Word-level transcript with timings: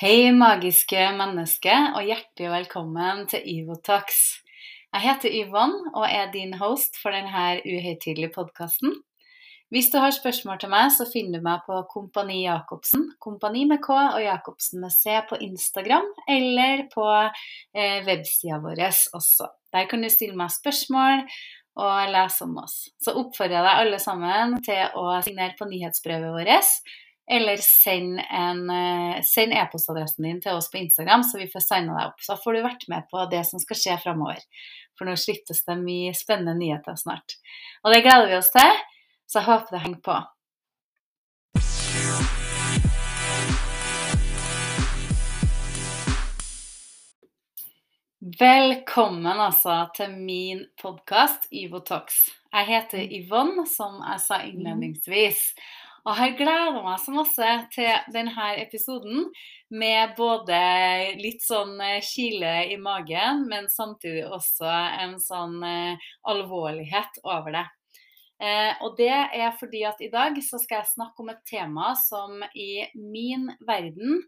Hei, 0.00 0.30
magiske 0.32 1.00
menneske, 1.12 1.74
og 1.92 2.06
hjertelig 2.08 2.48
velkommen 2.54 3.26
til 3.28 3.42
Ivotax. 3.44 4.14
Jeg 4.94 5.02
heter 5.04 5.34
Yvonne 5.42 5.90
og 5.92 6.06
er 6.06 6.30
din 6.32 6.54
host 6.56 6.96
for 7.02 7.12
denne 7.12 7.58
uhøytidelige 7.68 8.32
podkasten. 8.32 8.94
Hvis 9.68 9.90
du 9.92 9.98
har 10.00 10.14
spørsmål 10.16 10.56
til 10.62 10.72
meg, 10.72 10.88
så 10.96 11.04
finner 11.12 11.36
du 11.36 11.44
meg 11.44 11.60
på 11.66 11.82
Kompani 11.92 12.38
Jacobsen, 12.46 13.10
Kompani 13.20 13.66
med 13.68 13.82
K 13.84 13.98
og 13.98 14.22
Jacobsen 14.24 14.80
med 14.80 14.94
C 14.96 15.20
på 15.28 15.36
Instagram, 15.44 16.08
eller 16.24 16.86
på 16.94 17.04
eh, 17.12 18.00
websida 18.08 18.56
vår 18.64 18.80
også. 18.88 19.50
Der 19.76 19.84
kan 19.92 20.00
du 20.00 20.08
stille 20.08 20.40
meg 20.40 20.48
spørsmål 20.56 21.26
og 21.76 22.10
lese 22.16 22.48
om 22.48 22.56
oss. 22.64 22.80
Så 23.04 23.12
oppfordrer 23.20 23.60
jeg 23.60 23.68
deg 23.68 23.84
alle 23.84 24.00
sammen 24.00 24.58
til 24.64 24.96
å 24.96 25.20
signere 25.28 25.54
på 25.60 25.68
nyhetsbrevet 25.68 26.34
vårt 26.40 26.66
eller 27.30 27.56
send 27.62 28.18
eh, 28.18 29.62
e-postadressen 29.62 30.26
din 30.26 30.40
til 30.42 30.56
oss 30.58 30.70
på 30.70 30.80
Instagram, 30.80 31.22
så 31.22 31.38
vi 31.38 31.46
får 31.52 31.62
signa 31.62 31.94
deg 31.94 32.08
opp. 32.10 32.24
Så 32.26 32.34
får 32.42 32.56
du 32.56 32.62
vært 32.64 32.88
med 32.90 33.06
på 33.12 33.22
det 33.30 33.44
som 33.46 33.62
skal 33.62 33.78
skje 33.78 33.98
framover. 34.02 34.42
For 34.98 35.06
nå 35.06 35.14
slippes 35.14 35.62
det 35.68 35.76
mye 35.78 36.10
spennende 36.18 36.56
nyheter 36.58 36.98
snart. 36.98 37.38
Og 37.84 37.94
det 37.94 38.02
gleder 38.02 38.32
vi 38.32 38.38
oss 38.40 38.50
til, 38.50 38.82
så 39.30 39.38
jeg 39.38 39.46
håper 39.46 39.76
det 39.76 39.82
henger 39.84 40.02
på. 40.10 40.18
Velkommen 48.40 49.38
altså 49.40 49.84
til 49.96 50.18
min 50.18 50.66
podkast 50.82 51.46
Talks. 51.86 52.18
Jeg 52.50 52.66
heter 52.66 53.14
Yvonne, 53.22 53.64
som 53.70 54.02
jeg 54.02 54.20
sa 54.26 54.42
innledningsvis. 54.50 55.46
Og 56.08 56.16
jeg 56.16 56.36
gleder 56.38 56.78
meg 56.80 57.00
så 57.02 57.12
masse 57.12 57.48
til 57.74 57.90
denne 58.14 58.46
episoden 58.62 59.26
med 59.70 60.14
både 60.16 60.60
litt 61.20 61.44
sånn 61.44 61.76
eh, 61.84 62.00
kile 62.04 62.54
i 62.72 62.78
magen, 62.80 63.44
men 63.50 63.68
samtidig 63.72 64.24
også 64.24 64.70
en 65.04 65.18
sånn 65.20 65.60
eh, 65.66 66.08
alvorlighet 66.32 67.20
over 67.26 67.58
det. 67.58 67.66
Eh, 68.40 68.72
og 68.80 68.96
det 68.96 69.12
er 69.12 69.52
fordi 69.60 69.84
at 69.84 70.00
i 70.00 70.08
dag 70.12 70.38
så 70.40 70.58
skal 70.62 70.80
jeg 70.80 70.94
snakke 70.94 71.20
om 71.20 71.28
et 71.34 71.42
tema 71.48 71.92
som 72.00 72.40
i 72.56 72.86
min 72.96 73.50
verden 73.68 74.22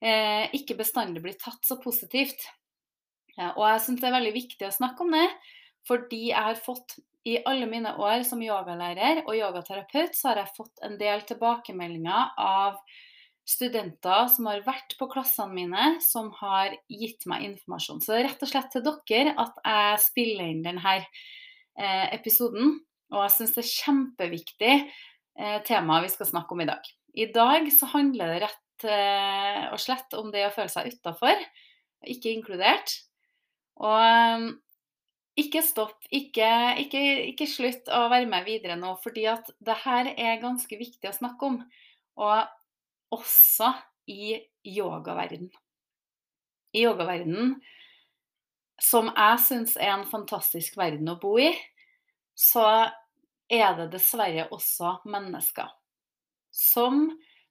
eh, 0.00 0.48
ikke 0.56 0.78
bestandig 0.78 1.20
blir 1.24 1.36
tatt 1.36 1.60
så 1.68 1.76
positivt. 1.82 2.48
Eh, 3.36 3.50
og 3.50 3.66
jeg 3.68 3.84
syns 3.84 4.00
det 4.00 4.08
er 4.08 4.16
veldig 4.16 4.34
viktig 4.40 4.68
å 4.70 4.72
snakke 4.72 5.04
om 5.04 5.12
det, 5.12 5.26
fordi 5.88 6.28
jeg 6.30 6.48
har 6.50 6.60
fått 6.60 6.96
i 7.24 7.38
alle 7.48 7.66
mine 7.68 7.94
år 8.00 8.22
som 8.28 8.42
yogalærer 8.44 9.22
og 9.24 9.32
yogaterapeut, 9.36 10.16
så 10.16 10.30
har 10.30 10.42
jeg 10.42 10.56
fått 10.58 10.82
en 10.84 10.98
del 11.00 11.24
tilbakemeldinger 11.28 12.34
av 12.40 12.80
studenter 13.48 14.28
som 14.32 14.48
har 14.48 14.64
vært 14.64 14.96
på 15.00 15.08
klassene 15.12 15.56
mine, 15.56 15.86
som 16.04 16.30
har 16.40 16.74
gitt 16.88 17.24
meg 17.28 17.44
informasjon. 17.48 18.00
Så 18.00 18.12
det 18.12 18.18
er 18.20 18.28
rett 18.30 18.44
og 18.44 18.50
slett 18.50 18.70
til 18.72 18.84
dere 18.84 19.34
at 19.40 19.60
jeg 19.60 20.02
spiller 20.04 20.50
inn 20.52 20.64
denne 20.64 20.96
eh, 20.96 22.06
episoden. 22.16 22.78
Og 23.12 23.20
jeg 23.26 23.34
syns 23.36 23.54
det 23.56 23.62
er 23.62 23.72
kjempeviktig 23.72 24.74
eh, 24.74 25.58
tema 25.68 26.00
vi 26.04 26.12
skal 26.12 26.28
snakke 26.28 26.56
om 26.56 26.64
i 26.64 26.68
dag. 26.68 26.92
I 27.14 27.28
dag 27.32 27.68
så 27.72 27.88
handler 27.92 28.32
det 28.32 28.44
rett 28.46 28.88
eh, 28.88 29.64
og 29.70 29.80
slett 29.80 30.16
om 30.18 30.32
det 30.34 30.44
å 30.48 30.52
føle 30.54 30.72
seg 30.72 30.92
utafor, 30.92 31.40
ikke 32.04 32.32
inkludert. 32.32 32.96
Og 33.80 34.50
ikke 35.38 35.64
stopp, 35.66 35.98
ikke, 36.14 36.48
ikke, 36.84 37.00
ikke, 37.32 37.46
slutt 37.50 37.88
å 37.90 38.04
være 38.12 38.28
med 38.30 38.46
videre 38.46 38.76
nå, 38.78 38.92
fordi 39.02 39.26
at 39.30 39.50
det 39.64 39.76
her 39.82 40.12
er 40.14 40.42
ganske 40.42 40.78
viktig 40.78 41.10
å 41.10 41.16
snakke 41.16 41.48
om. 41.48 41.60
Og 42.22 43.16
også 43.18 43.72
i 44.10 44.36
yogaverden. 44.68 45.48
I 46.74 46.84
yogaverden, 46.86 47.56
som 48.82 49.10
jeg 49.10 49.40
syns 49.46 49.76
er 49.78 49.94
en 49.96 50.06
fantastisk 50.10 50.78
verden 50.78 51.10
å 51.10 51.18
bo 51.22 51.36
i, 51.42 51.50
så 52.34 52.66
er 53.50 53.76
det 53.78 53.90
dessverre 53.92 54.48
også 54.54 54.98
mennesker 55.10 55.70
som 56.54 57.08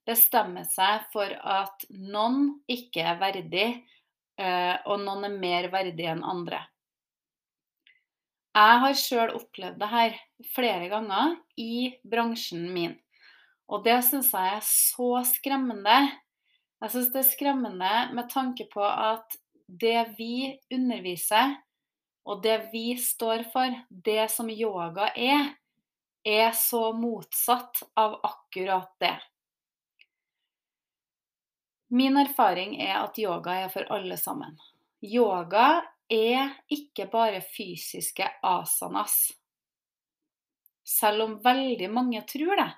bestemmer 0.07 0.67
seg 0.67 1.07
for 1.13 1.31
at 1.31 1.85
noen 1.91 2.49
ikke 2.71 3.03
er 3.13 3.19
verdig, 3.19 3.67
eh, 4.39 4.75
og 4.87 5.03
noen 5.03 5.27
er 5.27 5.37
mer 5.39 5.69
verdig 5.71 6.07
enn 6.11 6.23
andre. 6.27 6.63
Jeg 8.53 8.81
har 8.83 8.97
sjøl 8.97 9.31
opplevd 9.33 9.79
det 9.81 9.89
her 9.89 10.17
flere 10.53 10.89
ganger 10.91 11.37
i 11.57 11.95
bransjen 12.05 12.67
min. 12.73 12.93
Og 13.65 13.81
det 13.85 13.95
syns 14.05 14.29
jeg 14.35 14.59
er 14.59 14.65
så 14.67 15.23
skremmende. 15.25 15.95
Jeg 16.83 16.93
syns 16.93 17.09
det 17.15 17.23
er 17.23 17.31
skremmende 17.31 17.93
med 18.13 18.29
tanke 18.29 18.67
på 18.69 18.83
at 18.85 19.37
det 19.65 20.03
vi 20.19 20.53
underviser, 20.73 21.55
og 22.29 22.43
det 22.43 22.59
vi 22.71 22.93
står 22.99 23.47
for, 23.51 23.73
det 23.89 24.29
som 24.31 24.51
yoga 24.53 25.09
er, 25.17 25.49
er 26.23 26.51
så 26.55 26.91
motsatt 26.95 27.81
av 27.99 28.19
akkurat 28.23 28.93
det. 29.01 29.15
Min 31.93 32.17
erfaring 32.21 32.77
er 32.81 32.99
at 33.01 33.17
yoga 33.17 33.57
er 33.65 33.73
for 33.73 33.89
alle 33.93 34.17
sammen. 34.17 34.55
Yoga 35.01 35.81
er 36.11 36.53
ikke 36.71 37.07
bare 37.11 37.41
fysiske 37.45 38.27
asanas, 38.43 39.31
selv 40.83 41.27
om 41.27 41.35
veldig 41.43 41.89
mange 41.91 42.21
tror 42.27 42.59
det. 42.59 42.71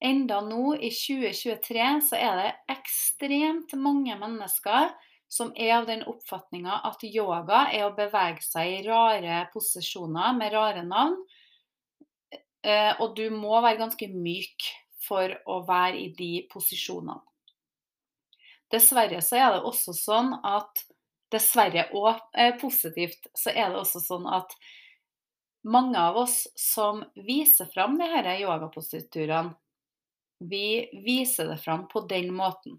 Enda 0.00 0.40
nå 0.40 0.76
i 0.80 0.88
2023 0.94 1.88
så 2.08 2.16
er 2.16 2.38
det 2.38 2.50
ekstremt 2.72 3.74
mange 3.76 4.14
mennesker 4.16 4.94
som 5.30 5.52
er 5.54 5.74
av 5.76 5.86
den 5.86 6.02
oppfatninga 6.08 6.80
at 6.88 7.04
yoga 7.04 7.66
er 7.70 7.84
å 7.86 7.94
bevege 7.94 8.42
seg 8.42 8.78
i 8.78 8.84
rare 8.86 9.44
posisjoner 9.52 10.32
med 10.38 10.54
rare 10.56 10.82
navn. 10.86 11.18
Eh, 12.64 12.94
og 12.98 13.12
du 13.16 13.28
må 13.34 13.60
være 13.60 13.78
ganske 13.78 14.08
myk 14.10 14.70
for 15.04 15.36
å 15.48 15.60
være 15.68 16.00
i 16.00 16.08
de 16.16 16.32
posisjonene. 16.50 17.20
Dessverre 18.70 19.20
så 19.24 19.38
er 19.38 19.54
det 19.54 19.62
også 19.66 19.94
sånn 19.96 20.34
at 20.46 20.84
dessverre 21.32 21.88
òg 21.96 22.20
eh, 22.34 22.54
positivt, 22.60 23.30
så 23.36 23.52
er 23.54 23.70
det 23.70 23.80
også 23.80 24.02
sånn 24.02 24.28
at 24.30 24.54
mange 25.62 25.98
av 26.00 26.16
oss 26.16 26.44
som 26.56 27.02
viser 27.14 27.68
fram 27.72 27.98
de 28.00 28.08
disse 28.08 28.38
yogapositurene, 28.40 29.54
vi 30.40 30.88
viser 31.04 31.50
det 31.52 31.58
fram 31.60 31.84
på 31.88 32.00
den 32.08 32.30
måten. 32.32 32.78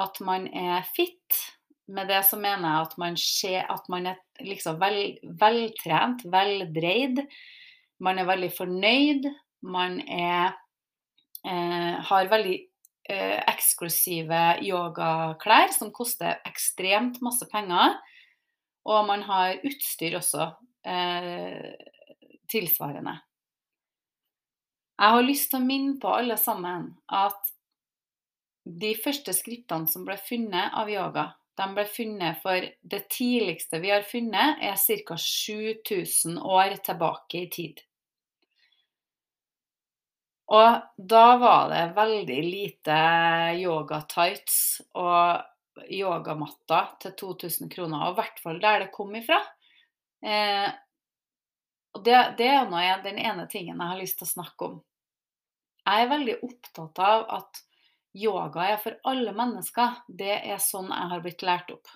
At 0.00 0.16
man 0.24 0.46
er 0.48 0.86
fit. 0.96 1.36
Med 1.90 2.08
det 2.08 2.22
så 2.24 2.38
mener 2.40 2.64
jeg 2.64 2.86
at 2.86 2.94
man 3.02 3.18
ser 3.20 3.66
at 3.68 3.88
man 3.92 4.06
er 4.08 4.20
liksom 4.40 4.78
vel, 4.80 5.18
veltrent, 5.42 6.24
veldreid. 6.24 7.20
Man 8.00 8.22
er 8.22 8.30
veldig 8.30 8.50
fornøyd. 8.56 9.28
Man 9.60 10.00
er, 10.08 10.56
eh, 11.44 12.00
har 12.08 12.32
veldig 12.32 12.56
eh, 13.10 13.38
eksklusive 13.50 14.60
yogaklær 14.64 15.74
som 15.74 15.92
koster 15.94 16.38
ekstremt 16.48 17.20
masse 17.24 17.48
penger. 17.50 17.98
Og 18.88 19.04
man 19.08 19.24
har 19.26 19.58
utstyr 19.66 20.16
også 20.20 20.46
eh, 20.88 21.74
tilsvarende. 22.50 23.18
Jeg 25.00 25.16
har 25.16 25.24
lyst 25.24 25.50
til 25.50 25.60
å 25.60 25.64
minne 25.64 25.96
på 26.00 26.12
alle 26.12 26.36
sammen 26.36 26.90
at 27.08 27.52
de 28.64 28.92
første 29.00 29.32
skrittene 29.34 29.88
som 29.88 30.04
ble 30.04 30.18
funnet 30.20 30.74
av 30.76 30.90
yoga, 30.92 31.30
de 31.56 31.68
ble 31.76 31.84
funnet 31.88 32.40
for 32.42 32.66
det 32.92 33.00
tidligste 33.12 33.80
vi 33.82 33.92
har 33.92 34.04
funnet, 34.08 34.60
er 34.60 34.76
ca. 34.76 35.16
7000 35.16 36.38
år 36.38 36.76
tilbake 36.84 37.44
i 37.44 37.48
tid. 37.52 37.80
Og 40.50 41.06
da 41.10 41.24
var 41.38 41.68
det 41.70 41.82
veldig 41.94 42.40
lite 42.42 42.98
yoga-tights 43.60 44.58
og 44.98 45.86
yogamatter 45.94 46.88
til 47.02 47.14
2000 47.22 47.70
kroner, 47.70 48.08
og 48.08 48.16
i 48.16 48.18
hvert 48.18 48.40
fall 48.42 48.58
der 48.62 48.84
det 48.84 48.92
kom 48.94 49.14
ifra. 49.14 49.38
Eh, 50.26 50.66
og 51.94 52.02
det, 52.06 52.16
det 52.38 52.48
er 52.50 52.66
nå 52.70 52.82
den 53.04 53.18
ene 53.22 53.46
tingen 53.50 53.78
jeg 53.78 53.92
har 53.92 54.00
lyst 54.00 54.18
til 54.18 54.26
å 54.26 54.34
snakke 54.34 54.70
om. 54.72 54.80
Jeg 55.86 56.02
er 56.02 56.10
veldig 56.10 56.36
opptatt 56.46 57.00
av 57.02 57.24
at 57.38 57.62
yoga 58.18 58.66
er 58.74 58.82
for 58.82 58.98
alle 59.10 59.32
mennesker. 59.34 60.02
Det 60.06 60.34
er 60.42 60.60
sånn 60.62 60.90
jeg 60.90 61.10
har 61.14 61.24
blitt 61.24 61.46
lært 61.46 61.72
opp. 61.74 61.94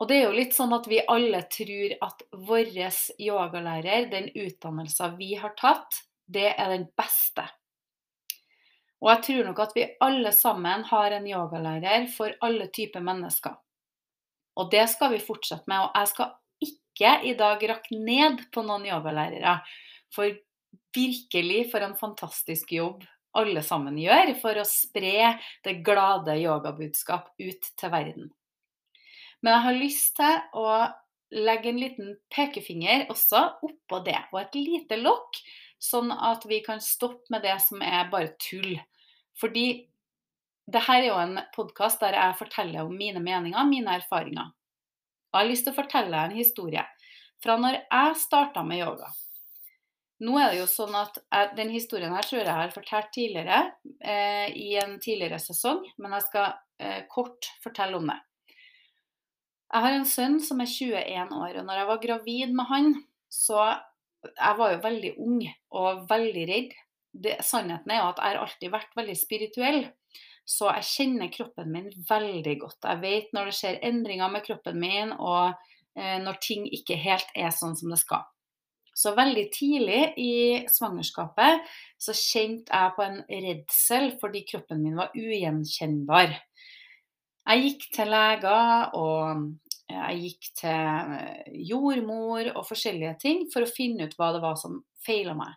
Og 0.00 0.08
det 0.10 0.16
er 0.18 0.26
jo 0.26 0.34
litt 0.36 0.56
sånn 0.56 0.74
at 0.74 0.88
vi 0.90 0.98
alle 1.06 1.44
tror 1.52 1.94
at 2.08 2.24
vår 2.48 2.72
yogalærer, 3.22 4.08
den 4.10 4.32
utdannelsen 4.32 5.14
vi 5.20 5.30
har 5.38 5.54
tatt, 5.60 6.02
det 6.26 6.50
er 6.52 6.72
den 6.72 6.86
beste. 6.96 7.44
Og 9.04 9.10
jeg 9.10 9.22
tror 9.26 9.48
nok 9.50 9.60
at 9.66 9.74
vi 9.76 9.84
alle 10.04 10.32
sammen 10.32 10.86
har 10.88 11.12
en 11.12 11.26
yogalærer 11.28 12.06
for 12.14 12.32
alle 12.44 12.70
typer 12.72 13.04
mennesker. 13.04 13.56
Og 14.56 14.70
det 14.72 14.86
skal 14.92 15.12
vi 15.12 15.20
fortsette 15.20 15.68
med. 15.68 15.82
Og 15.84 15.98
jeg 15.98 16.12
skal 16.12 16.32
ikke 16.64 17.14
i 17.28 17.34
dag 17.36 17.64
rakke 17.68 17.98
ned 18.00 18.46
på 18.54 18.64
noen 18.64 18.86
yogalærere. 18.88 19.58
For 20.14 20.30
virkelig 20.94 21.66
for 21.72 21.84
en 21.84 21.98
fantastisk 21.98 22.72
jobb 22.72 23.04
alle 23.34 23.62
sammen 23.66 23.96
gjør 23.98 24.32
for 24.38 24.58
å 24.60 24.66
spre 24.68 25.34
det 25.66 25.80
glade 25.86 26.36
yogabudskap 26.38 27.32
ut 27.42 27.70
til 27.80 27.92
verden. 27.92 28.28
Men 29.42 29.56
jeg 29.56 29.64
har 29.66 29.80
lyst 29.80 30.14
til 30.20 30.60
å 30.60 30.68
legge 31.34 31.72
en 31.72 31.80
liten 31.82 32.12
pekefinger 32.32 33.08
også 33.12 33.42
oppå 33.66 34.00
det, 34.06 34.20
og 34.30 34.38
et 34.40 34.58
lite 34.60 35.00
lokk, 35.00 35.40
sånn 35.84 36.12
at 36.12 36.46
vi 36.48 36.60
kan 36.64 36.80
stoppe 36.82 37.30
med 37.32 37.44
det 37.44 37.56
som 37.62 37.82
er 37.84 38.08
bare 38.12 38.32
tull. 38.40 38.78
Fordi 39.40 39.66
det 40.70 40.84
her 40.86 41.02
er 41.02 41.10
jo 41.10 41.18
en 41.20 41.40
podkast 41.54 42.00
der 42.00 42.16
jeg 42.16 42.38
forteller 42.38 42.86
om 42.86 42.94
mine 42.96 43.20
meninger, 43.20 43.68
mine 43.68 43.98
erfaringer. 44.00 44.52
Og 45.34 45.36
jeg 45.36 45.42
har 45.42 45.50
lyst 45.50 45.66
til 45.66 45.74
å 45.74 45.80
fortelle 45.82 46.24
en 46.24 46.36
historie 46.38 46.84
fra 47.44 47.58
når 47.60 47.82
jeg 47.82 48.18
starta 48.22 48.62
med 48.64 48.80
yoga. 48.80 49.10
Nå 50.24 50.36
er 50.38 50.52
det 50.52 50.60
jo 50.60 50.68
sånn 50.70 50.94
at 50.96 51.18
jeg, 51.18 51.48
Den 51.58 51.72
historien 51.74 52.14
her 52.14 52.24
tror 52.24 52.38
jeg 52.40 52.46
jeg 52.46 52.60
har 52.60 52.72
fortalt 52.72 53.10
tidligere 53.12 53.58
eh, 54.00 54.46
i 54.54 54.76
en 54.80 54.96
tidligere 55.02 55.40
sesong, 55.42 55.82
men 55.98 56.14
jeg 56.16 56.26
skal 56.28 56.54
eh, 56.78 57.02
kort 57.10 57.50
fortelle 57.64 57.98
om 57.98 58.06
det. 58.08 58.20
Jeg 59.74 59.84
har 59.84 59.96
en 59.96 60.06
sønn 60.06 60.38
som 60.40 60.62
er 60.62 60.70
21 60.70 61.34
år, 61.34 61.58
og 61.58 61.66
når 61.66 61.80
jeg 61.80 61.90
var 61.90 62.02
gravid 62.04 62.54
med 62.54 62.70
han, 62.70 62.92
så 63.26 63.58
Jeg 64.32 64.58
var 64.58 64.72
jo 64.72 64.82
veldig 64.84 65.12
ung 65.24 65.40
og 65.76 66.04
veldig 66.10 66.44
redd. 66.50 66.74
Det, 67.14 67.36
sannheten 67.46 67.92
er 67.92 68.00
jo 68.00 68.10
at 68.10 68.20
jeg 68.20 68.32
har 68.32 68.40
alltid 68.42 68.72
vært 68.74 68.96
veldig 68.98 69.16
spirituell. 69.18 69.80
Så 70.44 70.68
jeg 70.68 70.88
kjenner 70.90 71.32
kroppen 71.32 71.70
min 71.72 71.88
veldig 72.08 72.58
godt. 72.60 72.80
Jeg 72.84 73.00
vet 73.04 73.32
når 73.32 73.48
det 73.48 73.56
skjer 73.58 73.80
endringer 73.88 74.32
med 74.32 74.44
kroppen 74.44 74.80
min, 74.80 75.14
og 75.16 75.54
eh, 75.96 76.18
når 76.20 76.40
ting 76.44 76.66
ikke 76.68 76.98
helt 77.00 77.30
er 77.36 77.54
sånn 77.54 77.76
som 77.78 77.94
det 77.94 78.00
skal. 78.02 78.26
Så 78.94 79.14
veldig 79.16 79.44
tidlig 79.50 80.02
i 80.22 80.34
svangerskapet 80.70 81.64
så 81.98 82.14
kjente 82.14 82.70
jeg 82.70 82.94
på 82.94 83.02
en 83.02 83.16
redsel 83.26 84.12
fordi 84.20 84.44
kroppen 84.46 84.84
min 84.84 85.00
var 85.00 85.16
ugjenkjennbar. 85.18 86.36
Jeg 87.44 87.64
gikk 87.66 87.82
til 87.92 88.08
leger, 88.08 88.94
og 88.96 89.50
jeg 89.90 90.20
gikk 90.22 90.48
til 90.62 91.10
eh, 91.18 91.50
jordmor 91.68 92.48
og 92.54 92.64
forskjellige 92.64 93.18
ting 93.20 93.44
for 93.52 93.66
å 93.66 93.70
finne 93.70 94.08
ut 94.08 94.16
hva 94.16 94.30
det 94.32 94.40
var 94.44 94.56
som 94.60 94.78
feila 95.04 95.34
meg. 95.36 95.52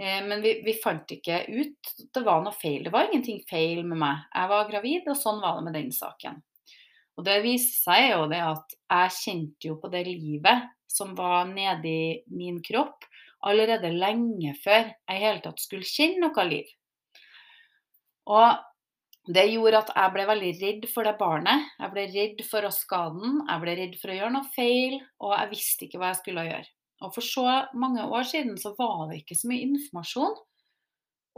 Eh, 0.00 0.22
men 0.24 0.40
vi, 0.42 0.56
vi, 0.64 0.76
fant 0.80 1.12
ikke 1.12 1.42
ut 1.50 1.92
at 1.92 2.08
det 2.16 2.24
var 2.24 2.40
noe 2.44 2.56
feil. 2.56 2.86
Det 2.86 2.94
var 2.94 3.10
ingenting 3.10 3.42
feil 3.50 3.84
med 3.84 4.00
meg. 4.00 4.24
Jeg 4.32 4.52
var 4.54 4.70
gravid, 4.70 5.10
og 5.12 5.20
sånn 5.20 5.42
var 5.44 5.58
det 5.58 5.68
med 5.68 5.78
den 5.78 5.92
saken. 5.94 6.40
Og 7.14 7.26
det 7.28 7.40
viser 7.44 7.76
seg 7.78 8.08
jo 8.08 8.24
det 8.32 8.40
at 8.42 8.74
jeg 8.74 9.16
kjente 9.20 9.68
jo 9.68 9.76
på 9.78 9.90
det 9.92 10.02
livet 10.08 10.70
som 10.90 11.12
var 11.18 11.44
nedi 11.50 12.24
min 12.34 12.60
kropp, 12.64 13.04
allerede 13.44 13.92
lenge 13.92 14.54
før 14.64 14.88
jeg 14.88 15.18
i 15.18 15.22
hele 15.22 15.42
tatt 15.44 15.60
skulle 15.60 15.86
kjenne 15.86 16.30
noe 16.30 16.46
liv. 16.48 16.70
Og 18.32 18.64
det 19.24 19.44
gjorde 19.48 19.80
at 19.80 19.92
jeg 19.96 20.12
ble 20.12 20.24
veldig 20.28 20.52
redd 20.60 20.86
for 20.92 21.08
det 21.08 21.14
barnet. 21.16 21.68
Jeg 21.80 21.92
ble 21.94 22.02
redd 22.12 22.40
for 22.44 22.66
å 22.66 22.72
skade 22.74 23.20
den, 23.22 23.38
jeg 23.48 23.62
ble 23.62 23.76
redd 23.78 23.94
for 24.00 24.12
å 24.12 24.16
gjøre 24.18 24.34
noe 24.34 24.50
feil, 24.52 24.98
og 25.24 25.32
jeg 25.32 25.52
visste 25.54 25.86
ikke 25.86 26.00
hva 26.00 26.10
jeg 26.12 26.20
skulle 26.20 26.48
gjøre. 26.48 26.66
Og 27.04 27.14
For 27.14 27.26
så 27.26 27.44
mange 27.76 28.04
år 28.04 28.26
siden 28.28 28.58
så 28.60 28.74
var 28.78 29.08
det 29.10 29.22
ikke 29.22 29.36
så 29.38 29.48
mye 29.50 29.64
informasjon. 29.66 30.36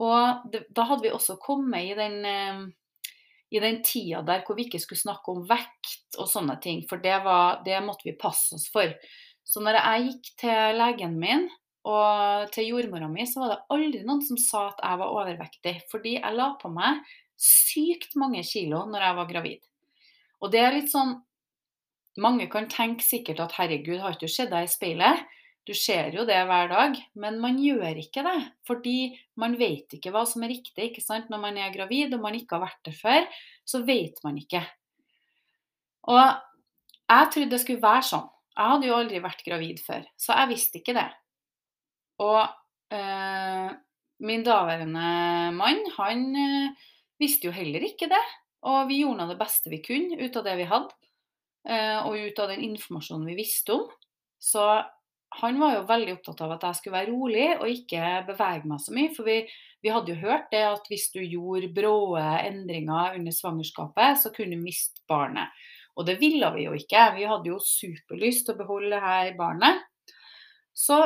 Og 0.06 0.48
det, 0.52 0.64
da 0.76 0.86
hadde 0.90 1.06
vi 1.06 1.14
også 1.14 1.38
kommet 1.42 1.92
i 1.92 1.94
den, 1.96 2.18
eh, 2.28 3.12
i 3.54 3.62
den 3.62 3.78
tida 3.86 4.20
der 4.26 4.42
hvor 4.44 4.58
vi 4.58 4.66
ikke 4.66 4.82
skulle 4.82 5.00
snakke 5.00 5.32
om 5.32 5.46
vekt 5.48 6.18
og 6.18 6.28
sånne 6.28 6.58
ting, 6.62 6.82
for 6.90 7.00
det, 7.02 7.16
var, 7.24 7.62
det 7.64 7.78
måtte 7.86 8.08
vi 8.08 8.18
passe 8.18 8.58
oss 8.58 8.66
for. 8.72 8.92
Så 9.46 9.62
når 9.62 9.78
jeg 9.78 10.08
gikk 10.08 10.32
til 10.42 10.80
legen 10.80 11.14
min 11.22 11.46
og 11.86 12.50
til 12.50 12.72
jordmora 12.72 13.06
mi, 13.08 13.24
så 13.30 13.44
var 13.44 13.52
det 13.52 13.62
aldri 13.70 14.02
noen 14.02 14.24
som 14.26 14.38
sa 14.42 14.64
at 14.72 14.82
jeg 14.82 15.00
var 15.00 15.14
overvektig, 15.14 15.74
fordi 15.92 16.16
jeg 16.18 16.34
la 16.34 16.50
på 16.58 16.70
meg 16.74 17.06
sykt 17.36 18.16
mange 18.18 18.42
kilo 18.46 18.84
når 18.90 19.06
jeg 19.06 19.16
var 19.20 19.30
gravid. 19.30 19.62
Og 20.42 20.52
det 20.52 20.62
er 20.64 20.76
litt 20.78 20.92
sånn 20.92 21.20
Mange 22.16 22.46
kan 22.48 22.64
tenke 22.72 23.04
sikkert 23.04 23.42
at 23.44 23.52
herregud, 23.58 23.98
har 24.00 24.14
ikke 24.14 24.24
du 24.24 24.32
sett 24.32 24.48
deg 24.48 24.64
i 24.64 24.70
speilet? 24.72 25.18
Du 25.68 25.74
ser 25.76 26.14
jo 26.16 26.22
det 26.24 26.38
hver 26.48 26.70
dag, 26.70 26.94
men 27.20 27.36
man 27.42 27.58
gjør 27.60 27.98
ikke 28.00 28.22
det. 28.24 28.38
Fordi 28.64 29.10
man 29.36 29.58
vet 29.60 29.98
ikke 29.98 30.14
hva 30.14 30.22
som 30.24 30.46
er 30.46 30.54
riktig. 30.54 30.86
ikke 30.86 31.04
sant? 31.04 31.28
Når 31.28 31.42
man 31.42 31.58
er 31.60 31.74
gravid 31.74 32.14
og 32.16 32.22
man 32.22 32.38
ikke 32.38 32.56
har 32.56 32.62
vært 32.70 32.88
det 32.88 32.94
før, 32.96 33.28
så 33.68 33.82
vet 33.84 34.22
man 34.24 34.38
ikke. 34.40 34.62
Og 36.08 36.22
jeg 36.22 37.30
trodde 37.34 37.50
det 37.52 37.60
skulle 37.66 37.82
være 37.82 38.08
sånn. 38.14 38.28
Jeg 38.56 38.72
hadde 38.72 38.88
jo 38.88 38.96
aldri 38.96 39.20
vært 39.20 39.44
gravid 39.44 39.80
før, 39.84 40.04
så 40.16 40.32
jeg 40.38 40.52
visste 40.54 40.80
ikke 40.80 40.94
det. 40.96 41.08
Og 42.24 42.40
øh, 42.96 43.74
min 44.24 44.46
daværende 44.46 45.10
mann, 45.52 45.82
han 45.98 46.22
øh, 46.40 46.86
visste 47.20 47.48
jo 47.48 47.54
heller 47.54 47.84
ikke 47.86 48.08
det. 48.10 48.24
Og 48.66 48.88
vi 48.90 49.02
gjorde 49.02 49.28
det 49.30 49.38
beste 49.40 49.70
vi 49.70 49.82
kunne 49.84 50.18
ut 50.18 50.36
av 50.38 50.46
det 50.46 50.56
vi 50.58 50.66
hadde, 50.68 50.94
eh, 51.68 51.98
og 52.06 52.18
ut 52.18 52.42
av 52.42 52.50
den 52.52 52.64
informasjonen 52.72 53.28
vi 53.30 53.38
visste 53.38 53.76
om. 53.76 53.86
Så 54.42 54.64
han 55.40 55.58
var 55.60 55.74
jo 55.74 55.86
veldig 55.88 56.14
opptatt 56.16 56.40
av 56.46 56.54
at 56.54 56.64
jeg 56.68 56.78
skulle 56.78 56.96
være 56.96 57.12
rolig 57.12 57.46
og 57.58 57.70
ikke 57.70 58.12
bevege 58.28 58.68
meg 58.68 58.82
så 58.82 58.94
mye. 58.96 59.12
For 59.14 59.28
vi, 59.28 59.40
vi 59.84 59.92
hadde 59.92 60.14
jo 60.14 60.22
hørt 60.22 60.48
det 60.54 60.62
at 60.68 60.86
hvis 60.90 61.08
du 61.14 61.20
gjorde 61.22 61.72
brå 61.76 61.96
endringer 62.18 63.18
under 63.18 63.34
svangerskapet, 63.34 64.22
så 64.22 64.32
kunne 64.34 64.56
du 64.56 64.64
miste 64.64 65.02
barnet. 65.10 65.52
Og 65.96 66.08
det 66.08 66.18
ville 66.20 66.48
vi 66.54 66.66
jo 66.66 66.74
ikke. 66.76 67.04
Vi 67.16 67.28
hadde 67.28 67.48
jo 67.48 67.60
superlyst 67.62 68.46
til 68.46 68.56
å 68.56 68.60
beholde 68.60 68.92
det 68.92 69.04
her 69.04 69.30
barnet. 69.38 69.84
Så 70.76 70.98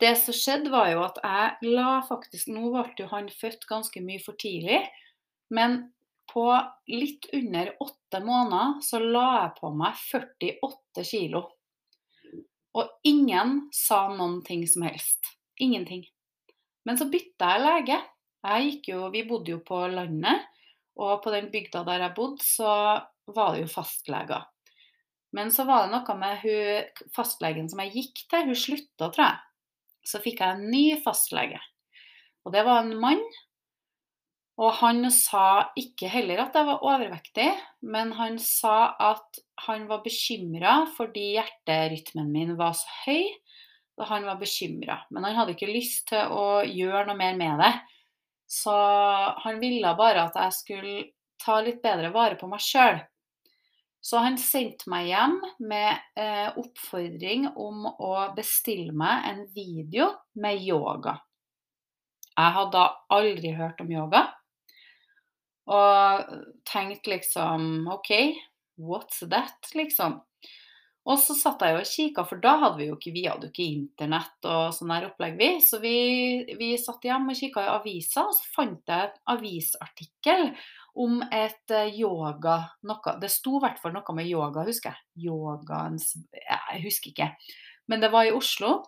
det 0.00 0.12
som 0.20 0.36
skjedde, 0.36 0.72
var 0.72 0.90
jo 0.92 1.04
at 1.04 1.18
jeg 1.22 1.72
la 1.76 2.00
faktisk 2.08 2.50
Nå 2.52 2.70
ble 2.72 2.84
jo 2.98 3.08
han 3.12 3.30
født 3.32 3.64
ganske 3.68 4.02
mye 4.04 4.20
for 4.24 4.36
tidlig. 4.40 4.82
Men 5.50 5.80
på 6.32 6.46
litt 6.88 7.28
under 7.36 7.74
åtte 7.82 8.20
måneder 8.24 8.80
så 8.82 9.00
la 9.02 9.26
jeg 9.42 9.52
på 9.58 9.70
meg 9.76 10.00
48 10.00 11.04
kilo. 11.08 11.44
Og 12.74 13.06
ingen 13.06 13.68
sa 13.74 14.06
noen 14.10 14.40
ting 14.46 14.64
som 14.68 14.86
helst. 14.88 15.28
Ingenting. 15.60 16.02
Men 16.84 16.98
så 16.98 17.06
bytta 17.10 17.52
jeg 17.54 17.64
lege. 17.64 18.00
Jeg 18.44 18.80
jo, 18.90 19.06
vi 19.12 19.22
bodde 19.28 19.54
jo 19.54 19.60
på 19.64 19.78
landet, 19.88 20.42
og 21.00 21.22
på 21.24 21.30
den 21.32 21.46
bygda 21.52 21.80
der 21.86 22.02
jeg 22.04 22.16
bodde, 22.16 22.44
så 22.44 22.72
var 23.32 23.54
det 23.54 23.62
jo 23.62 23.70
fastleger. 23.72 24.44
Men 25.34 25.50
så 25.50 25.64
var 25.66 25.86
det 25.86 25.94
noe 25.94 26.16
med 26.18 26.42
hun, 26.44 27.06
fastlegen 27.14 27.70
som 27.70 27.80
jeg 27.82 27.94
gikk 27.96 28.20
til, 28.30 28.50
hun 28.50 28.58
slutta, 28.58 29.08
tror 29.08 29.24
jeg. 29.24 29.40
Så 30.04 30.20
fikk 30.22 30.42
jeg 30.44 30.54
en 30.54 30.68
ny 30.70 30.84
fastlege. 31.02 31.58
Og 32.44 32.52
det 32.54 32.62
var 32.66 32.84
en 32.84 32.92
mann 33.00 33.24
og 34.54 34.70
han 34.78 35.08
sa 35.10 35.72
ikke 35.78 36.08
heller 36.12 36.44
at 36.44 36.54
jeg 36.54 36.66
var 36.68 36.84
overvektig, 36.86 37.48
men 37.90 38.12
han 38.14 38.36
sa 38.38 38.94
at 39.02 39.40
han 39.66 39.88
var 39.90 40.04
bekymra 40.04 40.84
fordi 40.94 41.32
hjerterytmen 41.34 42.30
min 42.30 42.54
var 42.58 42.76
så 42.78 43.00
høy. 43.04 43.24
Og 43.94 44.08
han 44.10 44.24
var 44.26 44.40
bekymra. 44.40 44.96
Men 45.14 45.22
han 45.22 45.36
hadde 45.38 45.52
ikke 45.54 45.70
lyst 45.70 46.08
til 46.10 46.32
å 46.34 46.64
gjøre 46.66 47.04
noe 47.06 47.18
mer 47.18 47.36
med 47.38 47.60
det. 47.62 47.70
Så 48.50 48.74
han 49.44 49.60
ville 49.62 49.92
bare 49.98 50.24
at 50.26 50.38
jeg 50.38 50.56
skulle 50.56 50.94
ta 51.38 51.60
litt 51.62 51.78
bedre 51.82 52.10
vare 52.14 52.38
på 52.38 52.48
meg 52.50 52.62
sjøl. 52.62 52.98
Så 54.04 54.18
han 54.20 54.34
sendte 54.36 54.90
meg 54.90 55.12
hjem 55.12 55.38
med 55.64 56.18
eh, 56.20 56.50
oppfordring 56.60 57.46
om 57.54 57.86
å 57.88 58.12
bestille 58.36 58.92
meg 58.92 59.30
en 59.30 59.44
video 59.54 60.10
med 60.42 60.58
yoga. 60.60 61.14
Jeg 62.34 62.56
hadde 62.58 62.82
aldri 63.14 63.54
hørt 63.54 63.80
om 63.80 63.94
yoga. 63.94 64.26
Og 65.72 66.34
tenkte 66.68 67.14
liksom 67.14 67.86
OK, 67.92 68.12
what's 68.76 69.22
that, 69.30 69.70
liksom. 69.74 70.20
Og 71.04 71.18
så 71.20 71.34
satt 71.36 71.60
jeg 71.60 71.76
og 71.76 71.88
kikka, 71.88 72.22
for 72.24 72.40
da 72.40 72.54
hadde 72.62 72.78
vi 72.78 72.86
jo 72.88 72.94
ikke, 72.96 73.12
vi 73.12 73.26
hadde 73.28 73.48
jo 73.48 73.52
ikke 73.52 73.66
internett 73.66 74.46
og 74.48 74.70
sånn 74.72 74.92
der 74.94 75.10
opplegg, 75.10 75.36
vi. 75.36 75.50
Så 75.60 75.80
vi, 75.82 75.98
vi 76.56 76.70
satt 76.80 77.04
hjemme 77.04 77.34
og 77.34 77.40
kikka 77.40 77.66
i 77.66 77.74
avisa, 77.74 78.24
og 78.24 78.32
så 78.38 78.48
fant 78.54 78.88
jeg 78.88 79.10
et 79.10 79.20
avisartikkel 79.34 80.48
om 81.04 81.20
et 81.28 81.74
eh, 81.74 81.92
yoga 81.98 82.56
noe, 82.88 83.14
Det 83.20 83.28
sto 83.32 83.58
i 83.58 83.64
hvert 83.66 83.82
fall 83.82 83.92
noe 83.96 84.16
med 84.16 84.30
yoga, 84.30 84.64
husker 84.64 84.94
jeg. 84.94 85.28
Yogaens 85.28 86.14
Jeg 86.32 86.82
husker 86.86 87.12
ikke. 87.12 87.30
Men 87.90 88.00
det 88.00 88.12
var 88.14 88.24
i 88.24 88.34
Oslo. 88.34 88.78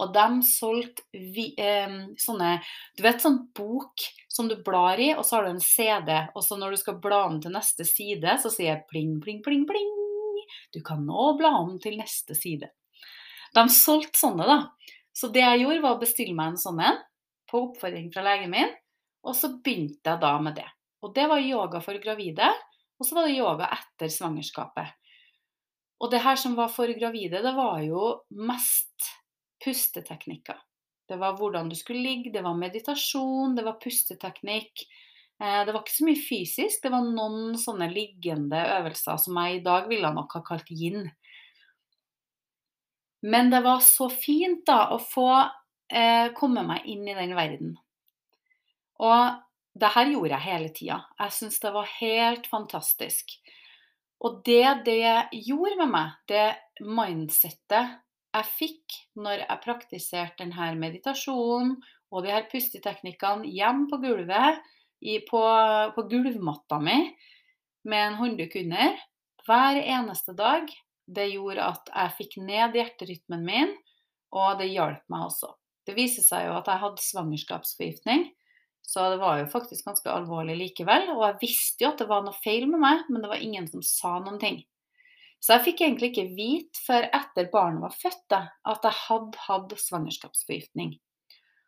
Og 0.00 0.10
de 0.14 0.26
solgte 0.42 1.04
eh, 1.14 1.92
sånne 2.18 2.56
Du 2.96 3.04
vet 3.04 3.22
sånn 3.22 3.44
bok 3.54 4.02
som 4.34 4.48
du 4.50 4.56
blar 4.66 4.98
i, 4.98 5.12
og 5.14 5.22
så 5.26 5.36
har 5.36 5.44
du 5.46 5.52
en 5.52 5.62
CD. 5.62 6.10
Og 6.34 6.42
så 6.42 6.58
når 6.58 6.74
du 6.74 6.80
skal 6.80 6.98
bla 7.02 7.20
om 7.28 7.36
til 7.42 7.54
neste 7.54 7.86
side, 7.86 8.34
så 8.42 8.50
sier 8.50 8.72
jeg 8.72 8.86
pling, 8.90 9.12
pling, 9.22 9.38
pling, 9.44 9.62
pling. 9.68 9.92
Du 10.74 10.80
kan 10.82 11.04
nå 11.06 11.28
bla 11.38 11.52
om 11.60 11.76
til 11.82 12.00
neste 12.00 12.34
side. 12.34 12.72
De 13.54 13.64
solgte 13.70 14.18
sånne, 14.18 14.46
da. 14.48 14.58
Så 15.14 15.30
det 15.30 15.44
jeg 15.44 15.62
gjorde, 15.62 15.82
var 15.84 15.94
å 15.94 16.02
bestille 16.02 16.34
meg 16.34 16.52
en 16.52 16.58
sånn 16.58 16.82
en 16.82 16.98
på 17.50 17.60
oppfordring 17.68 18.10
fra 18.10 18.24
legen 18.26 18.50
min. 18.50 18.74
Og 19.22 19.38
så 19.38 19.52
begynte 19.54 20.10
jeg 20.10 20.22
da 20.26 20.34
med 20.42 20.58
det. 20.58 20.66
Og 21.06 21.14
det 21.14 21.28
var 21.30 21.44
yoga 21.44 21.78
for 21.84 22.02
gravide. 22.02 22.50
Og 22.98 23.06
så 23.06 23.14
var 23.14 23.28
det 23.28 23.38
yoga 23.38 23.70
etter 23.76 24.10
svangerskapet. 24.10 24.98
Og 26.02 26.10
det 26.10 26.24
her 26.26 26.36
som 26.40 26.58
var 26.58 26.74
for 26.74 26.90
gravide, 26.98 27.38
det 27.44 27.54
var 27.54 27.78
jo 27.86 28.08
mest 28.34 29.12
pusteteknikker. 29.62 30.58
Det 31.08 31.18
var 31.20 31.36
hvordan 31.36 31.68
du 31.68 31.76
skulle 31.76 32.04
ligge, 32.04 32.32
det 32.32 32.44
var 32.44 32.56
meditasjon, 32.56 33.56
det 33.56 33.64
var 33.66 33.80
pusteteknikk. 33.82 34.86
Eh, 35.42 35.60
det 35.66 35.74
var 35.74 35.82
ikke 35.82 35.96
så 35.98 36.06
mye 36.08 36.22
fysisk, 36.22 36.80
det 36.84 36.92
var 36.94 37.04
noen 37.04 37.58
sånne 37.60 37.90
liggende 37.92 38.60
øvelser 38.78 39.20
som 39.20 39.40
jeg 39.42 39.58
i 39.58 39.64
dag 39.66 39.88
ville 39.90 40.12
nok 40.14 40.38
ha 40.38 40.42
kalt 40.46 40.70
yin. 40.72 41.10
Men 43.24 43.50
det 43.52 43.62
var 43.64 43.80
så 43.84 44.10
fint 44.12 44.64
da 44.68 44.90
å 44.92 45.00
få 45.00 45.28
eh, 45.88 46.30
komme 46.36 46.64
meg 46.66 46.88
inn 46.92 47.08
i 47.08 47.16
den 47.16 47.34
verden. 47.36 47.74
Og 49.00 49.40
det 49.74 49.90
her 49.96 50.10
gjorde 50.12 50.36
jeg 50.36 50.46
hele 50.46 50.72
tida. 50.76 50.98
Jeg 51.18 51.34
syns 51.34 51.60
det 51.62 51.72
var 51.74 51.94
helt 51.98 52.46
fantastisk. 52.46 53.32
Og 54.24 54.40
det 54.46 54.84
det 54.86 55.00
gjorde 55.44 55.78
med 55.82 55.90
meg, 55.92 56.12
det 56.30 56.46
mindsettet 56.84 57.98
jeg 58.34 58.50
fikk 58.58 58.96
når 59.22 59.44
jeg 59.44 59.62
praktiserte 59.62 60.42
denne 60.42 60.72
meditasjonen 60.80 61.76
og 62.14 62.24
de 62.24 62.32
her 62.34 62.46
pusteteknikkene 62.50 63.50
hjemme 63.50 63.88
på 63.90 64.00
gulvet, 64.02 64.62
i, 65.04 65.18
på, 65.28 65.40
på 65.94 66.02
gulvmatta 66.08 66.78
mi 66.80 66.96
med 67.84 68.00
en 68.06 68.14
håndduk 68.16 68.54
under, 68.56 68.94
hver 69.44 69.76
eneste 69.82 70.32
dag, 70.38 70.70
det 71.04 71.26
gjorde 71.34 71.66
at 71.74 71.90
jeg 71.90 72.14
fikk 72.18 72.38
ned 72.40 72.78
hjerterytmen 72.78 73.44
min, 73.44 73.74
og 74.32 74.56
det 74.62 74.70
hjalp 74.72 75.02
meg 75.12 75.26
også. 75.26 75.50
Det 75.84 75.92
viser 75.98 76.24
seg 76.24 76.46
jo 76.46 76.54
at 76.56 76.70
jeg 76.70 76.80
hadde 76.80 77.04
svangerskapsforgiftning, 77.04 78.24
så 78.84 79.10
det 79.12 79.20
var 79.20 79.42
jo 79.42 79.50
faktisk 79.52 79.86
ganske 79.86 80.12
alvorlig 80.12 80.56
likevel. 80.60 81.10
Og 81.14 81.22
jeg 81.26 81.40
visste 81.42 81.84
jo 81.84 81.90
at 81.92 82.00
det 82.00 82.08
var 82.08 82.24
noe 82.24 82.36
feil 82.44 82.66
med 82.68 82.82
meg, 82.82 83.04
men 83.08 83.24
det 83.24 83.30
var 83.30 83.44
ingen 83.44 83.68
som 83.68 83.84
sa 83.84 84.16
noen 84.20 84.40
ting. 84.40 84.58
Så 85.44 85.58
jeg 85.58 85.64
fikk 85.66 85.80
egentlig 85.84 86.08
ikke 86.12 86.30
vite 86.38 86.80
før 86.86 87.06
etter 87.12 87.50
barnet 87.52 87.84
var 87.84 87.96
født 87.98 88.32
at 88.32 88.86
jeg 88.88 88.96
hadde 89.02 89.42
hatt 89.44 89.74
svangerskapsforgiftning. 89.82 90.94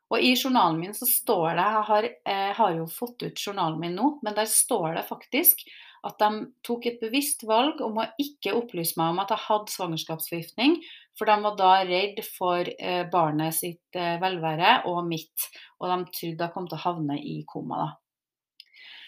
Og 0.07 0.23
i 0.23 0.31
journalen 0.33 0.79
min 0.81 0.95
så 0.95 1.05
står 1.11 1.59
det 1.59 1.65
Jeg 1.67 1.83
har, 1.89 2.07
jeg 2.31 2.55
har 2.57 2.77
jo 2.77 2.87
fått 2.89 3.27
ut 3.27 3.43
journalen 3.43 3.81
min 3.83 3.99
nå, 3.99 4.13
men 4.25 4.37
der 4.39 4.49
står 4.49 4.95
det 4.97 5.05
faktisk 5.11 5.67
at 6.07 6.23
de 6.23 6.47
tok 6.65 6.87
et 6.87 7.01
bevisst 7.03 7.43
valg 7.49 7.83
om 7.83 7.99
å 7.99 8.07
ikke 8.23 8.55
opplyse 8.55 8.97
meg 8.97 9.13
om 9.13 9.21
at 9.25 9.35
jeg 9.35 9.45
hadde 9.49 9.75
svangerskapsforgiftning, 9.75 10.79
for 11.19 11.29
de 11.29 11.37
var 11.43 11.59
da 11.59 11.73
redd 11.89 12.23
for 12.37 12.63
eh, 12.63 13.03
barnet 13.13 13.59
sitt 13.59 13.99
eh, 13.99 14.15
velvære 14.23 14.87
og 14.93 15.03
mitt, 15.09 15.49
og 15.83 15.91
de 15.91 15.99
trodde 16.15 16.47
jeg 16.47 16.55
kom 16.55 16.71
til 16.71 16.79
å 16.79 16.85
havne 16.87 17.19
i 17.19 17.41
koma. 17.51 17.83
da. 17.83 18.06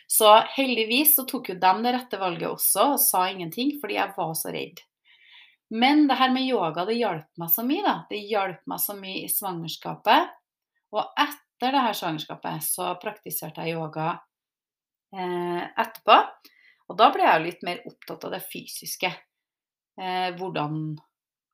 Så 0.09 0.29
heldigvis 0.57 1.15
så 1.19 1.27
tok 1.29 1.51
jo 1.53 1.59
de 1.61 1.73
det 1.85 1.93
rette 1.93 2.19
valget 2.21 2.49
også, 2.49 2.95
og 2.95 3.01
sa 3.03 3.27
ingenting, 3.29 3.75
fordi 3.81 3.99
jeg 3.99 4.15
var 4.17 4.33
så 4.39 4.53
redd. 4.55 4.81
Men 5.69 6.07
det 6.09 6.17
her 6.17 6.33
med 6.33 6.49
yoga 6.49 6.87
det 6.89 6.97
hjalp 6.97 7.29
meg 7.37 7.51
så 7.53 7.65
mye. 7.67 7.83
da. 7.85 7.97
Det 8.09 8.21
hjalp 8.25 8.63
meg 8.71 8.81
så 8.81 8.97
mye 8.97 9.25
i 9.27 9.29
svangerskapet. 9.29 10.31
Og 10.97 11.03
etter 11.21 11.75
det 11.75 11.83
her 11.85 11.99
svangerskapet 11.99 12.65
så 12.65 12.95
praktiserte 13.03 13.67
jeg 13.67 13.77
yoga 13.77 14.15
eh, 15.13 15.61
etterpå. 15.77 16.17
Og 16.89 16.97
da 16.97 17.11
ble 17.13 17.27
jeg 17.27 17.45
litt 17.45 17.67
mer 17.69 17.85
opptatt 17.89 18.25
av 18.25 18.33
det 18.33 18.41
fysiske. 18.49 19.13
Eh, 20.01 20.31
hvordan 20.39 20.97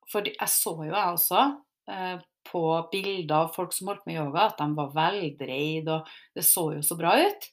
For 0.07 0.27
jeg 0.29 0.51
så 0.53 0.77
jo 0.85 0.93
jeg 0.93 1.17
også 1.17 1.43
eh, 1.91 2.17
på 2.45 2.63
bilder 2.91 3.35
av 3.41 3.53
folk 3.55 3.73
som 3.73 3.89
holdt 3.89 4.05
med 4.07 4.19
yoga, 4.19 4.47
at 4.47 4.59
de 4.61 4.67
var 4.77 4.91
veldreid, 4.95 5.89
og 5.89 6.05
det 6.37 6.45
så 6.45 6.69
jo 6.77 6.83
så 6.85 6.95
bra 6.95 7.17
ut. 7.19 7.47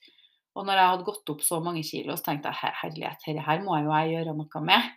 Og 0.52 0.66
når 0.68 0.78
jeg 0.78 0.90
hadde 0.90 1.06
gått 1.06 1.32
opp 1.32 1.44
så 1.44 1.60
mange 1.64 1.84
kilo, 1.86 2.16
så 2.16 2.26
tenkte 2.26 2.52
jeg 2.52 2.74
herlighet, 2.82 3.24
dette 3.24 3.46
her 3.46 3.62
må 3.64 3.78
jeg 3.78 3.86
jo 3.86 3.94
jeg 3.96 4.12
gjøre 4.16 4.36
noe 4.36 4.62
med. 4.66 4.90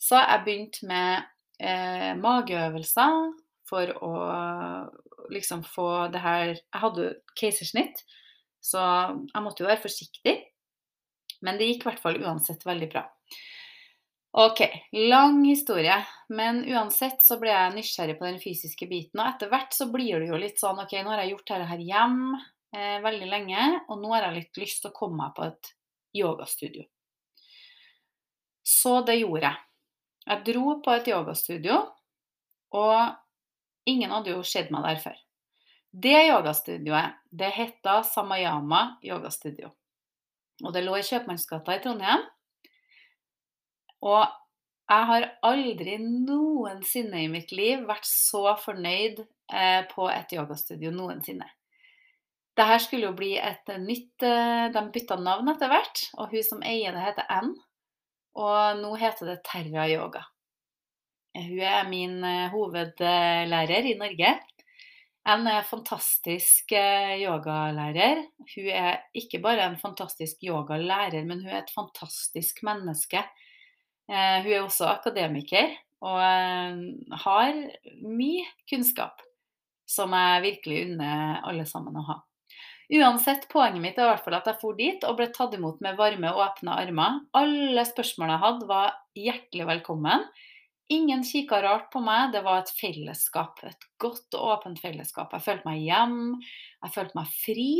Så 0.00 0.20
jeg 0.22 0.44
begynte 0.46 0.88
med 0.88 1.26
eh, 1.60 2.12
mageøvelser 2.16 3.18
for 3.68 3.92
å 4.00 4.12
liksom 5.30 5.62
få 5.62 6.08
det 6.10 6.22
her 6.24 6.46
Jeg 6.56 6.80
hadde 6.82 7.10
keisersnitt, 7.38 8.00
så 8.60 8.80
jeg 9.20 9.44
måtte 9.44 9.62
jo 9.62 9.68
være 9.68 9.84
forsiktig. 9.84 10.36
Men 11.44 11.60
det 11.60 11.70
gikk 11.70 11.84
i 11.84 11.90
hvert 11.90 12.02
fall 12.02 12.18
uansett 12.20 12.64
veldig 12.68 12.88
bra. 12.92 13.04
Ok, 14.40 14.60
lang 14.92 15.42
historie. 15.44 15.96
Men 16.28 16.62
uansett 16.68 17.24
så 17.24 17.38
ble 17.40 17.50
jeg 17.50 17.74
nysgjerrig 17.74 18.18
på 18.18 18.28
den 18.28 18.40
fysiske 18.42 18.86
biten. 18.90 19.20
Og 19.20 19.26
etter 19.26 19.50
hvert 19.52 19.74
så 19.74 19.88
blir 19.92 20.20
det 20.20 20.28
jo 20.30 20.40
litt 20.40 20.60
sånn 20.60 20.80
ok, 20.82 20.98
nå 21.02 21.14
har 21.14 21.24
jeg 21.24 21.34
gjort 21.34 21.52
dette 21.52 21.70
her 21.72 21.86
hjem 21.88 22.20
eh, 22.76 22.98
veldig 23.04 23.28
lenge, 23.30 23.66
og 23.88 24.00
nå 24.00 24.12
har 24.14 24.28
jeg 24.28 24.38
litt 24.38 24.60
lyst 24.62 24.84
til 24.84 24.92
å 24.92 24.96
komme 24.96 25.20
meg 25.22 25.34
på 25.36 25.46
et 25.48 25.72
yogastudio. 26.16 26.86
Så 28.66 29.00
det 29.06 29.20
gjorde 29.20 29.48
jeg. 29.48 29.64
Jeg 30.30 30.44
dro 30.50 30.76
på 30.84 30.94
et 30.94 31.08
yogastudio, 31.10 31.80
og 32.76 33.90
ingen 33.90 34.12
hadde 34.14 34.34
jo 34.34 34.44
sett 34.46 34.70
meg 34.70 34.86
der 34.86 35.02
før. 35.02 35.18
Det 35.90 36.18
yogastudioet, 36.28 37.16
det 37.34 37.48
heter 37.56 38.04
Samayama 38.06 39.00
yogastudio. 39.02 39.72
Og 40.62 40.74
det 40.74 40.84
lå 40.84 40.94
i 40.98 41.06
Kjøpmannsgata 41.06 41.74
i 41.74 41.80
Trondheim. 41.82 42.22
Og 44.06 44.22
jeg 44.90 45.06
har 45.10 45.26
aldri 45.46 45.96
noensinne 46.02 47.24
i 47.24 47.30
mitt 47.32 47.50
liv 47.54 47.82
vært 47.88 48.06
så 48.06 48.54
fornøyd 48.60 49.22
eh, 49.22 49.82
på 49.90 50.06
et 50.12 50.36
yogastudio 50.36 50.92
noensinne. 50.94 51.48
Dette 52.60 52.76
skulle 52.84 53.08
jo 53.08 53.16
bli 53.16 53.32
et 53.40 53.70
nytt 53.80 54.24
eh, 54.26 54.66
De 54.74 54.82
bytta 54.92 55.16
navn 55.16 55.48
etter 55.48 55.70
hvert, 55.72 56.02
og 56.20 56.34
hun 56.34 56.44
som 56.44 56.60
eier 56.66 56.92
det, 56.92 57.06
heter 57.06 57.30
N. 57.40 57.54
Og 58.40 58.82
nå 58.82 58.92
heter 59.00 59.32
det 59.32 59.40
Terra 59.46 59.86
Yoga. 59.88 60.26
Hun 61.38 61.62
er 61.64 61.88
min 61.88 62.20
eh, 62.26 62.50
hovedlærer 62.52 63.88
i 63.88 63.96
Norge. 63.96 64.34
En 65.30 65.48
fantastisk 65.68 66.72
eh, 66.76 67.16
yogalærer. 67.22 68.24
Hun 68.54 68.70
er 68.72 69.02
ikke 69.16 69.40
bare 69.40 69.64
en 69.68 69.80
fantastisk 69.80 70.44
yogalærer, 70.44 71.24
men 71.24 71.40
hun 71.44 71.52
er 71.52 71.62
et 71.62 71.74
fantastisk 71.74 72.60
menneske. 72.66 73.24
Eh, 74.10 74.38
hun 74.44 74.52
er 74.52 74.62
også 74.64 74.88
akademiker 74.90 75.76
og 76.04 76.20
eh, 76.24 76.80
har 77.24 77.60
mye 78.04 78.48
kunnskap 78.68 79.22
som 79.90 80.12
jeg 80.14 80.42
virkelig 80.48 80.82
unner 80.88 81.40
alle 81.46 81.66
sammen 81.68 81.96
å 81.96 82.08
ha. 82.08 82.24
Uansett, 82.90 83.44
poenget 83.52 83.82
mitt 83.84 83.98
er 84.00 84.08
i 84.08 84.10
hvert 84.10 84.24
fall 84.24 84.34
at 84.40 84.48
jeg 84.50 84.58
for 84.58 84.74
dit 84.78 85.04
og 85.06 85.18
ble 85.20 85.28
tatt 85.30 85.52
imot 85.54 85.78
med 85.84 85.98
varme, 85.98 86.32
og 86.32 86.42
åpne 86.42 86.74
armer. 86.74 87.20
Alle 87.38 87.84
spørsmål 87.86 88.32
jeg 88.32 88.42
hadde, 88.44 88.66
var 88.66 88.96
hjertelig 89.14 89.66
velkommen. 89.68 90.24
Ingen 90.90 91.22
kikka 91.22 91.60
rart 91.62 91.86
på 91.92 92.02
meg. 92.02 92.32
Det 92.34 92.42
var 92.42 92.64
et 92.64 92.72
fellesskap. 92.74 93.62
Et 93.68 93.86
godt 94.02 94.34
og 94.34 94.56
åpent 94.56 94.82
fellesskap. 94.82 95.30
Jeg 95.36 95.46
følte 95.46 95.70
meg 95.70 95.84
hjemme, 95.84 96.40
jeg 96.82 96.94
følte 96.96 97.20
meg 97.20 97.30
fri. 97.30 97.74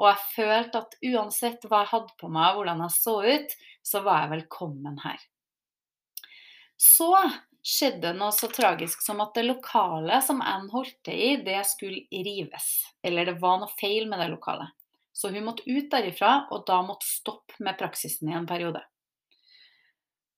Og 0.00 0.08
jeg 0.10 0.20
følte 0.34 0.82
at 0.84 0.98
uansett 1.00 1.64
hva 1.68 1.82
jeg 1.86 1.92
hadde 1.94 2.16
på 2.20 2.28
meg, 2.32 2.50
og 2.50 2.60
hvordan 2.60 2.84
jeg 2.84 2.96
så 2.98 3.16
ut, 3.24 3.56
så 3.88 4.04
var 4.04 4.24
jeg 4.24 4.34
velkommen 4.34 5.00
her. 5.00 5.24
Så 6.76 7.08
skjedde 7.62 8.12
noe 8.18 8.34
så 8.34 8.48
tragisk 8.50 9.02
som 9.04 9.20
at 9.22 9.34
det 9.38 9.46
lokale 9.46 10.18
som 10.26 10.42
Anne 10.42 10.70
holdt 10.72 10.98
til 11.06 11.18
i, 11.18 11.32
det 11.46 11.60
skulle 11.70 12.04
rives. 12.10 12.68
Eller 13.02 13.30
det 13.30 13.38
var 13.42 13.60
noe 13.62 13.70
feil 13.78 14.08
med 14.10 14.22
det 14.22 14.30
lokalet. 14.32 14.72
Så 15.12 15.30
hun 15.30 15.44
måtte 15.46 15.66
ut 15.68 15.90
derifra, 15.92 16.48
og 16.50 16.64
da 16.66 16.80
måtte 16.84 17.06
stoppe 17.06 17.58
med 17.62 17.78
praksisen 17.78 18.30
i 18.32 18.36
en 18.36 18.48
periode. 18.48 18.80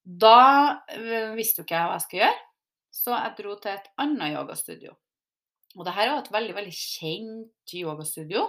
Da 0.04 0.84
eh, 0.92 1.32
visste 1.38 1.62
jo 1.62 1.64
ikke 1.64 1.78
jeg 1.78 1.88
hva 1.88 1.96
jeg 1.96 2.04
skulle 2.04 2.26
gjøre, 2.26 2.42
så 2.94 3.14
jeg 3.14 3.36
dro 3.38 3.54
til 3.62 3.72
et 3.72 3.88
annet 4.02 4.34
yogastudio. 4.36 4.96
Og 5.74 5.86
det 5.86 5.94
her 5.96 6.10
er 6.10 6.18
et 6.18 6.34
veldig, 6.34 6.54
veldig 6.58 6.74
kjent 6.76 7.74
yogastudio. 7.74 8.44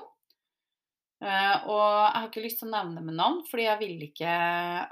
Uh, 1.24 1.56
og 1.72 1.80
jeg 1.80 2.20
har 2.20 2.26
ikke 2.28 2.44
lyst 2.44 2.60
til 2.60 2.68
å 2.68 2.74
nevne 2.74 3.00
det 3.00 3.06
med 3.08 3.16
navn, 3.18 3.40
fordi 3.48 3.66
jeg 3.66 3.80
vil 3.80 4.02
ikke 4.10 4.34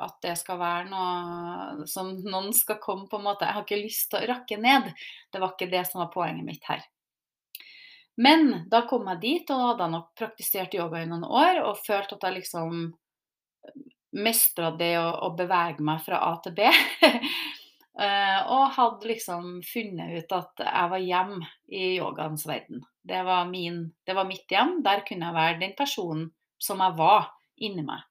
at 0.08 0.16
det 0.24 0.38
skal 0.40 0.60
være 0.62 0.86
noe 0.88 1.88
som 1.92 2.14
noen 2.24 2.54
skal 2.56 2.80
komme 2.82 3.10
på 3.12 3.20
en 3.20 3.26
måte 3.28 3.46
Jeg 3.46 3.58
har 3.58 3.66
ikke 3.66 3.82
lyst 3.82 4.10
til 4.14 4.24
å 4.24 4.30
rakke 4.32 4.58
ned. 4.62 4.90
Det 5.30 5.44
var 5.44 5.54
ikke 5.54 5.72
det 5.74 5.84
som 5.90 6.02
var 6.06 6.14
poenget 6.16 6.48
mitt 6.48 6.70
her. 6.70 6.86
Men 8.16 8.70
da 8.70 8.84
kom 8.90 9.08
jeg 9.10 9.22
dit, 9.24 9.50
og 9.50 9.58
da 9.58 9.70
hadde 9.72 9.86
jeg 9.86 9.96
nok 9.96 10.10
praktisert 10.20 10.76
yoga 10.78 11.02
i 11.02 11.10
noen 11.10 11.26
år 11.26 11.64
og 11.66 11.82
følt 11.82 12.14
at 12.14 12.28
jeg 12.28 12.38
liksom 12.40 12.84
mestra 14.14 14.70
det 14.78 14.94
å, 15.00 15.08
å, 15.26 15.32
bevege 15.38 15.82
meg 15.86 16.04
fra 16.06 16.20
A 16.28 16.36
til 16.44 16.54
B. 16.58 16.70
Eh, 17.94 18.40
og 18.50 18.72
hadde 18.74 19.06
liksom 19.06 19.60
funnet 19.68 20.16
ut 20.18 20.32
at 20.34 20.64
jeg 20.66 20.90
var 20.94 21.04
hjem 21.04 21.36
i 21.70 21.84
yogaens 22.00 22.48
verden. 22.50 22.82
Det 23.06 23.20
var, 23.28 23.46
min, 23.46 23.86
det 24.08 24.16
var 24.18 24.26
mitt 24.26 24.50
hjem. 24.50 24.80
Der 24.86 25.04
kunne 25.06 25.30
jeg 25.30 25.38
være 25.38 25.60
den 25.62 25.76
personen 25.78 26.32
som 26.58 26.82
jeg 26.82 26.98
var 26.98 27.30
inni 27.62 27.86
meg. 27.86 28.02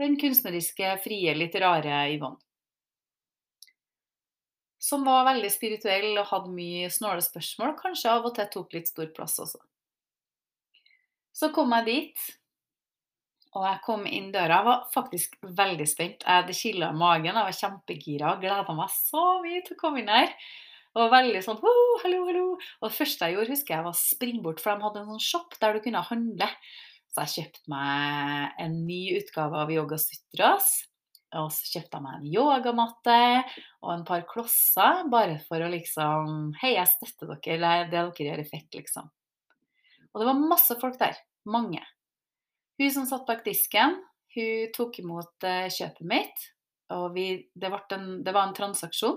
Den 0.00 0.18
kunstneriske, 0.20 0.96
frie, 1.04 1.36
litt 1.38 1.54
rare 1.62 2.02
Yvonne. 2.12 2.42
Som 4.86 5.06
var 5.06 5.24
veldig 5.26 5.48
spirituell 5.50 6.12
og 6.20 6.28
hadde 6.30 6.52
mye 6.54 6.90
snåle 6.92 7.22
spørsmål. 7.24 7.72
Kanskje 7.78 8.10
av 8.12 8.26
og 8.28 8.34
til 8.36 8.50
tok 8.52 8.76
litt 8.76 8.90
stor 8.90 9.08
plass 9.14 9.38
også. 9.42 9.62
Så 11.36 11.50
kom 11.54 11.72
jeg 11.78 11.86
dit, 11.88 12.26
og 13.56 13.64
jeg 13.64 13.80
kom 13.86 14.04
inn 14.04 14.28
døra, 14.34 14.58
jeg 14.58 14.68
var 14.68 14.80
faktisk 14.92 15.36
veldig 15.56 15.86
spent. 15.88 16.24
Det 16.46 16.56
kila 16.56 16.90
i 16.92 16.98
magen, 17.00 17.32
jeg 17.32 17.48
var 17.48 17.56
kjempegira 17.56 18.32
og 18.34 18.42
gleda 18.44 18.74
meg 18.76 18.92
så 18.92 19.24
mye 19.44 19.62
til 19.64 19.76
å 19.76 19.80
komme 19.80 20.02
inn 20.02 20.12
her. 20.12 20.34
Og 20.96 21.12
veldig 21.12 21.40
sånn 21.44 21.60
«Ho, 21.60 21.72
hallo, 22.02 22.20
hallo. 22.28 22.44
Og 22.80 22.84
det 22.88 22.96
første 22.96 23.28
jeg 23.28 23.36
gjorde, 23.36 23.52
husker 23.52 23.74
jeg 23.74 23.84
var 23.84 23.96
å 23.96 24.00
springe 24.00 24.42
bort, 24.44 24.60
for 24.64 24.72
de 24.72 24.86
hadde 24.86 25.02
en 25.02 25.10
sånn 25.14 25.24
shop 25.24 25.56
der 25.60 25.76
du 25.76 25.82
kunne 25.84 26.04
handle. 26.08 26.50
Så 27.12 27.24
jeg 27.24 27.32
kjøpte 27.34 27.72
meg 27.72 28.62
en 28.64 28.78
ny 28.88 29.00
utgave 29.16 29.64
av 29.64 29.72
Yoga 29.72 29.98
Sutras. 30.00 30.70
Og 31.36 31.50
så 31.52 31.68
kjøpte 31.74 31.98
jeg 31.98 32.04
meg 32.04 32.16
en 32.16 32.30
yogamatte 32.32 33.18
og 33.82 33.90
en 33.92 34.06
par 34.08 34.24
klosser, 34.30 35.02
bare 35.12 35.40
for 35.48 35.64
å 35.64 35.68
liksom 35.72 36.54
Hei, 36.62 36.76
jeg 36.76 36.92
støtter 36.92 37.34
dere. 37.34 37.74
Det 37.90 37.92
dere 37.96 38.28
gjør, 38.28 38.44
er 38.44 38.48
fett, 38.48 38.68
liksom. 38.76 39.08
Og 40.12 40.22
det 40.22 40.28
var 40.30 40.48
masse 40.48 40.76
folk 40.80 40.96
der. 41.00 41.18
Mange. 41.48 41.82
Hun 42.78 42.92
som 42.92 43.06
satt 43.08 43.26
bak 43.28 43.44
disken, 43.46 43.96
hun 44.36 44.74
tok 44.76 44.98
imot 45.00 45.46
eh, 45.48 45.68
kjøpet 45.72 46.04
mitt. 46.08 46.50
Og 46.94 47.08
vi, 47.16 47.30
det, 47.54 47.70
en, 47.96 48.10
det, 48.22 48.34
var 48.34 48.46
en 48.46 48.56
transaksjon. 48.56 49.16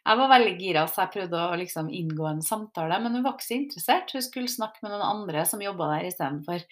Jeg 0.00 0.16
var 0.16 0.30
veldig 0.30 0.52
gira, 0.60 0.84
så 0.88 1.04
jeg 1.04 1.14
prøvde 1.16 1.40
å 1.40 1.56
liksom 1.60 1.90
inngå 1.92 2.28
en 2.28 2.44
samtale. 2.44 3.00
Men 3.02 3.16
hun 3.16 3.24
var 3.24 3.36
ikke 3.36 3.48
så 3.48 3.56
interessert. 3.56 4.12
Hun 4.14 4.24
skulle 4.24 4.52
snakke 4.52 4.84
med 4.84 4.94
noen 4.94 5.06
andre 5.06 5.44
som 5.48 5.64
jobba 5.64 5.94
der 5.94 6.10
istedenfor. 6.10 6.64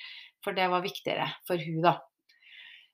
For 0.44 0.56
det 0.56 0.68
var 0.70 0.84
viktigere 0.84 1.26
for 1.48 1.60
hun 1.60 1.82
da. 1.84 1.96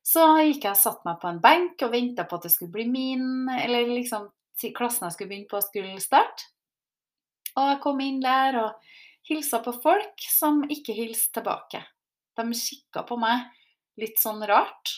Så 0.04 0.24
gikk 0.44 0.66
jeg 0.66 0.74
og 0.74 0.80
satte 0.80 1.08
meg 1.08 1.20
på 1.20 1.30
en 1.30 1.40
benk 1.44 1.84
og 1.84 1.92
venta 1.94 2.26
på 2.28 2.36
at 2.36 2.46
det 2.46 2.52
skulle 2.52 2.74
bli 2.74 2.84
min, 2.90 3.48
eller 3.48 3.88
liksom 3.88 4.28
klassen 4.76 5.08
jeg 5.08 5.16
skulle 5.16 5.30
begynne 5.30 5.50
på, 5.50 5.62
skulle 5.64 6.02
starte. 6.02 6.50
Og 7.54 7.70
jeg 7.70 7.80
kom 7.84 8.00
inn 8.02 8.20
der 8.22 8.58
og 8.60 8.94
hilsa 9.28 9.60
på 9.64 9.72
folk 9.84 10.26
som 10.28 10.64
ikke 10.68 10.96
hilste 10.96 11.38
tilbake. 11.38 11.80
De 12.38 12.58
kikka 12.58 13.04
på 13.08 13.18
meg 13.20 13.46
litt 14.00 14.18
sånn 14.20 14.42
rart. 14.48 14.92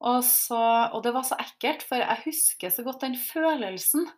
Og, 0.00 0.22
så, 0.24 0.58
og, 0.90 1.02
det 1.04 1.12
var 1.12 1.26
så 1.28 1.36
ekkelt, 1.42 1.84
for 1.84 2.00
jeg 2.00 2.24
husker 2.24 2.72
så 2.72 2.84
godt 2.86 3.04
den 3.04 3.18
følelsen. 3.20 4.08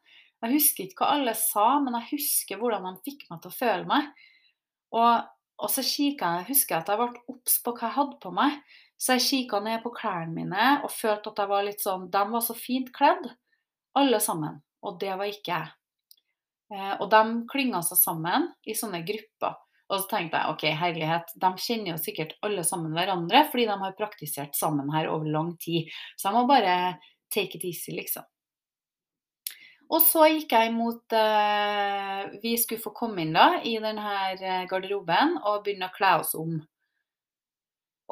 Jeg 0.42 0.54
husker 0.54 0.86
ikke 0.86 1.04
hva 1.04 1.16
alle 1.16 1.34
sa, 1.38 1.66
men 1.82 1.96
jeg 1.98 2.12
husker 2.16 2.60
hvordan 2.60 2.86
de 2.88 3.02
fikk 3.06 3.26
meg 3.30 3.42
til 3.42 3.50
å 3.50 3.56
føle 3.56 3.88
meg. 3.90 4.08
Og, 4.94 5.26
og 5.62 5.72
så 5.72 5.84
kikka 5.86 6.36
jeg, 6.38 6.48
husker 6.52 6.76
jeg 6.76 6.84
at 6.84 6.92
jeg 6.92 7.00
ble 7.02 7.24
obs 7.34 7.58
på 7.64 7.74
hva 7.74 7.88
jeg 7.88 7.96
hadde 7.98 8.18
på 8.22 8.32
meg. 8.34 8.58
Så 9.02 9.16
jeg 9.16 9.26
kikka 9.26 9.58
ned 9.64 9.82
på 9.82 9.90
klærne 9.96 10.30
mine 10.34 10.66
og 10.86 10.92
følte 10.94 11.32
at 11.32 11.40
jeg 11.42 11.50
var 11.50 11.64
litt 11.66 11.80
sånn 11.82 12.04
De 12.14 12.20
var 12.30 12.42
så 12.46 12.54
fint 12.54 12.92
kledd, 12.94 13.24
alle 13.98 14.20
sammen. 14.22 14.60
Og 14.86 15.00
det 15.02 15.16
var 15.18 15.30
ikke 15.30 15.56
jeg. 15.56 15.72
Eh, 16.72 16.94
og 17.00 17.08
de 17.10 17.22
klynga 17.50 17.82
seg 17.86 17.98
sammen 17.98 18.46
i 18.62 18.76
sånne 18.78 19.02
grupper. 19.06 19.58
Og 19.92 20.00
så 20.00 20.08
tenkte 20.08 20.40
jeg 20.40 20.54
ok, 20.54 20.62
herlighet, 20.80 21.32
de 21.36 21.48
kjenner 21.60 21.92
jo 21.92 22.00
sikkert 22.00 22.36
alle 22.46 22.64
sammen 22.64 22.94
hverandre 22.96 23.44
fordi 23.52 23.66
de 23.68 23.78
har 23.82 23.96
praktisert 23.98 24.56
sammen 24.56 24.88
her 24.94 25.10
over 25.12 25.28
lang 25.28 25.52
tid. 25.60 25.90
Så 26.16 26.30
jeg 26.30 26.38
må 26.38 26.46
bare 26.48 26.76
take 27.32 27.58
it 27.58 27.66
easy, 27.68 27.92
liksom. 27.92 28.24
Og 29.92 30.00
så 30.00 30.24
gikk 30.32 30.54
jeg 30.54 30.70
imot 30.70 31.12
eh, 31.16 32.20
Vi 32.40 32.54
skulle 32.56 32.80
få 32.80 32.94
komme 32.96 33.26
inn 33.26 33.34
da 33.36 33.58
i 33.60 33.74
denne 33.82 34.14
eh, 34.38 34.64
garderoben 34.70 35.36
og 35.42 35.66
begynne 35.66 35.90
å 35.90 35.96
kle 35.96 36.14
oss 36.22 36.32
om. 36.38 36.56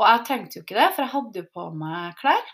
Og 0.00 0.04
jeg 0.06 0.24
trengte 0.28 0.58
jo 0.58 0.64
ikke 0.64 0.76
det, 0.76 0.88
for 0.92 1.04
jeg 1.04 1.14
hadde 1.14 1.42
jo 1.42 1.48
på 1.56 1.66
meg 1.80 2.20
klær. 2.20 2.52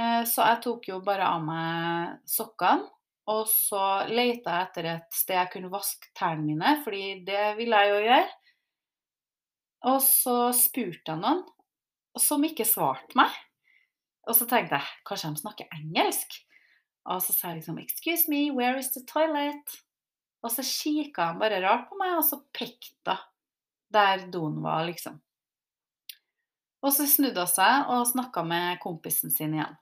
Eh, 0.00 0.22
så 0.28 0.48
jeg 0.48 0.62
tok 0.64 0.88
jo 0.88 1.02
bare 1.04 1.28
av 1.28 1.44
meg 1.44 2.16
sokkene. 2.28 2.88
Og 3.26 3.48
så 3.50 4.06
leita 4.06 4.52
jeg 4.54 4.66
etter 4.68 4.88
et 4.92 5.16
sted 5.18 5.34
jeg 5.34 5.50
kunne 5.50 5.70
vaske 5.72 6.12
tærne 6.14 6.44
mine, 6.46 6.76
fordi 6.84 7.24
det 7.26 7.56
ville 7.58 7.80
jeg 7.82 7.90
jo 7.90 8.02
gjøre. 8.04 8.26
Og 9.84 10.00
så 10.02 10.52
spurte 10.56 11.12
jeg 11.12 11.20
noen 11.20 11.44
som 12.18 12.44
ikke 12.46 12.64
svarte 12.64 13.16
meg. 13.18 13.32
Og 14.26 14.34
så 14.34 14.46
tenkte 14.48 14.80
jeg 14.80 15.04
kanskje 15.06 15.32
de 15.34 15.42
snakker 15.42 15.76
engelsk. 15.76 16.40
Og 17.06 17.20
så 17.22 17.32
sa 17.32 17.48
jeg 17.48 17.60
liksom 17.60 17.78
'Excuse 17.78 18.28
me, 18.28 18.50
where 18.50 18.78
is 18.78 18.90
the 18.90 19.04
toilet?' 19.06 19.82
Og 20.42 20.50
så 20.50 20.62
kikka 20.62 21.24
han 21.24 21.38
bare 21.38 21.62
rart 21.62 21.88
på 21.88 21.96
meg, 21.98 22.18
og 22.18 22.24
så 22.24 22.42
pekte 22.52 23.14
hun 23.14 23.32
der 23.90 24.26
doen 24.30 24.62
var, 24.62 24.84
liksom. 24.84 25.20
Og 26.82 26.92
så 26.92 27.06
snudde 27.06 27.40
hun 27.40 27.50
seg 27.50 27.90
og 27.90 28.06
snakka 28.06 28.42
med 28.46 28.80
kompisen 28.82 29.30
sin 29.30 29.54
igjen. 29.54 29.76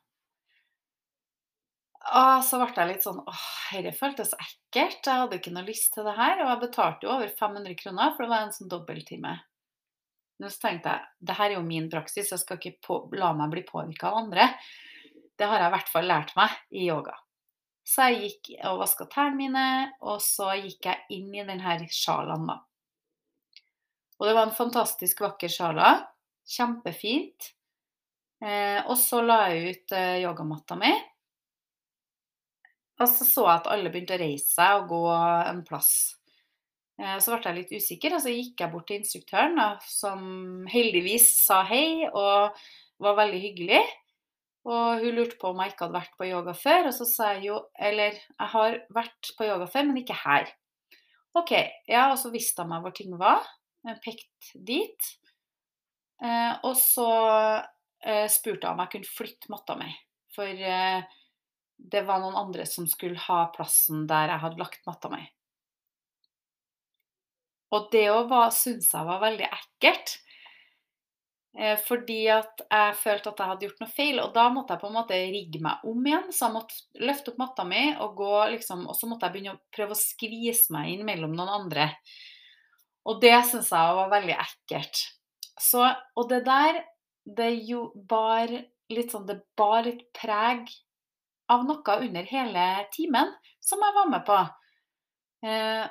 Og 2.14 2.44
så 2.44 2.60
ble 2.60 2.68
jeg 2.76 2.90
litt 2.90 3.06
sånn 3.06 3.22
åh, 3.24 3.46
dette 3.72 3.96
føltes 3.96 4.34
ekkelt. 4.36 5.06
Jeg 5.06 5.22
hadde 5.22 5.38
ikke 5.40 5.54
noe 5.54 5.64
lyst 5.64 5.94
til 5.94 6.04
det 6.04 6.16
her. 6.18 6.42
Og 6.44 6.50
jeg 6.50 6.62
betalte 6.66 7.06
jo 7.06 7.14
over 7.16 7.28
500 7.28 7.76
kroner, 7.80 8.12
for 8.12 8.24
det 8.24 8.32
var 8.34 8.44
en 8.44 8.52
sånn 8.52 8.72
dobbelttime. 8.72 9.32
Men 10.42 10.50
så 10.50 10.66
tenkte 10.66 10.94
jeg 10.94 11.28
det 11.28 11.36
her 11.38 11.50
er 11.50 11.58
jo 11.58 11.66
min 11.66 11.86
praksis, 11.90 12.32
jeg 12.32 12.42
skal 12.42 12.58
ikke 12.58 12.80
på, 12.82 12.98
la 13.18 13.32
meg 13.36 13.52
bli 13.52 13.62
påvirka 13.68 14.10
av 14.10 14.24
andre. 14.24 14.48
Det 15.38 15.46
har 15.50 15.62
jeg 15.62 15.70
i 15.70 15.74
hvert 15.76 15.92
fall 15.92 16.10
lært 16.10 16.34
meg 16.38 16.56
i 16.74 16.88
yoga. 16.88 17.14
Så 17.84 18.08
jeg 18.08 18.20
gikk 18.22 18.52
og 18.70 18.80
vaska 18.80 19.06
tærne 19.12 19.36
mine, 19.36 19.64
og 20.08 20.22
så 20.24 20.54
gikk 20.56 20.88
jeg 20.88 21.18
inn 21.18 21.34
i 21.36 21.44
denne 21.44 21.76
sjalaen, 21.92 22.46
da. 22.48 22.62
Og 24.18 24.28
det 24.28 24.34
var 24.36 24.46
en 24.46 24.56
fantastisk 24.56 25.20
vakker 25.24 25.50
sjala. 25.52 25.96
Kjempefint. 26.48 27.50
Eh, 28.44 28.80
og 28.86 28.96
så 29.00 29.20
la 29.24 29.40
jeg 29.50 29.74
ut 29.74 29.94
eh, 29.96 30.22
yogamatta 30.22 30.78
mi. 30.80 30.92
Og 33.00 33.10
så 33.10 33.26
så 33.26 33.46
jeg 33.48 33.58
at 33.58 33.70
alle 33.74 33.90
begynte 33.90 34.16
å 34.16 34.22
reise 34.22 34.52
seg 34.54 34.82
og 34.82 34.92
gå 34.92 35.02
en 35.14 35.64
plass. 35.66 35.92
Eh, 37.00 37.18
så 37.18 37.34
ble 37.34 37.50
jeg 37.50 37.58
litt 37.58 37.74
usikker, 37.74 38.14
og 38.14 38.22
så 38.22 38.32
gikk 38.32 38.62
jeg 38.62 38.72
bort 38.72 38.86
til 38.90 39.00
instruktøren, 39.02 39.60
som 39.88 40.24
heldigvis 40.70 41.28
sa 41.42 41.62
hei 41.66 42.06
og 42.10 42.54
var 43.02 43.18
veldig 43.18 43.40
hyggelig. 43.42 43.82
Og 44.64 45.02
hun 45.02 45.18
lurte 45.18 45.36
på 45.40 45.50
om 45.50 45.58
jeg 45.60 45.74
ikke 45.74 45.84
hadde 45.86 45.98
vært 45.98 46.14
på 46.20 46.28
yoga 46.30 46.54
før, 46.56 46.88
og 46.88 46.94
så 46.96 47.06
sa 47.08 47.32
jeg 47.34 47.50
jo 47.50 47.58
Eller 47.76 48.16
jeg 48.16 48.48
har 48.54 48.78
vært 48.96 49.34
på 49.36 49.44
yoga 49.44 49.66
før, 49.68 49.90
men 49.90 50.00
ikke 50.00 50.16
her. 50.22 50.48
OK. 51.36 51.52
Ja, 51.90 52.06
og 52.12 52.16
så 52.22 52.30
visste 52.32 52.64
hun 52.64 52.72
meg 52.72 52.86
hvor 52.86 52.94
ting 52.96 53.12
var. 53.20 53.44
Pekt 54.00 54.54
dit. 54.54 55.10
Eh, 56.24 56.54
og 56.64 56.78
så 56.80 57.10
eh, 58.00 58.24
spurte 58.32 58.64
jeg 58.64 58.72
om 58.72 58.82
jeg 58.84 58.92
kunne 58.94 59.12
flytte 59.18 59.52
matta 59.52 59.76
mi. 59.76 59.90
For 60.34 60.48
eh, 60.48 61.04
det 61.76 62.04
var 62.08 62.22
noen 62.22 62.38
andre 62.46 62.64
som 62.70 62.86
skulle 62.88 63.20
ha 63.26 63.44
plassen 63.54 64.06
der 64.08 64.32
jeg 64.32 64.44
hadde 64.46 64.62
lagt 64.62 64.86
matta 64.88 65.10
mi. 65.12 65.24
Og 67.74 67.88
det 67.92 68.06
òg 68.12 68.30
syntes 68.54 68.92
jeg 68.94 69.08
var 69.08 69.22
veldig 69.22 69.48
ekkelt. 69.48 70.18
Eh, 71.54 71.76
fordi 71.86 72.24
at 72.34 72.64
jeg 72.64 72.94
følte 72.98 73.30
at 73.30 73.40
jeg 73.40 73.50
hadde 73.50 73.66
gjort 73.68 73.82
noe 73.82 73.94
feil. 73.94 74.20
Og 74.24 74.32
da 74.34 74.48
måtte 74.52 74.74
jeg 74.74 74.82
på 74.82 74.90
en 74.90 74.96
måte 74.96 75.18
rigge 75.34 75.62
meg 75.62 75.86
om 75.86 76.06
igjen. 76.06 76.30
Så 76.34 76.48
jeg 76.48 76.56
måtte 76.56 77.02
løfte 77.06 77.32
opp 77.32 77.42
matta 77.42 77.66
mi, 77.68 77.82
og, 77.94 78.16
gå, 78.18 78.32
liksom, 78.56 78.86
og 78.90 78.98
så 78.98 79.10
måtte 79.10 79.28
jeg 79.28 79.36
begynne 79.36 79.56
å 79.56 79.62
prøve 79.74 79.96
å 79.96 80.00
skvise 80.00 80.74
meg 80.74 80.94
inn 80.94 81.04
mellom 81.06 81.34
noen 81.36 81.54
andre. 81.60 81.90
Og 83.10 83.20
det 83.22 83.36
syns 83.50 83.70
jeg 83.74 83.98
var 84.00 84.12
veldig 84.12 84.36
ekkelt. 84.46 85.04
Så, 85.60 85.84
og 86.18 86.30
det 86.30 86.42
der, 86.48 86.80
det 87.24 87.52
jo 87.68 87.88
bar 87.94 88.50
litt 88.92 89.14
sånn 89.14 89.24
Det 89.24 89.38
bar 89.56 89.86
litt 89.86 90.02
preg 90.12 90.68
av 91.48 91.62
noe 91.64 91.94
under 92.04 92.26
hele 92.28 92.64
timen 92.92 93.30
som 93.64 93.80
jeg 93.80 93.96
var 93.96 94.10
med 94.10 94.24
på. 94.26 94.36
Eh, 95.44 95.84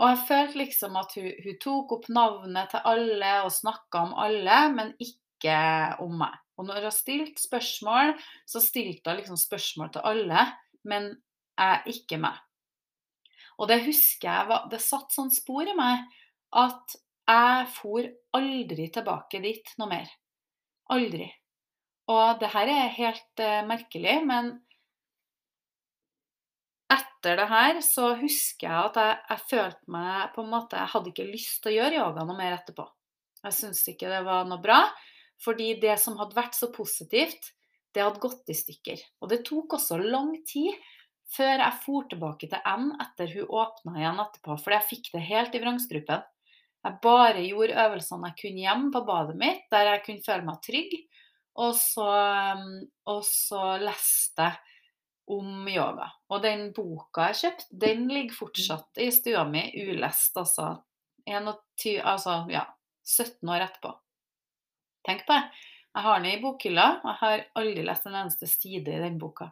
og 0.00 0.08
jeg 0.10 0.22
følte 0.28 0.58
liksom 0.58 0.96
at 0.98 1.12
hun, 1.18 1.28
hun, 1.44 1.58
tok 1.62 1.92
opp 1.98 2.08
navnet 2.10 2.72
til 2.72 2.88
alle 2.90 3.34
og 3.44 3.52
snakka 3.54 4.00
om 4.08 4.16
alle, 4.24 4.56
men 4.74 4.90
ikke 5.02 5.58
om 6.02 6.16
meg. 6.24 6.34
Og 6.58 6.66
når 6.66 6.88
hun 6.88 6.94
stilte 6.94 7.42
spørsmål, 7.42 8.14
så 8.46 8.62
stilte 8.62 9.10
hun 9.10 9.20
liksom 9.20 9.38
spørsmål 9.38 9.92
til 9.94 10.06
alle, 10.10 10.48
men 10.90 11.12
jeg 11.54 11.94
ikke 11.94 12.18
meg. 12.22 12.42
Og 13.62 13.70
det 13.70 13.84
husker 13.84 14.26
jeg 14.26 14.50
var, 14.50 14.66
Det 14.70 14.82
satt 14.82 15.14
sånn 15.14 15.30
spor 15.30 15.62
i 15.62 15.76
meg 15.78 16.02
at 16.58 16.96
jeg 17.24 17.70
for 17.76 18.06
aldri 18.36 18.88
tilbake 18.92 19.40
dit 19.42 19.74
noe 19.78 19.90
mer. 19.90 20.10
Aldri. 20.90 21.28
Og 22.10 22.40
det 22.40 22.50
her 22.52 22.68
er 22.68 22.96
helt 22.98 23.40
uh, 23.40 23.62
merkelig, 23.64 24.18
men 24.26 24.50
etter 27.24 27.40
det 27.40 27.48
her 27.48 27.78
så 27.80 28.10
husker 28.20 28.68
jeg 28.68 28.88
at 28.90 28.98
jeg, 29.00 29.16
jeg, 29.30 29.44
følte 29.48 29.92
meg 29.94 30.32
på 30.34 30.42
en 30.44 30.50
måte 30.52 30.76
Jeg 30.76 30.92
hadde 30.92 31.10
ikke 31.12 31.28
lyst 31.30 31.62
til 31.62 31.72
å 31.72 31.76
gjøre 31.78 32.00
yoga 32.02 32.24
noe 32.28 32.36
mer 32.36 32.56
etterpå. 32.58 32.84
Jeg 33.44 33.56
syntes 33.56 33.84
ikke 33.88 34.10
det 34.12 34.22
var 34.26 34.44
noe 34.48 34.60
bra, 34.60 34.82
fordi 35.40 35.74
det 35.80 35.96
som 36.00 36.18
hadde 36.20 36.36
vært 36.36 36.56
så 36.56 36.68
positivt, 36.72 37.50
det 37.94 38.04
hadde 38.04 38.20
gått 38.20 38.52
i 38.52 38.56
stykker. 38.56 39.00
Og 39.22 39.32
det 39.32 39.40
tok 39.48 39.76
også 39.78 39.98
lang 40.02 40.34
tid 40.48 40.76
før 41.34 41.64
jeg 41.64 41.80
for 41.86 42.06
tilbake 42.10 42.50
til 42.50 42.68
N 42.68 42.92
etter 43.00 43.32
hun 43.32 43.56
åpna 43.62 43.96
igjen 43.98 44.22
etterpå, 44.22 44.58
for 44.60 44.76
jeg 44.76 44.88
fikk 44.90 45.10
det 45.14 45.24
helt 45.24 45.56
i 45.56 45.62
vrangstrupen. 45.64 46.28
Jeg 46.84 47.00
bare 47.00 47.46
gjorde 47.46 47.80
øvelsene 47.86 48.30
jeg 48.30 48.40
kunne 48.42 48.64
hjemme 48.66 48.92
på 48.92 49.04
badet 49.08 49.38
mitt, 49.40 49.64
der 49.72 49.94
jeg 49.94 50.04
kunne 50.04 50.26
føle 50.26 50.44
meg 50.44 50.60
trygg. 50.66 50.96
Og 51.64 51.72
så, 51.78 52.10
og 53.08 53.20
så 53.24 53.62
leste 53.80 54.50
jeg 54.50 54.73
om 55.30 55.68
yoga. 55.68 56.10
Og 56.32 56.42
den 56.44 56.68
boka 56.76 57.30
jeg 57.30 57.40
kjøpte, 57.40 57.68
den 57.84 58.08
ligger 58.10 58.36
fortsatt 58.36 59.00
i 59.02 59.10
stua 59.14 59.44
mi 59.48 59.66
ulest, 59.84 60.36
altså. 60.40 60.74
21, 61.24 62.02
altså 62.04 62.42
ja, 62.52 62.66
17 63.04 63.48
år 63.48 63.64
etterpå. 63.64 63.94
Tenk 65.08 65.24
på 65.24 65.32
det. 65.32 65.62
Jeg 65.94 66.04
har 66.04 66.20
den 66.20 66.32
i 66.32 66.40
bokhylla, 66.42 66.86
og 67.00 67.08
jeg 67.08 67.20
har 67.20 67.44
aldri 67.60 67.84
lest 67.86 68.08
en 68.08 68.18
eneste 68.18 68.48
side 68.50 68.92
i 68.92 69.00
den 69.00 69.16
boka. 69.20 69.48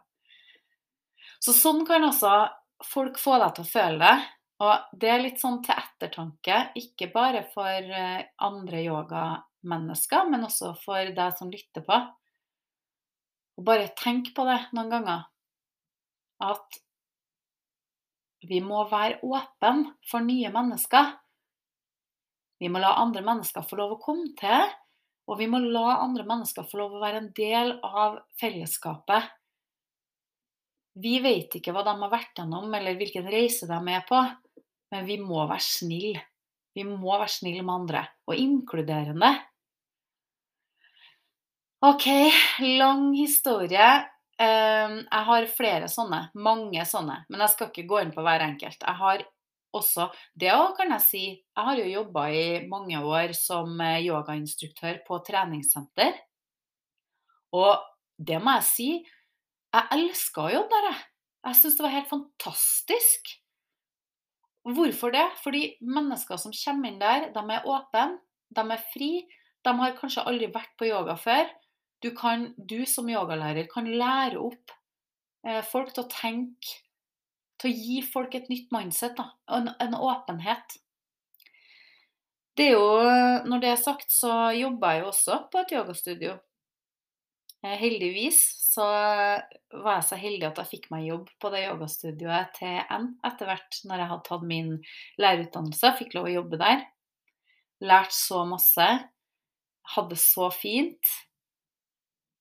Så 1.41 1.55
sånn 1.55 1.81
kan 1.87 2.03
altså 2.05 2.33
folk 2.83 3.17
få 3.21 3.37
deg 3.41 3.55
til 3.55 3.65
å 3.65 3.71
føle 3.71 3.99
det. 4.03 4.15
Og 4.63 4.99
det 4.99 5.09
er 5.09 5.23
litt 5.23 5.41
sånn 5.41 5.61
til 5.65 5.75
ettertanke, 5.75 6.59
ikke 6.79 7.09
bare 7.11 7.41
for 7.51 7.93
eh, 7.97 8.27
andre 8.45 8.83
yogamennesker, 8.85 10.29
men 10.29 10.45
også 10.47 10.71
for 10.83 11.09
deg 11.15 11.39
som 11.39 11.51
lytter 11.51 11.83
på. 11.87 11.97
Og 13.57 13.65
bare 13.67 13.91
tenk 13.99 14.31
på 14.35 14.45
det 14.47 14.59
noen 14.75 14.91
ganger. 14.93 15.25
At 16.43 16.79
vi 18.43 18.59
må 18.63 18.83
være 18.91 19.21
åpne 19.23 19.93
for 20.09 20.25
nye 20.25 20.51
mennesker. 20.51 21.13
Vi 22.59 22.69
må 22.71 22.81
la 22.83 22.93
andre 22.99 23.23
mennesker 23.25 23.63
få 23.67 23.79
lov 23.79 23.95
å 23.95 24.01
komme 24.03 24.33
til, 24.39 24.67
og 25.27 25.39
vi 25.39 25.47
må 25.51 25.61
la 25.63 26.01
andre 26.03 26.25
mennesker 26.27 26.67
få 26.67 26.81
lov 26.81 26.97
å 26.97 27.03
være 27.03 27.21
en 27.21 27.31
del 27.35 27.77
av 27.83 28.19
fellesskapet. 28.39 29.31
Vi 30.99 31.17
vet 31.23 31.55
ikke 31.57 31.73
hva 31.73 31.85
de 31.87 31.95
har 32.03 32.11
vært 32.11 32.37
gjennom, 32.37 32.67
eller 32.75 32.99
hvilken 32.99 33.27
reise 33.31 33.67
de 33.69 33.79
er 33.95 34.03
på, 34.07 34.19
men 34.93 35.07
vi 35.07 35.17
må 35.21 35.47
være 35.47 35.65
snille. 35.65 36.21
Vi 36.73 36.85
må 36.87 37.15
være 37.15 37.31
snille 37.31 37.63
med 37.65 37.73
andre, 37.73 38.03
og 38.27 38.37
inkluderende. 38.37 39.31
OK, 41.83 42.07
lang 42.79 43.09
historie. 43.17 43.87
Ehm, 44.41 44.97
jeg 45.05 45.25
har 45.29 45.47
flere 45.53 45.87
sånne, 45.91 46.27
mange 46.33 46.83
sånne, 46.89 47.19
men 47.29 47.43
jeg 47.45 47.53
skal 47.53 47.69
ikke 47.69 47.87
gå 47.89 48.01
inn 48.01 48.13
på 48.15 48.23
hver 48.25 48.45
enkelt. 48.47 48.81
Jeg 48.81 49.01
har 49.03 49.25
også 49.73 50.11
Det 50.37 50.51
òg 50.53 50.75
kan 50.77 50.91
jeg 50.93 51.01
si. 51.01 51.23
Jeg 51.33 51.65
har 51.65 51.79
jo 51.79 51.85
jobba 51.89 52.27
i 52.29 52.67
mange 52.69 52.99
år 53.01 53.33
som 53.33 53.79
eh, 53.81 54.03
yogainstruktør 54.05 54.99
på 55.07 55.17
treningssenter. 55.25 56.13
Og 57.57 57.81
det 58.17 58.37
må 58.41 58.53
jeg 58.59 58.67
si, 58.69 58.89
jeg 59.73 59.89
elska 59.97 60.45
å 60.45 60.53
jobbe 60.53 60.77
der, 60.77 60.91
jeg. 60.91 61.01
Jeg 61.43 61.59
syns 61.59 61.77
det 61.77 61.83
var 61.83 61.95
helt 61.97 62.11
fantastisk. 62.11 63.33
Hvorfor 64.63 65.11
det? 65.11 65.25
Fordi 65.43 65.63
mennesker 65.81 66.39
som 66.39 66.53
kommer 66.55 66.91
inn 66.91 67.01
der, 67.01 67.31
de 67.33 67.43
er 67.51 67.65
åpne, 67.67 68.19
de 68.53 68.63
er 68.63 68.85
fri. 68.93 69.11
De 69.65 69.73
har 69.79 69.97
kanskje 69.97 70.23
aldri 70.29 70.51
vært 70.53 70.77
på 70.79 70.87
yoga 70.87 71.17
før. 71.19 71.49
Du, 72.03 72.11
kan, 72.15 72.49
du 72.57 72.83
som 72.89 73.07
yogalærer 73.09 73.69
kan 73.71 73.87
lære 73.87 74.41
opp 74.43 74.73
eh, 75.47 75.61
folk 75.63 75.93
til 75.93 76.03
å 76.03 76.11
tenke, 76.11 76.79
til 77.61 77.71
å 77.71 77.83
gi 77.87 77.99
folk 78.03 78.35
et 78.35 78.49
nytt 78.51 78.73
mindset, 78.75 79.15
da, 79.15 79.29
en, 79.55 79.71
en 79.79 79.95
åpenhet. 79.95 80.79
Det 82.59 82.73
jo, 82.73 82.87
når 83.47 83.61
det 83.63 83.69
er 83.71 83.79
sagt, 83.81 84.11
så 84.13 84.51
jobber 84.53 84.97
jeg 84.97 85.05
jo 85.05 85.13
også 85.13 85.37
på 85.49 85.63
et 85.63 85.71
yogastudio. 85.73 86.35
Eh, 87.63 87.77
heldigvis 87.79 88.43
så 88.73 88.85
var 88.85 89.97
jeg 89.97 90.05
så 90.09 90.19
heldig 90.19 90.47
at 90.49 90.59
jeg 90.61 90.71
fikk 90.73 90.89
meg 90.91 91.07
jobb 91.07 91.29
på 91.39 91.51
det 91.53 91.63
yogastudioet 91.69 92.51
til 92.57 92.79
N 92.91 93.13
etter 93.23 93.47
hvert 93.47 93.77
når 93.87 94.01
jeg 94.01 94.11
hadde 94.11 94.27
tatt 94.27 94.47
min 94.49 94.71
lærerutdannelse. 95.23 95.93
Fikk 96.01 96.17
lov 96.17 96.27
å 96.27 96.33
jobbe 96.35 96.59
der. 96.59 96.83
Lært 97.83 98.15
så 98.15 98.43
masse. 98.49 98.87
Hadde 99.95 100.19
så 100.19 100.49
fint. 100.53 101.15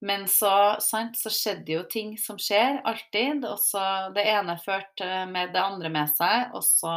Men 0.03 0.25
så, 0.29 0.77
sant, 0.83 1.15
så 1.15 1.31
skjedde 1.31 1.77
jo 1.77 1.83
ting 1.91 2.17
som 2.19 2.39
skjer, 2.41 2.81
alltid. 2.89 3.45
Og 3.47 3.61
så 3.63 3.83
det 4.17 4.25
ene 4.33 4.57
førte 4.59 5.27
med 5.31 5.53
det 5.55 5.63
andre 5.63 5.93
med 5.95 6.11
seg, 6.17 6.51
og 6.57 6.65
så 6.67 6.95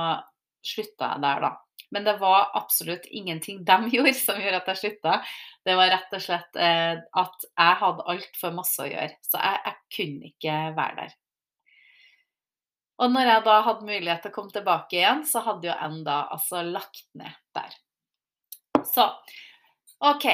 slutta 0.65 1.11
jeg 1.13 1.21
der, 1.21 1.43
da. 1.45 1.51
Men 1.93 2.07
det 2.07 2.15
var 2.17 2.49
absolutt 2.57 3.05
ingenting 3.05 3.61
de 3.65 3.77
gjorde 3.93 4.15
som 4.17 4.41
gjorde 4.41 4.63
at 4.63 4.71
jeg 4.73 4.81
slutta. 4.81 5.19
Det 5.65 5.77
var 5.77 5.93
rett 5.93 6.17
og 6.17 6.25
slett 6.25 6.57
eh, 6.57 6.97
at 7.21 7.45
jeg 7.51 7.77
hadde 7.83 8.09
altfor 8.15 8.57
masse 8.57 8.81
å 8.81 8.89
gjøre. 8.89 9.13
Så 9.21 9.37
jeg, 9.37 9.61
jeg, 9.67 9.79
kunne 9.99 10.31
ikke 10.33 10.57
være 10.81 10.97
der. 11.03 11.15
Og 13.05 13.11
når 13.11 13.29
jeg 13.29 13.45
da 13.45 13.55
hadde 13.67 13.89
mulighet 13.89 14.21
til 14.23 14.31
å 14.31 14.35
komme 14.39 14.55
tilbake 14.55 14.97
igjen, 14.97 15.25
så 15.27 15.43
hadde 15.45 15.69
jo 15.69 15.79
en 15.87 15.97
da 16.07 16.21
altså 16.33 16.63
lagt 16.65 17.05
ned 17.19 17.37
der. 17.53 17.75
Så 18.87 19.11
OK. 20.05 20.25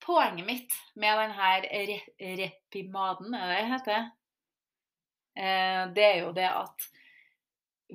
Poenget 0.00 0.46
mitt 0.46 0.74
med 0.96 1.18
denne 1.20 1.50
re 1.68 1.98
repimaden, 2.40 3.34
er 3.34 3.50
det 3.50 3.58
det 3.58 3.70
heter? 3.74 4.08
Eh, 5.36 5.82
det 5.94 6.04
er 6.06 6.18
jo 6.22 6.32
det 6.36 6.48
at 6.48 6.86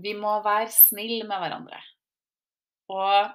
vi 0.04 0.14
må 0.18 0.38
være 0.46 0.70
snille 0.72 1.26
med 1.28 1.42
hverandre. 1.42 1.80
Og 2.94 3.32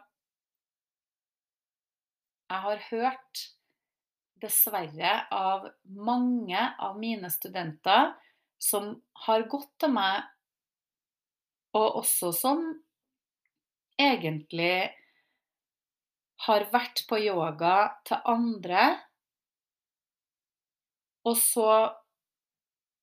jeg 2.50 2.62
har 2.66 2.84
hørt, 2.90 3.42
dessverre, 4.40 5.14
av 5.30 5.66
mange 5.84 6.60
av 6.80 6.96
mine 6.98 7.28
studenter 7.30 8.14
som 8.60 8.94
har 9.26 9.44
gått 9.50 9.72
til 9.82 9.92
meg, 9.92 10.24
og 11.76 12.00
også 12.00 12.32
som 12.34 12.64
egentlig 14.00 14.90
har 16.46 16.66
vært 16.72 17.04
på 17.08 17.18
yoga 17.20 17.76
til 18.08 18.20
andre, 18.28 18.84
og 21.28 21.36
så 21.36 21.70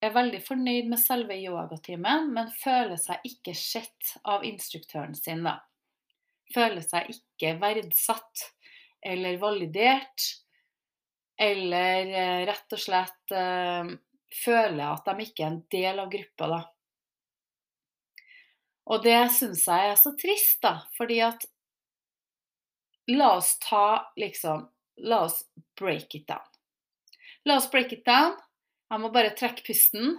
er 0.01 0.13
veldig 0.13 0.39
fornøyd 0.45 0.89
med 0.89 1.01
selve 1.01 1.37
yogatimen, 1.37 2.31
men 2.33 2.53
føler 2.53 2.97
seg 3.01 3.25
ikke 3.29 3.53
sett 3.57 4.17
av 4.25 4.45
instruktøren 4.45 5.13
sin, 5.17 5.45
da 5.45 5.59
føler 6.53 6.83
seg 6.85 7.11
ikke 7.11 7.55
verdsatt 7.61 8.47
eller 9.05 9.39
validert. 9.41 10.27
Eller 11.37 12.13
eh, 12.17 12.39
rett 12.49 12.73
og 12.73 12.81
slett 12.81 13.35
øh, 13.35 13.91
føler 14.33 14.85
at 14.87 15.05
de 15.05 15.27
ikke 15.27 15.43
er 15.45 15.51
en 15.51 15.61
del 15.73 16.01
av 16.01 16.09
gruppa, 16.13 16.49
da. 16.49 16.61
Og 18.87 19.03
det 19.03 19.19
syns 19.35 19.67
jeg 19.67 19.91
er 19.91 19.99
så 19.99 20.13
trist, 20.17 20.57
da. 20.63 20.79
Fordi 20.97 21.19
at 21.27 21.45
La 23.09 23.37
oss 23.37 23.59
ta 23.59 24.11
liksom 24.15 24.69
La 24.97 25.21
oss 25.23 25.43
break 25.79 26.15
it 26.15 26.27
down. 26.27 26.39
La 27.45 27.55
oss 27.55 27.71
break 27.71 27.93
it 27.93 28.05
down. 28.05 28.33
Jeg 28.91 28.99
må 28.99 29.11
bare 29.15 29.31
trekke 29.31 29.63
pusten. 29.63 30.17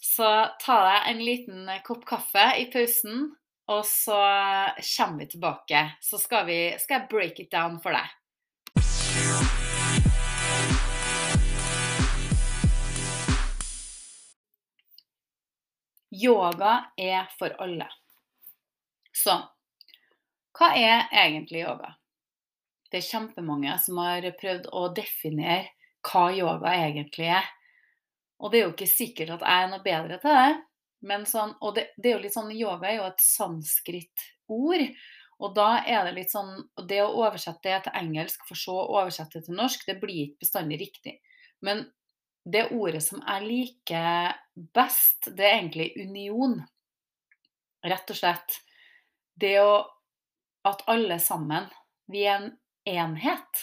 Så 0.00 0.30
ta 0.62 0.76
deg 0.86 1.10
en 1.10 1.20
liten 1.20 1.68
kopp 1.84 2.06
kaffe 2.08 2.46
i 2.56 2.64
pausen, 2.72 3.28
og 3.68 3.84
så 3.84 4.16
kommer 4.80 5.18
vi 5.18 5.28
tilbake. 5.34 5.84
Så 6.00 6.18
skal, 6.22 6.46
vi, 6.48 6.58
skal 6.80 7.02
jeg 7.02 7.08
break 7.12 7.44
it 7.44 7.52
down 7.52 7.76
for 7.84 7.92
deg. 7.92 8.08
Yoga 16.24 16.78
er 16.96 17.28
for 17.36 17.52
alle. 17.60 17.92
Så 19.12 19.36
hva 20.56 20.76
er 20.76 21.10
egentlig 21.12 21.66
yoga? 21.66 21.98
Det 22.92 23.00
er 23.00 23.08
kjempemange 23.08 23.78
som 23.80 24.00
har 24.02 24.26
prøvd 24.36 24.68
å 24.76 24.84
definere 24.92 25.72
hva 26.04 26.26
yoga 26.36 26.74
egentlig 26.76 27.30
er. 27.32 27.48
Og 28.42 28.52
det 28.52 28.58
er 28.58 28.66
jo 28.66 28.74
ikke 28.74 28.90
sikkert 28.90 29.36
at 29.38 29.46
jeg 29.46 29.64
er 29.64 29.70
noe 29.70 29.84
bedre 29.84 30.18
til 30.20 30.36
det. 30.36 30.52
Men 31.06 31.24
sånn, 31.26 31.56
og 31.62 31.74
det, 31.76 31.88
det, 31.96 32.10
er 32.10 32.16
jo 32.16 32.22
litt 32.22 32.36
sånn, 32.36 32.52
Yoga 32.54 32.88
er 32.88 33.00
jo 33.00 33.08
et 33.08 33.24
sanskrit-ord. 33.24 34.84
Og 35.42 35.54
da 35.56 35.68
er 35.80 36.06
det 36.06 36.12
litt 36.14 36.30
sånn 36.30 36.52
Det 36.86 37.00
å 37.02 37.08
oversette 37.24 37.66
det 37.66 37.80
til 37.86 37.96
engelsk 37.98 38.44
for 38.46 38.58
så 38.58 38.76
å 38.78 39.00
oversette 39.00 39.40
det 39.40 39.48
til 39.48 39.58
norsk, 39.58 39.82
det 39.88 39.98
blir 40.02 40.28
ikke 40.28 40.44
bestandig 40.44 40.78
riktig. 40.84 41.16
Men 41.66 41.88
det 42.42 42.68
ordet 42.74 43.02
som 43.02 43.22
jeg 43.22 43.46
liker 43.48 44.36
best, 44.74 45.30
det 45.34 45.46
er 45.46 45.58
egentlig 45.58 45.90
union. 45.98 46.60
Rett 47.82 48.14
og 48.14 48.18
slett. 48.18 48.62
Det 49.34 49.56
å 49.62 49.74
At 50.62 50.84
alle 50.86 51.16
sammen, 51.18 51.64
vi 52.06 52.20
er 52.22 52.36
en 52.36 52.52
enhet. 52.88 53.62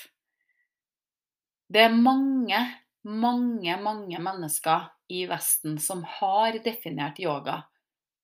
Det 1.69 1.84
er 1.86 1.93
mange, 1.93 2.60
mange, 3.03 3.75
mange 3.82 4.21
mennesker 4.21 4.89
i 5.10 5.25
Vesten 5.29 5.77
som 5.82 6.03
har 6.19 6.58
definert 6.65 7.19
yoga. 7.21 7.62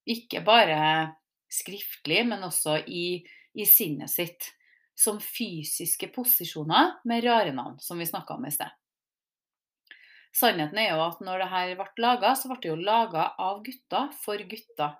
Ikke 0.06 0.42
bare 0.46 0.80
skriftlig, 1.52 2.24
men 2.28 2.46
også 2.46 2.80
i, 2.88 3.22
i 3.54 3.66
sinnet 3.70 4.12
sitt. 4.14 4.52
Som 4.96 5.20
fysiske 5.20 6.08
posisjoner 6.16 6.94
med 7.04 7.26
rare 7.26 7.52
navn, 7.52 7.76
som 7.84 8.00
vi 8.00 8.08
snakka 8.08 8.38
om 8.38 8.46
i 8.48 8.54
sted. 8.54 8.72
Sannheten 10.36 10.80
er 10.80 10.94
jo 10.94 11.02
at 11.04 11.20
når 11.24 11.44
det 11.44 11.50
her 11.52 11.74
ble 11.80 12.04
laga, 12.04 12.34
så 12.36 12.50
ble 12.52 12.58
det 12.64 12.72
jo 12.72 12.78
laga 12.80 13.30
av 13.40 13.62
gutter 13.64 14.10
for 14.24 14.40
gutter. 14.52 14.96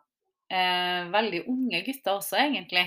Eh, 0.52 1.08
veldig 1.12 1.42
unge 1.52 1.82
gutter 1.88 2.20
også, 2.20 2.38
egentlig. 2.44 2.86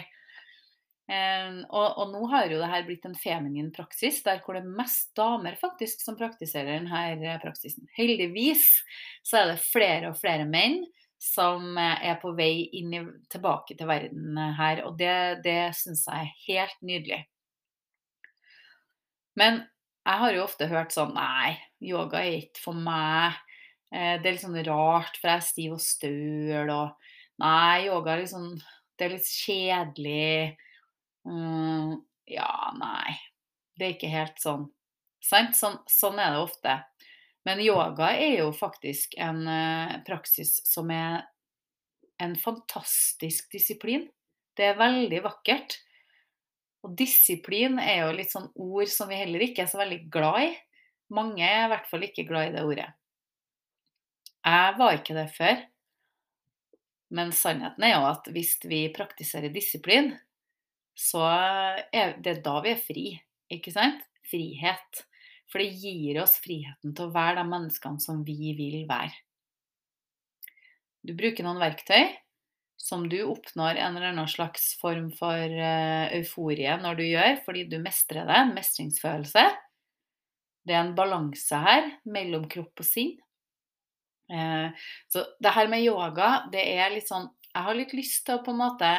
Og, 1.08 1.86
og, 1.96 2.10
nå 2.12 2.26
har 2.28 2.50
jo 2.52 2.58
det 2.60 2.68
her 2.68 2.84
blitt 2.84 3.06
en 3.08 3.16
feminin 3.16 3.70
praksis, 3.72 4.20
der 4.26 4.42
hvor 4.44 4.58
det 4.58 4.60
er 4.60 4.76
mest 4.76 5.14
damer 5.16 5.54
faktisk 5.56 6.02
som 6.04 6.18
praktiserer 6.18 6.82
denne 6.82 7.00
eh, 7.14 7.38
praksisen. 7.40 7.86
Heldigvis 7.96 8.66
så 9.24 9.40
er 9.40 9.54
det 9.54 9.62
flere 9.64 10.10
og 10.10 10.18
flere 10.20 10.44
menn 10.48 10.82
som 11.22 11.80
eh, 11.80 12.04
er 12.10 12.20
på 12.20 12.34
vei 12.36 12.68
i, 12.76 12.84
tilbake 13.32 13.78
til 13.78 13.88
verden 13.88 14.36
her, 14.58 14.84
og 14.84 15.00
det, 15.00 15.40
det 15.48 15.72
syns 15.80 16.04
jeg 16.10 16.28
er 16.28 16.36
helt 16.44 16.84
nydelig. 16.92 17.22
Men 19.40 19.62
jeg 20.04 20.24
har 20.26 20.36
jo 20.36 20.44
ofte 20.44 20.68
hørt 20.68 20.92
sånn 20.92 21.16
Nei, 21.16 21.56
yoga 21.88 22.20
er 22.20 22.42
ikke 22.42 22.66
for 22.66 22.76
meg. 22.76 23.36
Det 23.88 24.28
er 24.28 24.32
litt 24.34 24.44
sånn 24.44 24.60
rart, 24.66 25.16
for 25.16 25.30
jeg 25.30 25.40
er 25.40 25.44
stiv 25.46 25.74
og 25.78 25.80
støl, 25.80 26.72
og 26.74 27.12
Nei, 27.40 27.86
yoga 27.86 28.12
er 28.12 28.26
litt 28.26 28.32
sånn 28.32 28.50
Det 28.98 29.06
er 29.06 29.14
litt 29.14 29.28
kjedelig. 29.30 30.56
Mm, 31.26 31.96
ja, 32.30 32.52
nei. 32.78 33.16
Det 33.78 33.86
er 33.86 33.96
ikke 33.96 34.12
helt 34.12 34.38
sånn. 34.42 34.68
Sant? 35.24 35.56
Sånn, 35.58 35.78
sånn 35.90 36.20
er 36.22 36.34
det 36.34 36.44
ofte. 36.44 36.76
Men 37.48 37.62
yoga 37.64 38.10
er 38.18 38.42
jo 38.42 38.52
faktisk 38.52 39.14
en 39.22 39.42
uh, 39.48 39.98
praksis 40.06 40.58
som 40.68 40.90
er 40.92 41.22
en 42.22 42.34
fantastisk 42.36 43.52
disiplin. 43.54 44.08
Det 44.58 44.66
er 44.72 44.80
veldig 44.80 45.22
vakkert. 45.24 45.78
Og 46.86 46.94
disiplin 46.98 47.78
er 47.82 48.02
jo 48.02 48.14
litt 48.14 48.34
sånn 48.34 48.50
ord 48.58 48.90
som 48.90 49.10
vi 49.10 49.18
heller 49.18 49.42
ikke 49.46 49.64
er 49.64 49.70
så 49.70 49.80
veldig 49.80 50.00
glad 50.12 50.48
i. 50.48 50.52
Mange 51.14 51.46
er 51.46 51.64
i 51.64 51.72
hvert 51.72 51.88
fall 51.90 52.04
ikke 52.04 52.26
glad 52.28 52.50
i 52.50 52.54
det 52.56 52.64
ordet. 52.66 52.88
Jeg 54.48 54.78
var 54.78 54.98
ikke 54.98 55.16
det 55.16 55.28
før. 55.34 55.62
Men 57.14 57.32
sannheten 57.32 57.86
er 57.86 57.94
jo 57.94 58.06
at 58.10 58.28
hvis 58.34 58.56
vi 58.68 58.82
praktiserer 58.94 59.52
disiplin, 59.52 60.12
så 60.98 61.22
er 61.94 62.16
det 62.24 62.40
da 62.42 62.58
vi 62.64 62.74
er 62.74 62.82
fri. 62.82 63.06
Ikke 63.54 63.72
sant? 63.72 64.02
Frihet. 64.28 65.04
For 65.48 65.62
det 65.62 65.70
gir 65.80 66.18
oss 66.20 66.36
friheten 66.42 66.92
til 66.92 67.06
å 67.06 67.14
være 67.14 67.38
de 67.40 67.48
menneskene 67.48 68.02
som 68.02 68.24
vi 68.26 68.52
vil 68.58 68.82
være. 68.88 69.14
Du 71.06 71.14
bruker 71.16 71.46
noen 71.46 71.62
verktøy 71.62 72.10
som 72.78 73.06
du 73.10 73.16
oppnår 73.24 73.78
en 73.78 73.96
eller 73.96 74.12
annen 74.12 74.28
slags 74.30 74.72
form 74.80 75.08
for 75.14 75.38
uh, 75.38 76.10
euforie 76.14 76.76
når 76.82 76.98
du 76.98 77.04
gjør, 77.06 77.38
fordi 77.46 77.64
du 77.70 77.78
mestrer 77.82 78.26
det, 78.28 78.36
en 78.36 78.54
mestringsfølelse. 78.56 79.44
Det 80.68 80.76
er 80.76 80.82
en 80.82 80.94
balanse 80.98 81.62
her 81.62 81.88
mellom 82.10 82.46
kropp 82.50 82.82
og 82.82 82.86
sinn. 82.86 83.14
Uh, 84.28 84.74
så 85.08 85.24
det 85.40 85.54
her 85.56 85.70
med 85.70 85.86
yoga, 85.86 86.48
det 86.52 86.66
er 86.76 86.90
litt 86.92 87.08
sånn 87.08 87.30
Jeg 87.48 87.64
har 87.64 87.76
litt 87.78 87.94
lyst 87.96 88.26
til 88.26 88.36
å 88.36 88.42
på 88.44 88.52
en 88.52 88.60
måte 88.60 88.90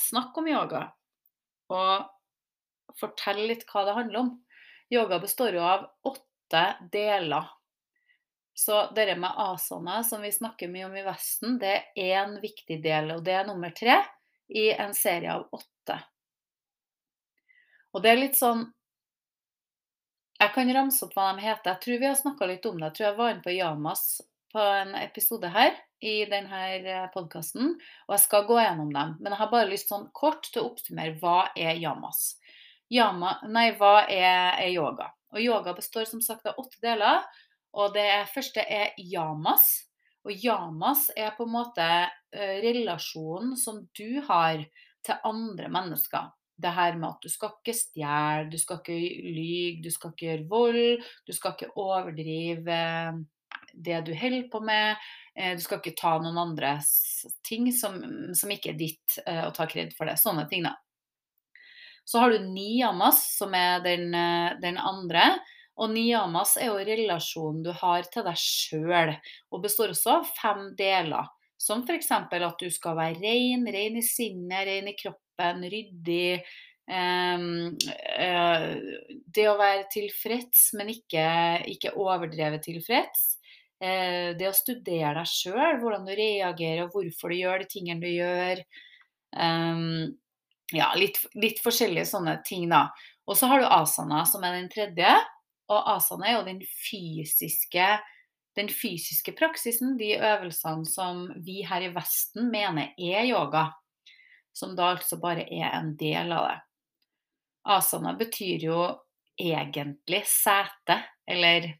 snakke 0.00 0.40
om 0.40 0.48
yoga 0.48 0.86
og 1.72 2.96
fortelle 3.00 3.48
litt 3.50 3.66
hva 3.70 3.84
det 3.86 3.96
handler 3.96 4.22
om. 4.22 4.32
Yoga 4.92 5.18
består 5.22 5.56
jo 5.56 5.64
av 5.66 5.86
åtte 6.06 6.62
deler. 6.92 7.48
Så 8.56 8.86
dette 8.96 9.18
med 9.20 9.36
asana, 9.36 10.02
som 10.04 10.22
vi 10.24 10.32
snakker 10.32 10.70
mye 10.72 10.86
om 10.86 10.94
i 10.96 11.04
Vesten, 11.04 11.58
det 11.60 11.74
er 11.92 12.12
én 12.22 12.38
viktig 12.40 12.78
del, 12.84 13.10
og 13.18 13.24
det 13.26 13.34
er 13.36 13.48
nummer 13.48 13.74
tre 13.76 13.98
i 14.48 14.70
en 14.72 14.94
serie 14.96 15.34
av 15.34 15.48
åtte. 15.52 15.98
Og 17.92 18.02
det 18.04 18.12
er 18.12 18.20
litt 18.20 18.38
sånn 18.38 18.66
Jeg 20.36 20.52
kan 20.52 20.68
ramse 20.76 21.00
opp 21.06 21.14
hva 21.16 21.30
de 21.32 21.40
heter. 21.40 21.70
Jeg 21.70 21.80
tror 21.80 22.00
vi 22.00 22.08
har 22.10 22.16
snakka 22.18 22.46
litt 22.48 22.66
om 22.68 22.76
det. 22.76 22.90
Jeg 22.90 22.96
tror 22.96 23.06
jeg 23.06 23.16
var 23.16 23.30
inne 23.32 23.44
på 23.44 23.54
Yamas 23.56 24.02
på 24.52 24.60
en 24.60 24.90
episode 25.00 25.48
her 25.48 25.78
i 26.04 26.24
denne 26.28 26.62
eh, 26.76 27.06
podkasten, 27.14 27.74
og 28.06 28.14
jeg 28.16 28.24
skal 28.24 28.46
gå 28.48 28.58
gjennom 28.60 28.92
dem. 28.92 29.16
Men 29.20 29.32
jeg 29.32 29.40
har 29.40 29.52
bare 29.52 29.70
lyst 29.70 29.92
sånn 29.92 30.08
kort 30.16 30.48
til 30.50 30.62
å 30.62 30.70
oppsummere 30.72 31.16
hva 31.22 31.50
er 31.56 31.78
yamas. 31.80 32.36
Yama, 32.92 33.38
nei, 33.50 33.70
hva 33.78 34.04
er, 34.04 34.60
er 34.62 34.70
yoga? 34.70 35.10
Og 35.34 35.42
yoga 35.42 35.74
består 35.76 36.06
som 36.08 36.22
sagt 36.22 36.46
av 36.46 36.60
åtte 36.60 36.78
deler. 36.84 37.24
Og 37.76 37.92
det 37.96 38.08
første 38.32 38.62
er 38.62 38.94
yamas. 39.00 39.66
Og 40.26 40.32
yamas 40.42 41.08
er 41.16 41.34
på 41.36 41.46
en 41.46 41.54
måte 41.54 41.86
uh, 42.06 42.56
relasjonen 42.64 43.56
som 43.58 43.82
du 43.96 44.22
har 44.26 44.62
til 45.06 45.28
andre 45.28 45.68
mennesker. 45.70 46.30
Det 46.56 46.72
her 46.72 46.96
med 46.96 47.10
at 47.10 47.26
du 47.26 47.30
skal 47.30 47.52
ikke 47.52 47.74
stjele, 47.76 48.48
du 48.50 48.56
skal 48.58 48.80
ikke 48.80 48.96
lyge, 49.36 49.82
du 49.84 49.90
skal 49.92 50.14
ikke 50.14 50.28
gjøre 50.30 50.48
vold, 50.50 51.04
du 51.26 51.34
skal 51.36 51.52
ikke 51.52 51.74
overdrive 51.76 52.78
det 53.72 54.00
du 54.06 54.14
holder 54.16 54.48
på 54.52 54.60
med. 54.64 54.96
Eh, 55.36 55.54
du 55.56 55.62
skal 55.64 55.80
ikke 55.80 55.96
ta 55.98 56.16
noen 56.22 56.38
andres 56.40 56.88
ting 57.46 57.68
som, 57.76 58.00
som 58.34 58.52
ikke 58.52 58.72
er 58.72 58.80
ditt, 58.80 59.18
eh, 59.26 59.44
og 59.46 59.54
ta 59.56 59.68
kred 59.70 59.92
for 59.96 60.08
det. 60.08 60.16
Sånne 60.20 60.46
ting, 60.50 60.64
da. 60.66 60.76
Så 62.06 62.22
har 62.22 62.30
du 62.30 62.38
niyamas, 62.46 63.24
som 63.34 63.54
er 63.58 63.80
den, 63.82 64.12
den 64.62 64.76
andre. 64.78 65.32
Og 65.76 65.90
niyamas 65.92 66.54
er 66.56 66.70
jo 66.70 66.84
relasjonen 66.86 67.64
du 67.66 67.72
har 67.74 68.06
til 68.08 68.24
deg 68.24 68.38
sjøl, 68.40 69.10
og 69.50 69.64
består 69.64 69.92
også 69.92 70.20
av 70.20 70.30
fem 70.38 70.68
deler. 70.78 71.26
Som 71.60 71.82
f.eks. 71.82 72.10
at 72.12 72.60
du 72.60 72.68
skal 72.72 72.96
være 72.98 73.18
ren, 73.20 73.66
ren 73.72 73.98
i 73.98 74.04
sinnet, 74.04 74.68
ren 74.68 74.88
i 74.92 74.96
kroppen, 74.96 75.64
ryddig. 75.72 76.42
Um, 76.86 77.74
uh, 78.22 78.66
det 79.34 79.46
å 79.50 79.56
være 79.58 79.88
tilfreds, 79.90 80.68
men 80.78 80.92
ikke, 80.92 81.26
ikke 81.72 81.96
overdrevet 81.98 82.62
tilfreds. 82.68 83.32
Uh, 83.82 84.32
det 84.38 84.46
å 84.48 84.54
studere 84.56 85.16
deg 85.18 85.30
sjøl, 85.30 85.80
hvordan 85.82 86.06
du 86.06 86.14
reagerer 86.14 86.84
og 86.86 86.94
hvorfor 86.94 87.34
du 87.34 87.40
gjør 87.40 87.64
de 87.64 87.70
tingene 87.72 88.02
du 88.04 88.12
gjør. 88.12 88.62
Um, 89.34 90.14
ja, 90.74 90.92
litt, 90.98 91.18
litt 91.38 91.60
forskjellige 91.62 92.08
sånne 92.08 92.38
ting, 92.46 92.68
da. 92.70 92.88
Og 93.26 93.38
så 93.38 93.50
har 93.50 93.62
du 93.62 93.70
asana, 93.70 94.22
som 94.26 94.44
er 94.46 94.60
den 94.60 94.70
tredje. 94.70 95.14
Og 95.70 95.88
asana 95.96 96.30
er 96.30 96.36
jo 96.38 96.44
den 96.46 96.60
fysiske, 96.62 97.88
den 98.56 98.70
fysiske 98.70 99.34
praksisen, 99.36 99.96
de 99.98 100.14
øvelsene 100.16 100.86
som 100.88 101.26
vi 101.42 101.60
her 101.66 101.82
i 101.86 101.90
Vesten 101.94 102.50
mener 102.52 102.94
er 102.94 103.26
yoga. 103.26 103.68
Som 104.56 104.78
da 104.78 104.92
altså 104.94 105.18
bare 105.20 105.44
er 105.50 105.74
en 105.74 105.92
del 105.98 106.30
av 106.32 106.46
det. 106.48 106.60
Asana 107.66 108.14
betyr 108.18 108.68
jo 108.68 108.80
egentlig 109.36 110.22
sete, 110.30 111.00
eller 111.28 111.72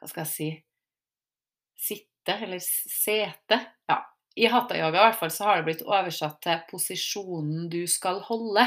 hva 0.00 0.10
skal 0.10 0.24
jeg 0.24 0.32
si 0.32 0.50
Sitte, 1.82 2.36
eller 2.46 2.60
sete. 2.62 3.56
Ja, 3.90 3.96
i 4.38 4.46
hatha-yoga 4.46 5.00
i 5.00 5.06
hvert 5.08 5.18
fall 5.18 5.32
så 5.34 5.48
har 5.48 5.56
det 5.58 5.66
blitt 5.66 5.82
oversatt 5.82 6.38
til 6.44 6.60
posisjonen 6.70 7.66
du 7.72 7.80
skal 7.90 8.20
holde. 8.22 8.64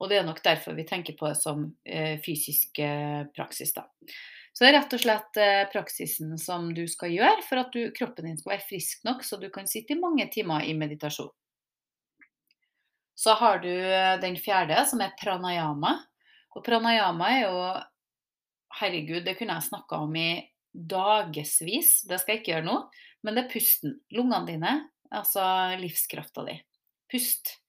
Og 0.00 0.10
det 0.10 0.18
er 0.18 0.26
nok 0.26 0.42
derfor 0.42 0.74
vi 0.74 0.84
tenker 0.88 1.14
på 1.14 1.28
det 1.30 1.38
som 1.38 1.62
eh, 1.86 2.16
fysisk 2.24 2.80
eh, 2.82 3.22
praksis. 3.36 3.70
da. 3.76 3.86
Så 4.52 4.64
det 4.64 4.72
er 4.72 4.78
rett 4.80 4.96
og 4.96 5.02
slett 5.04 5.40
eh, 5.40 5.62
praksisen 5.72 6.34
som 6.42 6.68
du 6.74 6.84
skal 6.90 7.14
gjøre 7.14 7.46
for 7.46 7.62
at 7.62 7.72
du, 7.76 7.86
kroppen 7.96 8.28
din 8.28 8.38
skal 8.40 8.56
være 8.56 8.66
frisk 8.66 9.06
nok, 9.08 9.24
så 9.24 9.38
du 9.40 9.46
kan 9.52 9.70
sitte 9.70 9.94
i 9.94 10.00
mange 10.00 10.26
timer 10.32 10.66
i 10.66 10.74
meditasjon. 10.76 11.32
Så 13.16 13.34
har 13.40 13.62
du 13.64 13.72
eh, 13.72 14.16
den 14.20 14.36
fjerde, 14.40 14.82
som 14.88 15.00
er 15.00 15.14
pranayama. 15.20 15.94
Og 16.56 16.64
pranayama 16.64 17.30
er 17.32 17.46
jo 17.46 17.60
Herregud, 18.76 19.22
det 19.24 19.38
kunne 19.38 19.54
jeg 19.56 19.70
snakka 19.70 20.02
om 20.04 20.16
i 20.20 20.30
dagevis. 20.76 22.02
Det 22.04 22.18
skal 22.20 22.34
jeg 22.34 22.42
ikke 22.42 22.52
gjøre 22.52 22.66
nå. 22.66 22.74
Men 23.24 23.38
det 23.38 23.46
er 23.46 23.52
pusten. 23.54 23.94
Lungene 24.12 24.44
dine 24.50 24.74
Altså 25.14 25.42
livskrafta 25.80 26.42
di. 26.44 26.56
Pust. 27.12 27.60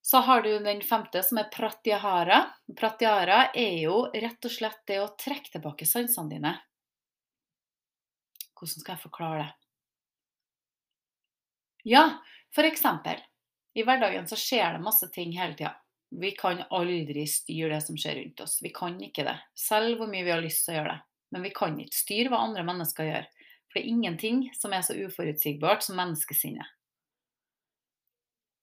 Så 0.00 0.18
har 0.26 0.42
du 0.42 0.58
den 0.58 0.82
femte, 0.82 1.22
som 1.22 1.38
er 1.38 1.50
pratyahara. 1.52 2.40
Pratyahara 2.76 3.50
er 3.54 3.76
jo 3.84 4.06
rett 4.10 4.48
og 4.48 4.50
slett 4.54 4.80
det 4.88 4.96
å 5.02 5.12
trekke 5.20 5.52
tilbake 5.52 5.86
sansene 5.86 6.32
dine. 6.32 6.54
Hvordan 8.56 8.82
skal 8.82 8.96
jeg 8.96 9.04
forklare 9.04 9.44
det? 9.44 9.50
Ja, 11.92 12.04
for 12.52 12.66
eksempel. 12.68 13.20
I 13.74 13.84
hverdagen 13.86 14.26
så 14.28 14.38
skjer 14.38 14.74
det 14.74 14.82
masse 14.82 15.08
ting 15.14 15.32
hele 15.38 15.54
tida. 15.54 15.76
Vi 16.10 16.32
kan 16.34 16.64
aldri 16.74 17.22
styre 17.30 17.76
det 17.76 17.84
som 17.86 17.98
skjer 17.98 18.16
rundt 18.18 18.42
oss. 18.42 18.58
Vi 18.62 18.72
kan 18.74 18.96
ikke 19.02 19.24
det. 19.28 19.36
Selv 19.54 20.00
hvor 20.00 20.10
mye 20.10 20.26
vi 20.26 20.34
har 20.34 20.42
lyst 20.42 20.64
til 20.66 20.74
å 20.74 20.80
gjøre 20.80 20.96
det. 20.96 21.02
Men 21.30 21.46
vi 21.46 21.52
kan 21.54 21.76
ikke 21.78 22.00
styre 22.00 22.32
hva 22.32 22.42
andre 22.48 22.64
mennesker 22.66 23.06
gjør. 23.06 23.28
For 23.70 23.78
det 23.78 23.84
er 23.84 23.92
ingenting 23.92 24.40
som 24.58 24.74
er 24.74 24.82
så 24.82 24.96
uforutsigbart 24.98 25.86
som 25.86 26.00
menneskesinnet. 26.00 26.66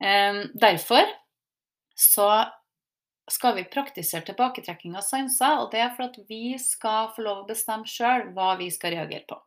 Ehm, 0.03 0.43
derfor 0.53 1.07
så 1.95 2.51
skal 3.31 3.55
vi 3.55 3.63
praktisere 3.63 4.27
tilbaketrekking 4.27 4.95
av 4.95 5.03
sanser, 5.07 5.63
og 5.63 5.71
det 5.71 5.81
er 5.83 5.95
for 5.95 6.07
at 6.07 6.19
vi 6.29 6.57
skal 6.61 7.09
få 7.15 7.23
lov 7.25 7.41
å 7.43 7.47
bestemme 7.47 7.87
sjøl 7.89 8.29
hva 8.35 8.53
vi 8.59 8.69
skal 8.71 8.95
reagere 8.95 9.25
på. 9.27 9.39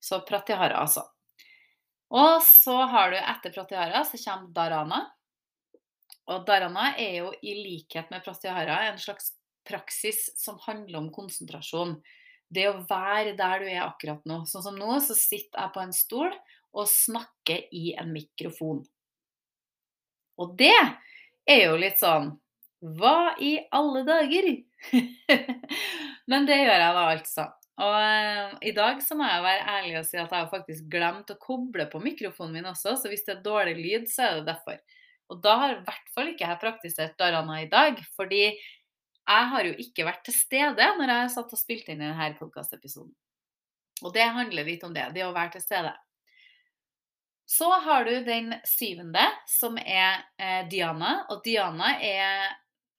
Så 0.00 0.20
pratyahara, 0.28 0.80
altså. 0.80 1.04
Og 2.08 2.42
så 2.44 2.76
har 2.88 3.12
du 3.12 3.18
etter 3.18 3.52
pratyahara 3.52 4.04
så 4.08 4.20
kommer 4.22 4.52
dharana. 4.56 5.02
Og 6.28 6.46
dharana 6.48 6.92
er 7.00 7.18
jo 7.22 7.32
i 7.42 7.56
likhet 7.58 8.10
med 8.12 8.24
pratyahara 8.24 8.86
en 8.88 9.00
slags 9.00 9.34
praksis 9.68 10.30
som 10.40 10.56
handler 10.64 11.02
om 11.02 11.12
konsentrasjon 11.12 11.98
det 12.54 12.64
å 12.70 12.78
være 12.88 13.34
der 13.36 13.62
du 13.62 13.68
er 13.68 13.82
akkurat 13.84 14.24
nå. 14.28 14.42
Sånn 14.48 14.64
som 14.64 14.78
nå, 14.78 14.88
så 15.04 15.16
sitter 15.16 15.60
jeg 15.60 15.74
på 15.74 15.82
en 15.82 15.94
stol 15.96 16.32
og 16.72 16.88
snakker 16.88 17.68
i 17.74 17.92
en 17.98 18.12
mikrofon. 18.14 18.82
Og 20.38 20.54
det 20.58 20.74
er 21.48 21.64
jo 21.66 21.78
litt 21.80 21.98
sånn 22.00 22.36
Hva 22.78 23.34
i 23.42 23.56
alle 23.74 24.04
dager? 24.06 24.52
Men 26.30 26.46
det 26.46 26.60
gjør 26.60 26.84
jeg 26.84 26.94
da 26.94 27.06
altså. 27.10 27.46
Og 27.78 27.94
uh, 27.94 28.56
i 28.66 28.72
dag 28.74 29.02
så 29.06 29.14
må 29.14 29.26
jeg 29.28 29.44
være 29.44 29.66
ærlig 29.76 29.98
og 30.00 30.06
si 30.08 30.18
at 30.18 30.32
jeg 30.32 30.34
har 30.34 30.50
faktisk 30.50 30.88
glemt 30.90 31.30
å 31.30 31.38
koble 31.38 31.86
på 31.90 32.00
mikrofonen 32.02 32.58
min 32.58 32.70
også, 32.72 32.96
så 32.98 33.10
hvis 33.10 33.22
det 33.26 33.36
er 33.36 33.44
dårlig 33.44 33.76
lyd, 33.78 34.08
så 34.10 34.26
er 34.26 34.40
det 34.40 34.48
derfor. 34.50 34.80
Og 35.28 35.40
da 35.44 35.54
har 35.60 35.76
i 35.76 35.80
hvert 35.86 36.10
fall 36.14 36.32
ikke 36.32 36.48
jeg 36.48 36.60
praktisert 36.62 37.16
Darana 37.20 37.60
i 37.62 37.70
dag, 37.70 38.00
fordi 38.16 38.42
jeg 38.48 39.48
har 39.52 39.68
jo 39.68 39.74
ikke 39.84 40.06
vært 40.08 40.22
til 40.26 40.34
stede 40.34 40.90
når 40.98 41.12
jeg 41.12 41.32
satt 41.36 41.52
og 41.52 41.60
spilte 41.60 41.92
inn 41.92 42.02
denne 42.02 42.28
podkastepisoden. 42.38 43.12
Og 44.06 44.14
det 44.14 44.28
handler 44.32 44.66
litt 44.66 44.84
om 44.86 44.94
det, 44.94 45.10
det 45.14 45.26
å 45.26 45.34
være 45.36 45.56
til 45.56 45.64
stede. 45.66 45.92
Så 47.48 47.68
har 47.84 48.04
du 48.04 48.12
den 48.24 48.52
syvende, 48.68 49.24
som 49.48 49.78
er 49.80 50.24
eh, 50.36 50.64
Diana. 50.68 51.24
Og 51.32 51.40
Diana 51.44 51.94
er 52.04 52.50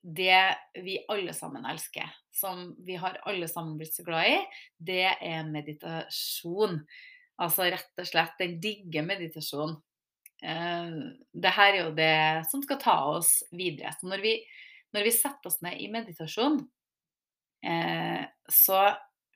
det 0.01 0.41
vi 0.81 0.97
alle 1.11 1.35
sammen 1.37 1.67
elsker. 1.69 2.09
Som 2.39 2.71
vi 2.87 2.95
har 2.99 3.19
alle 3.27 3.49
sammen 3.51 3.77
blitt 3.79 3.97
så 3.97 4.05
glad 4.07 4.31
i. 4.31 4.39
Det 4.77 5.05
er 5.11 5.51
meditasjon. 5.51 6.79
Altså 7.39 7.69
rett 7.71 8.01
og 8.01 8.07
slett 8.07 8.39
den 8.39 8.57
digge 8.63 9.03
meditasjonen. 9.05 9.77
Eh, 10.43 10.91
det 11.35 11.51
her 11.55 11.73
er 11.73 11.81
jo 11.81 11.95
det 11.95 12.15
som 12.51 12.63
skal 12.63 12.79
ta 12.81 12.97
oss 13.17 13.39
videre. 13.51 13.91
Så 13.99 14.07
når 14.07 14.23
vi, 14.23 14.33
når 14.95 15.07
vi 15.07 15.15
setter 15.15 15.51
oss 15.51 15.59
ned 15.65 15.79
i 15.79 15.89
meditasjon, 15.91 16.61
eh, 17.65 18.23
så 18.51 18.81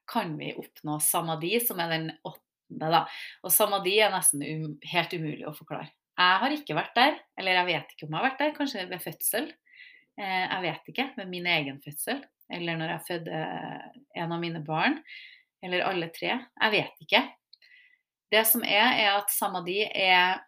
kan 0.09 0.37
vi 0.37 0.53
oppnå 0.59 0.99
samadhi, 0.99 1.57
som 1.63 1.79
er 1.79 1.91
den 1.95 2.07
åttende. 2.23 2.89
Da. 2.91 3.03
Og 3.43 3.53
samadhi 3.53 3.97
er 4.01 4.13
nesten 4.13 4.43
um, 4.43 4.71
helt 4.89 5.13
umulig 5.13 5.45
å 5.47 5.55
forklare. 5.55 5.91
Jeg 6.13 6.39
har 6.43 6.53
ikke 6.53 6.77
vært 6.77 6.95
der, 6.97 7.19
eller 7.39 7.59
jeg 7.59 7.69
vet 7.71 7.93
ikke 7.93 8.07
om 8.07 8.13
jeg 8.13 8.19
har 8.19 8.27
vært 8.27 8.41
der, 8.41 8.55
kanskje 8.57 8.85
ved 8.89 9.03
fødsel. 9.03 9.47
Eh, 10.19 10.43
jeg 10.43 10.63
vet 10.67 10.89
ikke, 10.93 11.07
med 11.17 11.31
min 11.31 11.49
egen 11.49 11.79
fødsel, 11.83 12.21
eller 12.53 12.79
når 12.79 12.93
jeg 12.93 13.07
fødte 13.07 13.43
en 14.21 14.35
av 14.35 14.41
mine 14.41 14.61
barn, 14.65 14.99
eller 15.63 15.85
alle 15.87 16.09
tre. 16.13 16.35
Jeg 16.37 16.73
vet 16.73 17.05
ikke. 17.05 17.23
Det 18.33 18.43
som 18.49 18.63
er, 18.65 18.95
er 19.03 19.11
at 19.17 19.31
samadi 19.33 19.81
er 19.85 20.41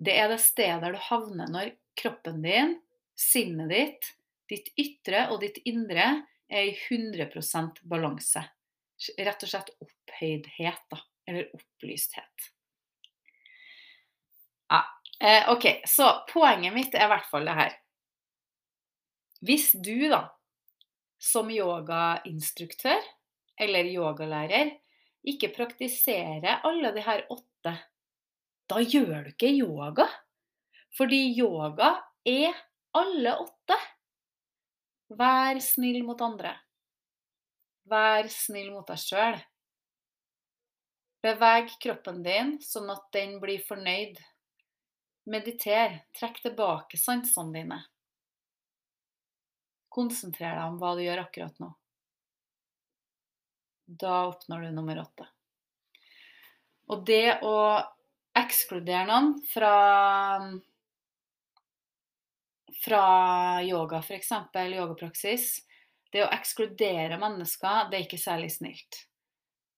det 0.00 0.14
er 0.16 0.30
det 0.32 0.40
stedet 0.40 0.94
du 0.94 0.96
havner 1.10 1.50
når 1.52 1.74
kroppen 2.00 2.40
din, 2.40 2.78
sinnet 3.20 3.68
ditt, 3.68 4.06
ditt 4.48 4.70
ytre 4.80 5.26
og 5.28 5.42
ditt 5.42 5.60
indre 5.68 6.06
er 6.50 6.70
i 6.70 6.72
100% 6.72 7.82
balanse. 7.86 8.42
Rett 9.20 9.44
og 9.44 9.52
slett 9.52 9.70
opphøydhet, 9.76 10.80
da. 10.90 11.02
Eller 11.28 11.52
opplysthet. 11.54 12.48
Ja, 14.72 14.80
eh, 15.20 15.52
OK. 15.52 15.68
Så 15.86 16.08
poenget 16.32 16.74
mitt 16.74 16.96
er 16.96 17.06
i 17.06 17.12
hvert 17.12 17.28
fall 17.30 17.46
det 17.46 17.58
her. 17.60 17.76
Hvis 19.44 19.70
du, 19.72 20.08
da, 20.10 20.24
som 21.20 21.50
yogainstruktør 21.52 23.04
eller 23.60 23.92
yogalærer, 23.92 24.72
ikke 25.28 25.52
praktiserer 25.52 26.64
alle 26.64 26.94
de 26.96 27.04
her 27.04 27.26
åtte 27.28 27.74
da 28.70 28.78
gjør 28.86 29.24
du 29.24 29.30
ikke 29.32 29.50
yoga. 29.58 30.06
Fordi 30.94 31.20
yoga 31.34 31.90
er 32.26 32.54
alle 32.94 33.34
åtte. 33.42 33.78
Vær 35.18 35.58
snill 35.62 36.04
mot 36.06 36.20
andre. 36.22 36.54
Vær 37.90 38.28
snill 38.30 38.70
mot 38.74 38.86
deg 38.86 39.00
sjøl. 39.02 39.38
Beveg 41.20 41.72
kroppen 41.82 42.22
din 42.24 42.54
sånn 42.64 42.92
at 42.94 43.08
den 43.14 43.38
blir 43.42 43.62
fornøyd. 43.66 44.20
Mediter. 45.30 45.98
Trekk 46.16 46.38
tilbake 46.46 46.98
sansene 46.98 47.58
dine. 47.58 47.80
Konsentrer 49.90 50.54
deg 50.54 50.64
om 50.68 50.78
hva 50.80 50.94
du 50.96 51.04
gjør 51.04 51.24
akkurat 51.24 51.62
nå. 51.62 51.70
Da 54.00 54.24
oppnår 54.30 54.68
du 54.68 54.74
nummer 54.74 55.02
åtte. 55.02 55.26
Og 56.90 57.02
det 57.06 57.40
å 57.46 57.56
ekskludere 58.38 59.06
noen 59.10 59.32
fra 59.50 59.74
fra 62.80 63.62
yoga, 63.62 63.98
f.eks. 63.98 64.30
yogapraksis. 64.74 65.58
Det 66.10 66.24
å 66.24 66.30
ekskludere 66.32 67.18
mennesker, 67.20 67.90
det 67.90 67.98
er 67.98 68.06
ikke 68.06 68.18
særlig 68.18 68.50
snilt. 68.54 69.04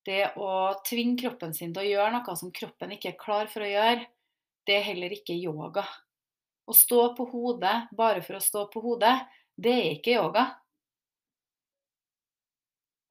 Det 0.03 0.33
å 0.39 0.73
tvinge 0.87 1.19
kroppen 1.21 1.53
sin 1.55 1.73
til 1.75 1.83
å 1.83 1.89
gjøre 1.89 2.15
noe 2.15 2.35
som 2.39 2.51
kroppen 2.51 2.95
ikke 2.95 3.13
er 3.13 3.19
klar 3.19 3.51
for 3.51 3.63
å 3.63 3.69
gjøre, 3.69 4.07
det 4.67 4.79
er 4.79 4.87
heller 4.87 5.13
ikke 5.15 5.35
yoga. 5.35 5.83
Å 6.65 6.73
stå 6.75 7.09
på 7.17 7.27
hodet 7.31 7.75
bare 7.95 8.23
for 8.23 8.39
å 8.39 8.43
stå 8.43 8.65
på 8.71 8.81
hodet, 8.83 9.13
det 9.59 9.73
er 9.73 9.89
ikke 9.93 10.17
yoga. 10.17 10.45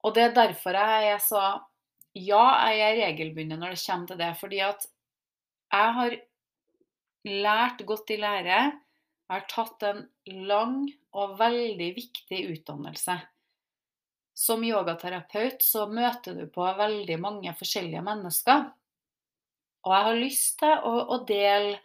Og 0.03 0.15
det 0.15 0.27
er 0.27 0.35
derfor 0.35 0.77
jeg 0.77 1.21
sa 1.23 1.43
Ja, 2.13 2.69
jeg 2.69 2.81
er 2.91 2.99
regelbundet 3.07 3.57
når 3.57 3.73
det 3.73 3.83
kommer 3.85 4.07
til 4.11 4.19
det. 4.19 4.31
Fordi 4.37 4.59
at 4.61 4.85
jeg 5.73 5.93
har 5.97 6.17
lært 7.25 7.85
godt 7.87 8.11
i 8.13 8.19
lære. 8.21 8.59
Jeg 9.23 9.39
har 9.39 9.47
tatt 9.49 9.85
en 9.87 10.03
lang 10.45 10.83
og 11.17 11.39
veldig 11.39 11.89
viktig 11.95 12.41
utdannelse. 12.51 13.15
Som 14.37 14.65
yogaterapeut 14.65 15.63
så 15.65 15.87
møter 15.89 16.37
du 16.37 16.45
på 16.53 16.67
veldig 16.77 17.17
mange 17.21 17.53
forskjellige 17.57 18.03
mennesker. 18.05 18.67
Og 19.83 19.95
jeg 19.95 20.07
har 20.07 20.19
lyst 20.19 20.59
til 20.61 20.85
å, 20.85 20.93
å 21.15 21.17
dele 21.25 21.79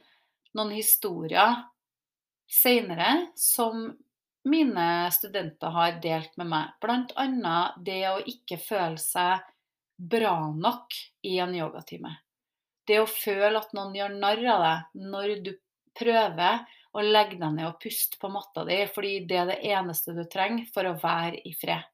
noen 0.56 0.74
historier 0.76 1.56
seinere 2.48 3.30
som 3.36 3.88
mine 4.48 4.86
studenter 5.14 5.72
har 5.74 6.00
delt 6.02 6.34
med 6.40 6.50
meg. 6.50 6.74
Bl.a. 6.82 7.58
det 7.84 8.02
å 8.10 8.18
ikke 8.24 8.58
føle 8.60 9.00
seg 9.00 9.44
bra 9.98 10.50
nok 10.54 10.94
i 11.26 11.38
en 11.42 11.54
yogatime. 11.56 12.14
Det 12.88 13.00
å 13.02 13.08
føle 13.10 13.58
at 13.60 13.74
noen 13.76 13.96
gjør 13.96 14.14
narr 14.16 14.44
av 14.54 14.64
deg 14.64 15.08
når 15.12 15.34
du 15.44 15.52
prøver 15.98 16.62
å 16.96 17.04
legge 17.04 17.36
deg 17.38 17.54
ned 17.56 17.68
og 17.68 17.80
puste 17.82 18.18
på 18.20 18.30
matta 18.32 18.64
di, 18.68 18.78
fordi 18.94 19.18
det 19.28 19.38
er 19.42 19.50
det 19.50 19.58
eneste 19.68 20.14
du 20.16 20.24
trenger 20.30 20.68
for 20.72 20.88
å 20.88 20.96
være 21.02 21.42
i 21.44 21.52
fred. 21.58 21.84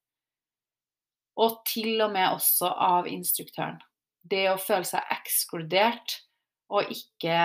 Og 1.41 1.65
til 1.67 1.99
og 2.05 2.13
med 2.15 2.37
også 2.37 2.71
av 2.71 3.09
instruktøren. 3.11 3.81
Det 4.23 4.47
å 4.53 4.61
føle 4.61 4.87
seg 4.87 5.11
ekskludert 5.13 6.21
og 6.73 6.93
ikke 6.93 7.39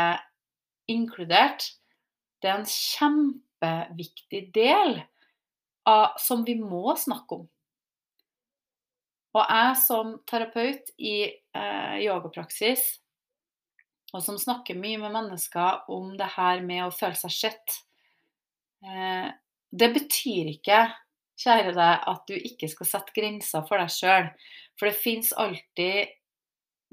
inkludert, 0.91 1.65
det 2.39 2.51
er 2.51 2.61
en 2.61 2.69
kjempeviktig 3.59 4.53
del 4.53 5.01
av, 5.85 6.17
som 6.17 6.43
vi 6.45 6.55
må 6.55 6.95
snakke 6.97 7.35
om. 7.35 7.47
Og 9.35 9.45
jeg 9.45 9.75
som 9.77 10.15
terapeut 10.27 10.89
i 10.97 11.29
eh, 11.29 11.99
yogapraksis 12.01 12.99
og 14.09 14.23
som 14.25 14.39
snakker 14.41 14.79
mye 14.79 14.97
med 14.97 15.13
mennesker 15.13 15.83
om 15.93 16.15
det 16.17 16.31
her 16.33 16.63
med 16.65 16.87
å 16.87 16.93
føle 16.93 17.15
seg 17.15 17.31
sett. 17.35 17.75
Eh, 18.81 19.29
det 19.69 19.91
betyr 19.93 20.49
ikke, 20.55 20.87
kjære 21.39 21.75
deg, 21.75 22.07
at 22.09 22.23
du 22.25 22.33
ikke 22.33 22.67
skal 22.71 22.89
sette 22.89 23.13
grenser 23.13 23.67
for 23.69 23.77
deg 23.77 23.93
sjøl. 23.93 24.31
For 24.79 24.89
det 24.89 24.97
fins 24.97 25.29
alltid 25.37 26.09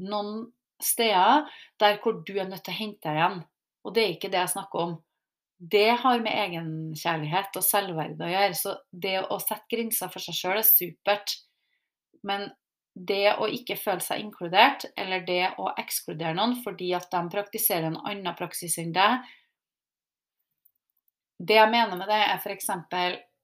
noen 0.05 0.51
steder 0.83 1.49
der 1.81 1.97
hvor 2.03 2.21
du 2.21 2.35
er 2.37 2.51
nødt 2.51 2.67
til 2.67 2.77
å 2.77 2.81
hente 2.83 3.09
deg 3.09 3.17
igjen. 3.17 3.41
Og 3.87 3.97
det 3.97 4.03
er 4.03 4.13
ikke 4.13 4.31
det 4.35 4.43
jeg 4.43 4.53
snakker 4.59 4.83
om. 4.83 4.97
Det 5.57 5.89
har 6.03 6.21
med 6.21 6.37
egenkjærlighet 6.37 7.57
og 7.57 7.65
selvverd 7.65 8.21
å 8.21 8.29
gjøre. 8.29 8.57
Så 8.59 8.75
det 8.93 9.17
å 9.25 9.39
sette 9.41 9.65
grenser 9.73 10.13
for 10.13 10.23
seg 10.23 10.37
sjøl 10.37 10.61
er 10.61 10.67
supert. 10.69 11.37
Men 12.27 12.51
det 12.97 13.37
å 13.37 13.49
ikke 13.53 13.77
føle 13.77 14.05
seg 14.05 14.23
inkludert, 14.25 14.87
eller 14.97 15.25
det 15.29 15.55
å 15.61 15.69
ekskludere 15.77 16.37
noen 16.37 16.57
fordi 16.65 16.93
at 16.97 17.11
de 17.13 17.21
praktiserer 17.33 17.91
en 17.91 18.01
annen 18.09 18.37
praksis 18.39 18.79
enn 18.81 18.95
deg 18.97 19.27
Det 21.37 21.59
jeg 21.59 21.69
mener 21.69 21.99
med 22.01 22.09
det, 22.09 22.17
er 22.17 22.39
f.eks. 22.41 22.71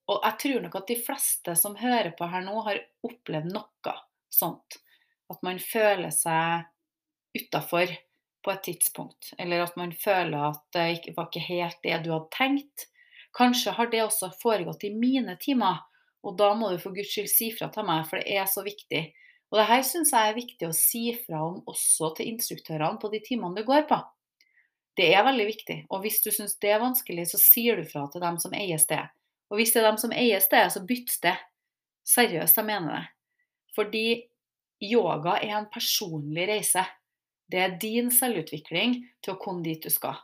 Og 0.08 0.24
jeg 0.24 0.38
tror 0.40 0.62
nok 0.64 0.78
at 0.80 0.88
de 0.88 0.96
fleste 1.04 1.56
som 1.60 1.76
hører 1.76 2.14
på 2.16 2.28
her 2.32 2.44
nå, 2.46 2.54
har 2.64 2.80
opplevd 3.04 3.52
noe 3.52 3.96
sånt. 4.32 4.80
At 5.28 5.44
man 5.44 5.60
føler 5.60 6.10
seg 6.12 6.64
utafor 7.36 7.92
på 8.44 8.52
et 8.52 8.62
tidspunkt. 8.66 9.32
Eller 9.38 9.64
at 9.64 9.76
man 9.78 9.94
føler 9.96 10.50
at 10.50 10.62
det 10.74 10.88
ikke 10.98 11.16
var 11.16 11.30
ikke 11.30 11.46
helt 11.46 11.80
det 11.84 12.02
du 12.04 12.12
hadde 12.14 12.30
tenkt. 12.34 12.86
Kanskje 13.36 13.74
har 13.76 13.88
det 13.92 14.02
også 14.04 14.32
foregått 14.42 14.84
i 14.84 14.92
mine 14.94 15.36
timer. 15.40 15.82
Og 16.22 16.36
da 16.38 16.52
må 16.54 16.70
du 16.70 16.78
for 16.82 16.94
guds 16.94 17.10
skyld 17.10 17.30
si 17.30 17.50
fra 17.54 17.68
til 17.72 17.86
meg, 17.88 18.04
for 18.08 18.20
det 18.20 18.36
er 18.38 18.48
så 18.50 18.62
viktig. 18.66 19.02
Og 19.52 19.58
det 19.58 19.68
her 19.68 19.82
syns 19.84 20.12
jeg 20.14 20.30
er 20.30 20.36
viktig 20.38 20.68
å 20.68 20.76
si 20.76 21.04
fra 21.26 21.42
om 21.44 21.58
også 21.68 22.12
til 22.16 22.30
instruktørene 22.32 23.00
på 23.02 23.10
de 23.12 23.20
timene 23.24 23.58
du 23.58 23.66
går 23.68 23.84
på. 23.90 23.98
Det 24.96 25.08
er 25.16 25.24
veldig 25.24 25.48
viktig. 25.48 25.78
Og 25.92 26.04
hvis 26.04 26.20
du 26.24 26.30
syns 26.32 26.54
det 26.60 26.72
er 26.72 26.82
vanskelig, 26.82 27.26
så 27.32 27.40
sier 27.40 27.80
du 27.80 27.88
fra 27.88 28.06
til 28.12 28.24
dem 28.24 28.38
som 28.40 28.54
eier 28.56 28.80
stedet. 28.80 29.10
Og 29.52 29.58
hvis 29.60 29.74
det 29.74 29.82
er 29.82 29.90
dem 29.90 30.00
som 30.00 30.14
eier 30.16 30.40
stedet, 30.40 30.72
så 30.72 30.80
bytt 30.88 31.12
sted. 31.12 31.40
Seriøst, 32.08 32.56
jeg 32.56 32.68
mener 32.68 32.94
det. 32.96 33.04
Fordi 33.76 34.06
yoga 34.82 35.36
er 35.40 35.58
en 35.58 35.68
personlig 35.72 36.48
reise. 36.48 36.84
Det 37.52 37.60
er 37.60 37.78
din 37.80 38.08
selvutvikling 38.14 39.02
til 39.20 39.34
å 39.34 39.40
komme 39.40 39.64
dit 39.66 39.82
du 39.84 39.92
skal. 39.92 40.16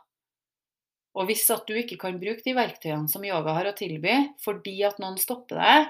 Og 1.17 1.27
hvis 1.29 1.45
at 1.53 1.65
du 1.69 1.75
ikke 1.77 1.97
kan 2.01 2.19
bruke 2.21 2.41
de 2.45 2.55
verktøyene 2.57 3.09
som 3.11 3.25
yoga 3.25 3.53
har 3.57 3.69
å 3.69 3.75
tilby, 3.77 4.15
fordi 4.41 4.79
at 4.87 5.01
noen 5.01 5.17
stopper 5.21 5.59
deg, 5.61 5.89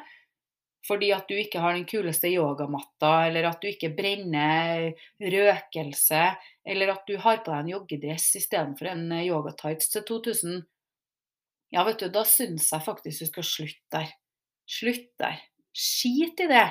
fordi 0.87 1.11
at 1.11 1.27
du 1.27 1.35
ikke 1.37 1.61
har 1.61 1.75
den 1.75 1.85
kuleste 1.87 2.31
yogamatta, 2.31 3.11
eller 3.27 3.49
at 3.49 3.59
du 3.61 3.67
ikke 3.69 3.91
brenner 3.95 4.89
røkelse, 5.19 6.21
eller 6.65 6.93
at 6.95 7.03
du 7.07 7.17
har 7.19 7.41
på 7.43 7.51
deg 7.51 7.65
en 7.65 7.71
joggedress 7.73 8.29
istedenfor 8.39 8.91
en 8.93 9.05
eh, 9.11 9.27
yogatights 9.27 9.91
til 9.93 10.05
2000. 10.07 10.61
Ja, 11.75 11.83
vet 11.85 12.01
du, 12.01 12.07
da 12.11 12.23
syns 12.25 12.71
jeg 12.71 12.85
faktisk 12.85 13.25
du 13.25 13.31
skal 13.31 13.47
slutte 13.47 13.99
der. 13.99 14.13
Slutt 14.69 15.11
der. 15.21 15.43
Skit 15.75 16.41
i 16.45 16.47
det. 16.49 16.67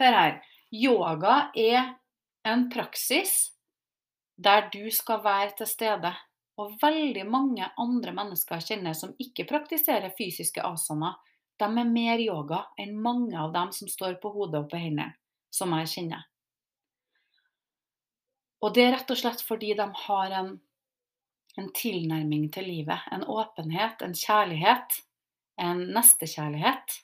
Hør 0.00 0.16
her. 0.16 0.40
Yoga 0.74 1.36
er 1.56 1.92
en 2.46 2.66
praksis 2.72 3.55
der 4.36 4.68
du 4.72 4.90
skal 4.90 5.24
være 5.24 5.52
til 5.58 5.68
stede. 5.68 6.12
Og 6.56 6.76
veldig 6.80 7.26
mange 7.28 7.68
andre 7.78 8.12
mennesker 8.16 8.62
kjenner 8.64 8.96
som 8.96 9.12
ikke 9.20 9.44
praktiserer 9.48 10.14
fysiske 10.16 10.62
asana. 10.64 11.16
de 11.58 11.64
er 11.64 11.88
mer 11.88 12.20
yoga 12.20 12.66
enn 12.78 12.98
mange 13.00 13.36
av 13.40 13.52
dem 13.52 13.72
som 13.72 13.88
står 13.88 14.18
på 14.20 14.28
hodet 14.28 14.60
og 14.60 14.70
på 14.70 14.76
hendene, 14.76 15.14
som 15.50 15.72
jeg 15.72 15.88
kjenner. 15.88 16.26
Og 18.60 18.74
det 18.74 18.84
er 18.84 18.92
rett 18.92 19.10
og 19.10 19.16
slett 19.16 19.40
fordi 19.44 19.72
de 19.76 19.86
har 20.06 20.30
en, 20.30 20.60
en 21.56 21.72
tilnærming 21.72 22.50
til 22.52 22.68
livet. 22.68 23.00
En 23.12 23.24
åpenhet, 23.24 24.02
en 24.02 24.14
kjærlighet, 24.14 25.00
en 25.60 25.80
nestekjærlighet. 25.96 27.00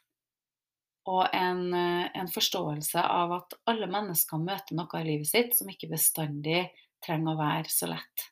Og 1.08 1.26
en, 1.34 1.74
en 1.74 2.28
forståelse 2.30 3.00
av 3.00 3.32
at 3.40 3.56
alle 3.66 3.88
mennesker 3.90 4.38
møter 4.38 4.76
noe 4.78 5.00
i 5.00 5.08
livet 5.08 5.28
sitt 5.28 5.56
som 5.56 5.68
ikke 5.72 5.90
bestandig 5.90 6.68
trenger 7.04 7.34
å 7.34 7.40
være 7.40 7.72
så 7.72 7.88
lett. 7.90 8.28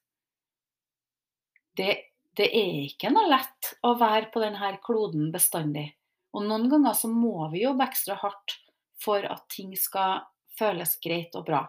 Det, 1.77 1.91
det 2.37 2.49
er 2.51 2.77
ikke 2.87 3.13
noe 3.15 3.31
lett 3.31 3.75
å 3.87 3.95
være 4.01 4.31
på 4.33 4.43
denne 4.43 4.75
kloden 4.85 5.31
bestandig. 5.35 5.89
Og 6.37 6.47
noen 6.47 6.69
ganger 6.71 6.95
så 6.95 7.11
må 7.11 7.49
vi 7.53 7.65
jobbe 7.65 7.87
ekstra 7.87 8.17
hardt 8.21 8.57
for 9.01 9.25
at 9.27 9.47
ting 9.51 9.73
skal 9.79 10.23
føles 10.59 10.97
greit 11.03 11.35
og 11.39 11.47
bra. 11.49 11.65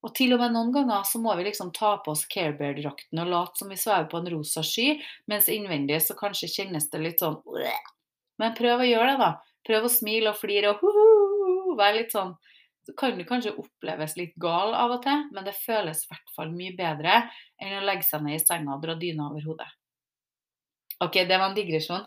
Og 0.00 0.14
til 0.16 0.32
og 0.32 0.40
med 0.40 0.54
noen 0.54 0.70
ganger 0.72 1.04
så 1.04 1.20
må 1.20 1.34
vi 1.36 1.44
liksom 1.50 1.74
ta 1.76 1.98
på 2.00 2.14
oss 2.14 2.24
Carebear-drakten 2.30 3.20
og 3.20 3.32
late 3.34 3.60
som 3.60 3.72
vi 3.72 3.76
svever 3.76 4.08
på 4.08 4.20
en 4.20 4.30
rosa 4.32 4.62
sky, 4.64 4.94
mens 5.28 5.50
innvendig 5.52 5.98
så 6.04 6.16
kanskje 6.16 6.48
kjennes 6.48 6.88
det 6.92 7.02
litt 7.02 7.20
sånn 7.20 7.40
Men 8.40 8.56
prøv 8.56 8.80
å 8.80 8.88
gjøre 8.88 9.10
det, 9.12 9.18
da. 9.20 9.32
Prøv 9.68 9.84
å 9.84 9.92
smile 9.92 10.32
og 10.32 10.40
flire 10.40 10.72
og 10.72 11.76
være 11.76 11.98
litt 11.98 12.14
sånn 12.16 12.32
Så 12.90 12.96
kan 12.96 13.18
du 13.18 13.22
kanskje 13.24 13.52
oppleves 13.54 14.16
litt 14.18 14.32
gal 14.42 14.72
av 14.74 14.96
og 14.96 15.02
til, 15.04 15.28
men 15.30 15.44
det 15.46 15.52
føles 15.54 16.00
i 16.02 16.08
hvert 16.10 16.32
fall 16.34 16.48
mye 16.50 16.72
bedre 16.74 17.20
enn 17.62 17.76
å 17.78 17.84
legge 17.86 18.02
seg 18.08 18.24
ned 18.24 18.34
i 18.34 18.40
senga 18.42 18.74
og 18.74 18.82
dra 18.82 18.96
dyna 18.98 19.28
over 19.28 19.44
hodet. 19.46 19.68
OK, 21.04 21.20
det 21.28 21.38
var 21.38 21.52
en 21.52 21.54
digresjon. 21.54 22.02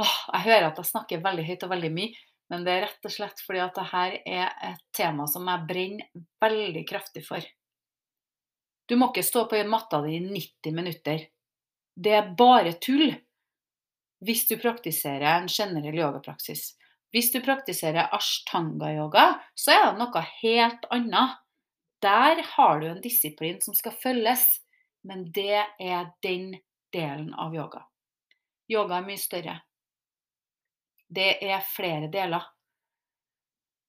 Åh, 0.00 0.14
jeg 0.32 0.46
hører 0.46 0.70
at 0.70 0.80
jeg 0.80 0.88
snakker 0.88 1.20
veldig 1.26 1.44
høyt 1.50 1.66
og 1.66 1.72
veldig 1.74 1.92
mye, 1.98 2.24
men 2.48 2.64
det 2.64 2.74
er 2.74 2.84
rett 2.86 3.10
og 3.10 3.12
slett 3.12 3.44
fordi 3.44 3.60
at 3.66 3.76
dette 3.76 4.08
er 4.38 4.56
et 4.70 4.82
tema 4.96 5.28
som 5.28 5.52
jeg 5.52 5.68
brenner 5.68 6.24
veldig 6.40 6.86
kraftig 6.88 7.26
for. 7.28 7.44
Du 8.88 8.96
må 8.96 9.10
ikke 9.10 9.26
stå 9.26 9.44
på 9.50 9.60
matta 9.68 10.00
di 10.06 10.16
i 10.16 10.24
90 10.24 10.72
minutter. 10.80 11.28
Det 11.92 12.16
er 12.16 12.32
bare 12.40 12.78
tull 12.80 13.10
hvis 14.24 14.48
du 14.48 14.56
praktiserer 14.56 15.28
en 15.34 15.52
generell 15.52 16.00
yogapraksis. 16.00 16.70
Hvis 17.14 17.30
du 17.32 17.40
praktiserer 17.40 18.10
ashtanga-yoga, 18.12 19.38
så 19.56 19.72
er 19.74 19.84
det 19.86 20.00
noe 20.02 20.24
helt 20.42 20.84
annet. 20.92 21.38
Der 22.04 22.42
har 22.54 22.80
du 22.80 22.88
en 22.90 23.02
disiplin 23.02 23.60
som 23.64 23.74
skal 23.74 23.96
følges, 24.02 24.44
men 25.08 25.24
det 25.34 25.64
er 25.80 26.12
den 26.22 26.52
delen 26.94 27.32
av 27.34 27.56
yoga. 27.56 27.86
Yoga 28.68 29.00
er 29.00 29.08
mye 29.08 29.20
større. 29.20 29.56
Det 31.08 31.38
er 31.40 31.64
flere 31.64 32.10
deler. 32.12 32.44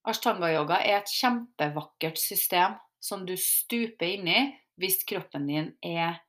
Ashtanga-yoga 0.07 0.80
er 0.80 1.01
et 1.01 1.11
kjempevakkert 1.11 2.17
system 2.17 2.80
som 3.03 3.26
du 3.28 3.36
stuper 3.39 4.15
inn 4.15 4.28
i 4.32 4.41
hvis 4.80 5.03
kroppen 5.07 5.47
din 5.49 5.74
er 5.84 6.22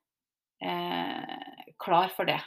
eh, 0.59 1.69
klar 1.79 2.11
for 2.17 2.27
det. 2.27 2.41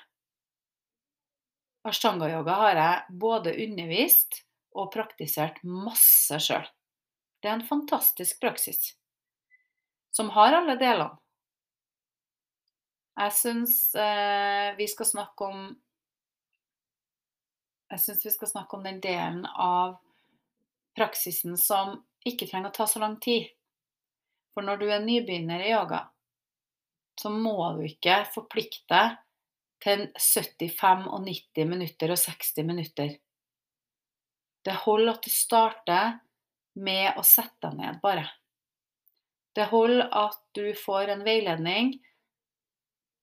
Ashtanga-yoga 1.84 2.56
har 2.62 2.80
jeg 2.80 3.18
både 3.20 3.56
undervist 3.66 4.44
og 4.74 4.92
praktisert 4.94 5.60
masse 5.68 6.40
sjøl. 6.42 6.66
Det 7.44 7.50
er 7.50 7.58
en 7.58 7.68
fantastisk 7.68 8.40
praksis 8.40 8.94
som 10.16 10.30
har 10.32 10.56
alle 10.56 10.78
delene. 10.80 11.18
Jeg 13.14 13.34
syns 13.38 13.74
eh, 14.00 14.72
vi 14.78 14.88
skal 14.90 15.06
snakke 15.06 15.50
om 15.50 15.66
jeg 17.94 18.02
syns 18.02 18.24
vi 18.26 18.32
skal 18.34 18.50
snakke 18.50 18.78
om 18.78 18.88
den 18.88 18.98
delen 19.04 19.44
av 19.46 20.00
praksisen 20.98 21.58
som 21.62 22.00
ikke 22.26 22.48
trenger 22.50 22.72
å 22.72 22.78
ta 22.78 22.88
så 22.90 23.02
lang 23.04 23.20
tid. 23.22 23.52
For 24.54 24.66
når 24.66 24.82
du 24.82 24.88
er 24.88 25.04
nybegynner 25.04 25.62
i 25.62 25.74
yoga, 25.74 26.00
så 27.22 27.30
må 27.30 27.54
du 27.78 27.84
ikke 27.86 28.24
forplikte 28.34 28.88
deg 28.90 29.20
til 29.84 30.06
75 30.16 31.10
og 31.10 31.26
90 31.28 31.68
minutter 31.70 32.14
og 32.14 32.20
60 32.20 32.64
minutter. 32.68 33.18
Det 34.64 34.76
holder 34.86 35.18
at 35.18 35.26
du 35.26 35.34
starter 35.34 36.14
med 36.80 37.20
å 37.20 37.26
sette 37.28 37.68
deg 37.68 37.82
ned, 37.82 38.00
bare. 38.04 38.26
Det 39.54 39.68
holder 39.70 40.08
at 40.18 40.40
du 40.58 40.72
får 40.78 41.12
en 41.14 41.26
veiledning. 41.28 41.94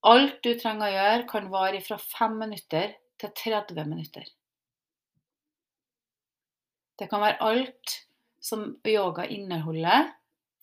Alt 0.06 0.38
du 0.44 0.52
trenger 0.60 0.86
å 0.86 0.92
gjøre, 0.94 1.24
kan 1.32 1.48
vare 1.52 1.80
fra 1.84 1.98
5 2.00 2.36
minutter 2.44 2.94
til 3.20 3.32
30 3.40 3.88
minutter. 3.88 4.28
Det 7.00 7.08
kan 7.08 7.24
være 7.24 7.40
alt 7.40 7.96
som 8.40 8.68
yoga 8.86 9.24
inneholder 9.32 10.12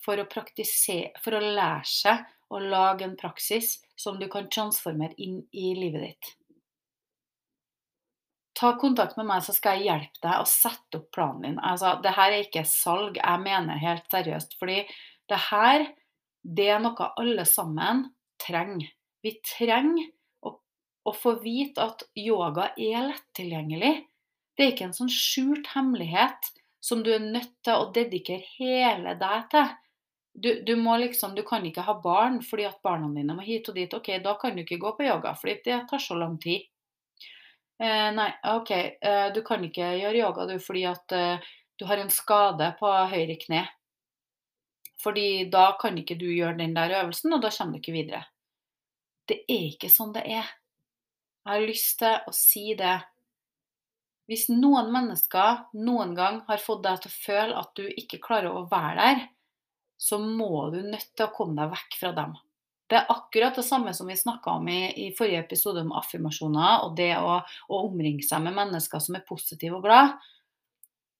for 0.01 0.21
å, 0.21 0.25
for 0.29 1.37
å 1.37 1.41
lære 1.41 1.89
seg 1.89 2.25
å 2.53 2.61
lage 2.61 3.05
en 3.05 3.17
praksis 3.19 3.79
som 3.97 4.19
du 4.19 4.27
kan 4.31 4.49
transformere 4.53 5.17
inn 5.17 5.41
i 5.51 5.71
livet 5.75 6.03
ditt. 6.05 6.33
Ta 8.57 8.71
kontakt 8.81 9.17
med 9.17 9.27
meg, 9.29 9.43
så 9.45 9.53
skal 9.53 9.77
jeg 9.77 9.91
hjelpe 9.91 10.21
deg 10.23 10.41
å 10.41 10.49
sette 10.49 10.97
opp 10.97 11.09
planen 11.13 11.43
din. 11.45 11.57
Altså, 11.61 11.93
det 12.01 12.15
her 12.17 12.33
er 12.33 12.45
ikke 12.45 12.65
salg, 12.65 13.19
jeg 13.19 13.43
mener 13.43 13.81
helt 13.81 14.07
seriøst. 14.09 14.55
Fordi 14.57 14.79
det 15.29 15.41
her, 15.51 15.85
det 16.41 16.69
er 16.73 16.81
noe 16.81 17.11
alle 17.21 17.45
sammen 17.45 18.07
trenger. 18.41 18.89
Vi 19.25 19.35
trenger 19.45 20.09
å, 20.41 20.55
å 21.05 21.13
få 21.13 21.35
vite 21.43 21.85
at 21.85 22.05
yoga 22.17 22.71
er 22.77 23.11
lett 23.11 23.27
tilgjengelig. 23.37 23.93
Det 24.57 24.65
er 24.65 24.73
ikke 24.73 24.87
en 24.89 24.97
sånn 24.97 25.13
skjult 25.13 25.69
hemmelighet 25.75 26.49
som 26.81 27.03
du 27.05 27.11
er 27.13 27.21
nødt 27.21 27.53
til 27.65 27.77
å 27.77 27.91
dedikere 27.93 28.41
hele 28.57 29.13
deg 29.21 29.49
til. 29.53 29.69
Du, 30.37 30.61
du, 30.61 30.75
må 30.75 30.97
liksom, 31.01 31.35
du 31.35 31.41
kan 31.43 31.63
ikke 31.65 31.81
ha 31.81 31.95
barn 31.97 32.43
fordi 32.45 32.67
at 32.67 32.81
barna 32.85 33.07
dine 33.09 33.33
må 33.33 33.41
hit 33.41 33.69
og 33.71 33.77
dit. 33.77 33.93
Ok, 33.93 34.11
da 34.21 34.35
kan 34.37 34.53
du 34.53 34.61
ikke 34.61 34.77
gå 34.77 34.91
på 34.93 35.07
yoga, 35.07 35.31
fordi 35.33 35.55
det 35.65 35.79
tar 35.89 36.01
så 36.03 36.17
lang 36.19 36.35
tid. 36.41 36.67
Eh, 37.81 38.09
nei, 38.13 38.27
ok, 38.53 38.71
eh, 39.01 39.25
du 39.33 39.41
kan 39.45 39.65
ikke 39.65 39.95
gjøre 39.97 40.21
yoga 40.21 40.45
du 40.49 40.55
fordi 40.61 40.83
at 40.89 41.13
eh, 41.13 41.47
du 41.77 41.85
har 41.89 42.01
en 42.01 42.13
skade 42.13 42.69
på 42.77 42.91
høyre 43.13 43.37
kne. 43.41 43.63
Fordi 45.01 45.47
da 45.53 45.71
kan 45.81 45.97
ikke 45.97 46.17
du 46.21 46.27
gjøre 46.29 46.57
den 46.61 46.77
der 46.77 46.93
øvelsen, 47.01 47.33
og 47.33 47.41
da 47.41 47.51
kommer 47.53 47.77
du 47.77 47.81
ikke 47.81 47.97
videre. 47.97 48.23
Det 49.29 49.43
er 49.49 49.67
ikke 49.71 49.89
sånn 49.93 50.13
det 50.13 50.25
er. 50.25 50.45
Jeg 51.45 51.53
har 51.53 51.65
lyst 51.65 51.97
til 52.01 52.29
å 52.29 52.33
si 52.35 52.67
det 52.77 52.97
hvis 54.27 54.49
noen 54.51 54.89
mennesker 54.91 55.65
noen 55.79 56.13
gang 56.17 56.41
har 56.49 56.59
fått 56.59 56.83
deg 56.83 57.01
til 57.01 57.09
å 57.09 57.17
føle 57.23 57.59
at 57.61 57.69
du 57.79 57.85
ikke 57.87 58.19
klarer 58.23 58.51
å 58.51 58.65
være 58.67 58.95
der, 58.99 59.21
så 59.97 60.19
må 60.21 60.69
du 60.73 60.81
nødt 60.85 61.09
til 61.15 61.25
å 61.25 61.33
komme 61.33 61.57
deg 61.57 61.73
vekk 61.73 61.97
fra 61.99 62.13
dem. 62.17 62.35
Det 62.87 62.95
er 62.95 63.09
akkurat 63.11 63.57
det 63.57 63.65
samme 63.67 63.91
som 63.93 64.07
vi 64.07 64.15
snakka 64.15 64.53
om 64.61 64.67
i, 64.71 64.79
i, 65.07 65.07
forrige 65.15 65.41
episode 65.43 65.83
om 65.83 65.91
affirmasjoner 65.97 66.85
og 66.85 66.95
det 66.95 67.11
å, 67.19 67.41
å, 67.43 67.79
omringe 67.89 68.23
seg 68.23 68.45
med 68.45 68.55
mennesker 68.55 69.01
som 69.03 69.17
er 69.19 69.25
positive 69.27 69.81
og 69.81 69.83
glad. 69.83 70.15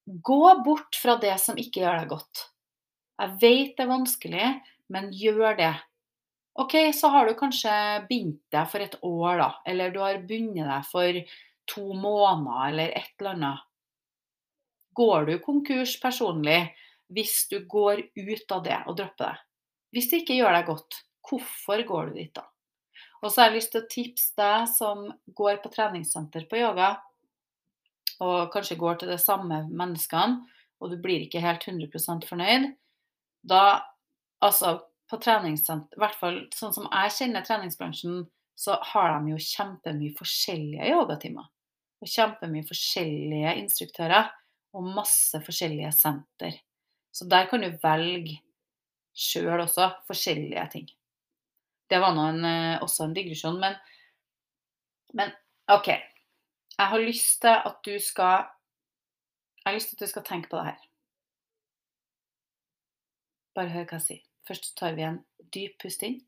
Gå 0.08 0.40
bort 0.64 0.96
fra 0.96 1.18
det 1.20 1.34
som 1.44 1.60
ikke 1.60 1.84
gjør 1.84 2.00
deg 2.00 2.14
godt. 2.14 2.46
Jeg 3.18 3.36
vet 3.42 3.76
det 3.76 3.84
er 3.84 3.92
vanskelig, 3.92 4.48
men 4.94 5.12
gjør 5.12 5.60
det. 5.60 5.74
OK, 6.58 6.78
så 6.96 7.12
har 7.14 7.28
du 7.28 7.36
kanskje 7.38 7.74
bindt 8.08 8.40
deg 8.54 8.72
for 8.72 8.86
et 8.86 8.96
år, 9.04 9.42
da. 9.42 9.50
Eller 9.68 9.92
du 9.92 10.00
har 10.02 10.24
bundet 10.24 10.70
deg 10.70 10.88
for 10.88 11.20
to 11.68 11.84
måneder 11.92 12.72
eller 12.72 12.96
et 12.96 13.12
eller 13.20 13.36
annet. 13.36 13.66
Går 14.98 15.28
du 15.28 15.36
konkurs 15.44 15.98
personlig 16.02 16.62
hvis 17.14 17.48
du 17.52 17.60
går 17.70 18.04
ut 18.16 18.54
av 18.54 18.64
det 18.66 18.80
og 18.86 18.98
dropper 19.00 19.30
det? 19.30 19.44
Hvis 19.96 20.10
det 20.12 20.22
ikke 20.24 20.38
gjør 20.38 20.56
deg 20.58 20.68
godt, 20.68 21.02
hvorfor 21.28 21.84
går 21.88 22.10
du 22.10 22.20
dit 22.20 22.34
da? 22.36 22.44
Og 23.24 23.32
så 23.32 23.42
har 23.42 23.50
jeg 23.50 23.58
lyst 23.58 23.72
til 23.74 23.84
å 23.84 23.90
tipse 23.92 24.34
deg 24.38 24.68
som 24.70 25.08
går 25.38 25.62
på 25.64 25.72
treningssenter 25.74 26.46
på 26.50 26.60
yoga, 26.60 26.92
og 28.24 28.52
kanskje 28.54 28.80
går 28.80 29.02
til 29.02 29.12
de 29.14 29.18
samme 29.22 29.64
menneskene, 29.70 30.42
og 30.78 30.92
du 30.94 30.98
blir 31.02 31.24
ikke 31.26 31.42
helt 31.42 31.66
100 31.66 32.28
fornøyd. 32.28 32.72
Da, 33.48 33.82
altså 34.44 34.78
på 35.10 35.20
treningssenter, 35.24 35.98
i 35.98 36.02
hvert 36.04 36.18
fall 36.20 36.40
sånn 36.54 36.76
som 36.76 36.90
jeg 36.92 37.16
kjenner 37.16 37.46
treningsbransjen, 37.46 38.26
så 38.58 38.78
har 38.92 39.14
de 39.14 39.34
jo 39.36 39.42
kjempemye 39.42 40.18
forskjellige 40.18 40.90
yogatimer 40.90 41.46
og 42.02 42.10
kjempemye 42.10 42.66
forskjellige 42.66 43.54
instruktører 43.62 44.30
og 44.78 44.90
masse 44.98 45.40
forskjellige 45.46 45.92
senter. 45.98 46.58
Så 47.18 47.26
der 47.26 47.48
kan 47.50 47.64
du 47.66 47.72
velge 47.82 48.36
sjøl 49.18 49.64
også 49.64 49.90
forskjellige 50.06 50.66
ting. 50.72 50.90
Det 51.90 51.98
var 52.04 52.14
nå 52.14 52.28
eh, 52.46 52.76
også 52.84 53.08
en 53.08 53.16
digresjon, 53.16 53.58
men, 53.60 53.74
men 55.18 55.32
OK. 55.74 55.88
Jeg 56.78 56.92
har 56.92 57.02
lyst 57.02 57.42
til 57.42 57.56
at 57.56 57.80
du 57.86 57.96
skal 58.04 58.46
Jeg 59.64 59.72
har 59.72 59.74
lyst 59.74 59.90
til 59.90 59.96
at 59.96 60.06
du 60.06 60.12
skal 60.12 60.24
tenke 60.24 60.50
på 60.50 60.60
det 60.60 60.66
her. 60.66 60.84
Bare 63.56 63.74
hør 63.74 63.88
hva 63.90 63.98
jeg 63.98 64.06
sier. 64.06 64.22
Først 64.48 64.70
tar 64.78 64.94
vi 64.96 65.08
en 65.08 65.18
dyp 65.56 65.80
pust 65.82 66.06
inn. 66.06 66.22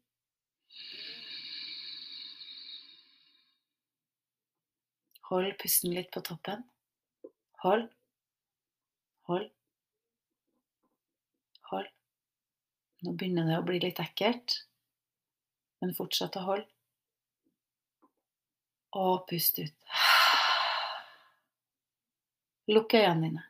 Hold 5.29 5.53
pusten 5.61 5.93
litt 5.93 6.09
på 6.11 6.25
toppen. 6.25 6.65
Hold. 7.61 7.85
Hold. 9.29 9.51
Hold. 11.69 11.89
Nå 13.05 13.13
begynner 13.15 13.47
det 13.47 13.59
å 13.59 13.65
bli 13.65 13.79
litt 13.79 14.01
ekkelt, 14.03 14.57
men 15.79 15.95
fortsett 15.95 16.35
å 16.39 16.45
holde. 16.47 16.67
Og 18.99 19.27
pust 19.29 19.61
ut. 19.61 19.75
Lukk 22.69 22.93
øynene 22.97 23.27
dine. 23.27 23.43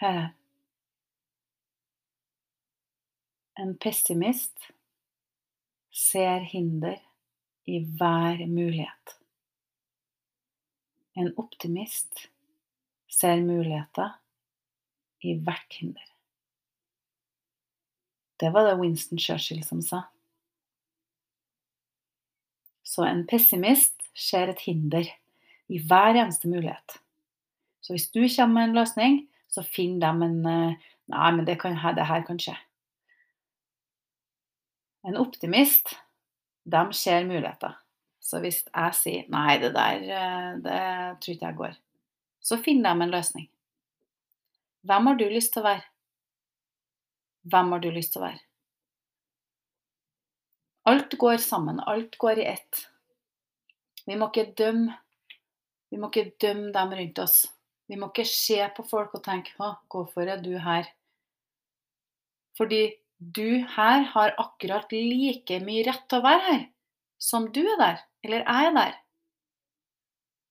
Her 0.00 0.16
er 0.16 0.28
En 3.60 3.74
pessimist 3.76 4.70
ser 5.92 6.46
hinder 6.48 6.96
i 7.68 7.80
hver 7.84 8.46
mulighet. 8.48 9.16
En 11.12 11.28
optimist 11.36 12.30
ser 13.10 13.42
muligheter 13.42 14.14
i 15.26 15.34
hvert 15.36 15.76
hinder. 15.80 16.06
Det 18.40 18.52
var 18.54 18.68
det 18.68 18.78
Winston 18.80 19.18
Churchill 19.18 19.64
som 19.64 19.82
sa. 19.84 20.02
Så 22.82 23.04
en 23.04 23.26
pessimist 23.28 24.00
ser 24.16 24.50
et 24.50 24.62
hinder 24.64 25.10
i 25.70 25.78
hver 25.78 26.16
eneste 26.16 26.48
mulighet. 26.48 26.96
Så 27.80 27.92
hvis 27.94 28.08
du 28.10 28.22
kommer 28.24 28.54
med 28.54 28.70
en 28.70 28.78
løsning, 28.80 29.20
så 29.50 29.62
finner 29.66 30.06
de 30.06 30.30
en 30.30 30.46
eh, 30.46 30.88
Nei, 31.10 31.30
men 31.34 31.42
det, 31.42 31.56
kan, 31.58 31.74
det 31.74 32.04
her 32.06 32.20
kan 32.22 32.38
skje. 32.38 32.52
En 35.02 35.16
optimist, 35.18 35.96
de 36.62 36.82
ser 36.94 37.26
muligheter. 37.26 37.74
Så 38.22 38.38
hvis 38.38 38.60
jeg 38.68 38.94
sier 38.94 39.24
'nei, 39.32 39.56
det 39.58 39.72
der 39.74 40.04
eh, 40.06 40.50
det 40.62 40.82
tror 41.18 41.34
ikke 41.34 41.48
jeg 41.48 41.58
går', 41.58 41.78
så 42.40 42.58
finn 42.58 42.82
dem 42.82 43.02
en 43.02 43.12
løsning. 43.12 43.48
Hvem 44.86 45.10
har 45.10 45.18
du 45.20 45.26
lyst 45.28 45.52
til 45.54 45.62
å 45.62 45.68
være? 45.68 45.84
Hvem 47.52 47.72
har 47.74 47.82
du 47.84 47.90
lyst 47.92 48.14
til 48.14 48.22
å 48.22 48.26
være? 48.26 48.40
Alt 50.90 51.14
går 51.20 51.36
sammen. 51.44 51.80
Alt 51.86 52.16
går 52.18 52.40
i 52.40 52.48
ett. 52.54 52.86
Vi 54.06 54.16
må 54.16 54.30
ikke 54.30 54.50
dømme 54.56 54.96
Vi 55.90 55.98
må 55.98 56.06
ikke 56.06 56.36
dømme 56.38 56.70
dem 56.70 56.92
rundt 56.94 57.18
oss. 57.18 57.38
Vi 57.90 57.96
må 57.98 58.12
ikke 58.12 58.24
se 58.30 58.60
på 58.76 58.84
folk 58.86 59.16
og 59.18 59.24
tenke 59.24 59.56
hvorfor 59.58 60.22
er 60.22 60.38
du 60.38 60.52
her?' 60.62 60.86
Fordi 62.54 62.94
du 63.18 63.66
her 63.74 64.04
har 64.12 64.36
akkurat 64.38 64.92
like 64.92 65.58
mye 65.64 65.82
rett 65.88 66.04
til 66.08 66.20
å 66.20 66.26
være 66.28 66.44
her 66.46 66.62
som 67.18 67.50
du 67.52 67.60
er 67.60 67.78
der, 67.80 67.98
eller 68.24 68.44
jeg 68.44 68.68
er 68.68 68.76
der. 68.76 68.94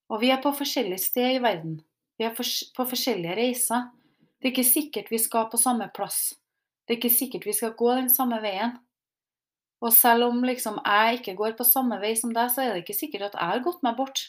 Og 0.09 0.21
vi 0.23 0.31
er 0.33 0.41
på 0.41 0.51
forskjellige 0.57 1.03
steder 1.03 1.37
i 1.37 1.41
verden. 1.43 1.79
Vi 2.17 2.25
er 2.27 2.35
på 2.35 2.85
forskjellige 2.89 3.37
reiser. 3.37 3.89
Det 4.39 4.49
er 4.49 4.53
ikke 4.53 4.67
sikkert 4.67 5.11
vi 5.11 5.19
skal 5.21 5.49
på 5.51 5.59
samme 5.61 5.89
plass. 5.95 6.33
Det 6.85 6.95
er 6.95 6.99
ikke 6.99 7.13
sikkert 7.13 7.45
vi 7.45 7.53
skal 7.53 7.75
gå 7.77 7.91
den 7.95 8.09
samme 8.09 8.39
veien. 8.41 8.77
Og 9.79 9.93
selv 9.95 10.27
om 10.27 10.41
liksom 10.43 10.79
jeg 10.81 11.19
ikke 11.19 11.37
går 11.39 11.55
på 11.59 11.67
samme 11.67 11.99
vei 12.01 12.15
som 12.19 12.33
deg, 12.35 12.49
så 12.51 12.63
er 12.63 12.73
det 12.73 12.83
ikke 12.83 12.97
sikkert 12.97 13.29
at 13.29 13.37
jeg 13.37 13.51
har 13.53 13.63
gått 13.63 13.83
meg 13.85 13.95
bort. 13.99 14.25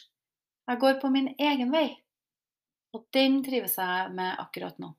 Jeg 0.69 0.79
går 0.79 0.99
på 1.01 1.11
min 1.11 1.31
egen 1.35 1.73
vei. 1.73 1.87
Og 2.95 3.07
den 3.15 3.41
trives 3.43 3.77
jeg 3.79 4.11
med 4.15 4.39
akkurat 4.39 4.77
nå. 4.79 4.93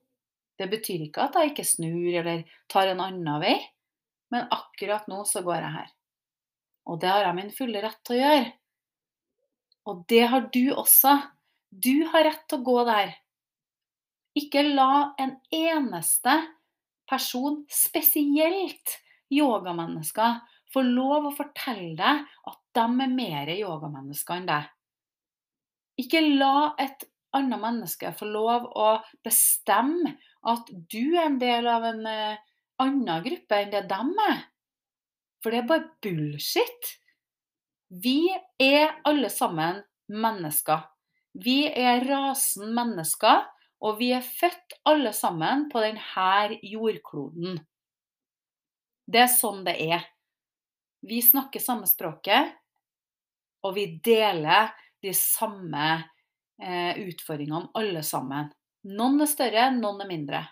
Det 0.59 0.67
betyr 0.69 1.07
ikke 1.07 1.25
at 1.25 1.37
jeg 1.39 1.53
ikke 1.53 1.65
snur 1.65 2.19
eller 2.19 2.43
tar 2.69 2.91
en 2.91 3.01
annen 3.01 3.41
vei, 3.41 3.55
men 4.33 4.45
akkurat 4.53 5.07
nå 5.09 5.23
så 5.29 5.41
går 5.45 5.61
jeg 5.61 5.73
her. 5.77 5.89
Og 6.89 6.99
det 7.01 7.09
har 7.09 7.25
jeg 7.25 7.37
min 7.39 7.53
fulle 7.55 7.81
rett 7.81 7.99
til 8.05 8.17
å 8.17 8.21
gjøre. 8.21 8.51
Og 9.89 10.03
det 10.09 10.23
har 10.31 10.47
du 10.53 10.73
også. 10.73 11.17
Du 11.69 12.05
har 12.11 12.27
rett 12.27 12.43
til 12.47 12.61
å 12.61 12.65
gå 12.65 12.77
der. 12.87 13.15
Ikke 14.37 14.63
la 14.65 15.13
en 15.21 15.35
eneste 15.53 16.35
person, 17.09 17.63
spesielt 17.69 18.97
yogamennesker, 19.33 20.39
få 20.73 20.81
lov 20.85 21.29
å 21.29 21.35
fortelle 21.35 21.93
deg 21.97 22.23
at 22.49 22.59
de 22.73 22.85
er 23.05 23.11
mer 23.13 23.51
yogamennesker 23.53 24.39
enn 24.39 24.47
deg. 24.49 24.69
Ikke 26.01 26.23
la 26.23 26.73
et 26.81 27.05
annet 27.37 27.61
menneske 27.61 28.13
få 28.17 28.29
lov 28.29 28.65
å 28.77 28.87
bestemme 29.25 30.15
at 30.49 30.69
du 30.71 31.15
er 31.15 31.27
en 31.27 31.37
del 31.41 31.69
av 31.69 31.85
en 31.87 32.01
uh, 32.05 32.41
annen 32.81 33.23
gruppe 33.25 33.59
enn 33.59 33.71
det 33.73 33.85
dem 33.89 34.11
er. 34.29 34.43
For 35.43 35.53
det 35.53 35.63
er 35.63 35.69
bare 35.69 35.91
bullshit. 36.03 36.93
Vi 37.93 38.25
er 38.57 38.95
alle 39.05 39.29
sammen 39.29 39.83
mennesker. 40.09 40.79
Vi 41.33 41.67
er 41.67 42.01
rasen 42.07 42.71
mennesker, 42.73 43.43
og 43.85 43.99
vi 43.99 44.07
er 44.15 44.25
født 44.25 44.79
alle 44.89 45.11
sammen 45.13 45.67
på 45.69 45.81
denne 45.83 46.57
jordkloden. 46.65 47.59
Det 49.05 49.21
er 49.21 49.29
sånn 49.29 49.61
det 49.67 49.75
er. 49.93 50.07
Vi 51.05 51.19
snakker 51.21 51.61
samme 51.61 51.85
språket, 51.89 52.55
og 53.61 53.75
vi 53.77 53.85
deler 54.01 54.71
de 55.03 55.13
samme 55.13 55.87
eh, 55.93 56.97
utfordringene, 57.03 57.69
alle 57.77 58.01
sammen. 58.07 58.49
Noen 58.89 59.21
er 59.21 59.29
større, 59.29 59.69
noen 59.75 60.01
er 60.01 60.09
mindre. 60.09 60.43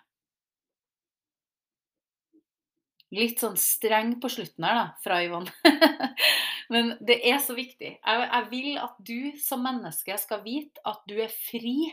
Litt 3.11 3.41
sånn 3.43 3.57
streng 3.59 4.13
på 4.23 4.29
slutten 4.31 4.63
her, 4.63 4.77
da, 4.77 4.85
fra 5.03 5.17
Yvonne. 5.23 5.51
Men 6.71 6.93
det 7.03 7.17
er 7.27 7.41
så 7.43 7.55
viktig. 7.57 7.97
Jeg, 7.97 8.21
jeg, 8.23 8.45
vil 8.53 8.77
at 8.79 8.99
du 9.03 9.41
som 9.43 9.63
menneske 9.65 10.15
skal 10.21 10.39
vite 10.45 10.79
at 10.87 11.01
du 11.09 11.17
er 11.19 11.33
fri. 11.33 11.91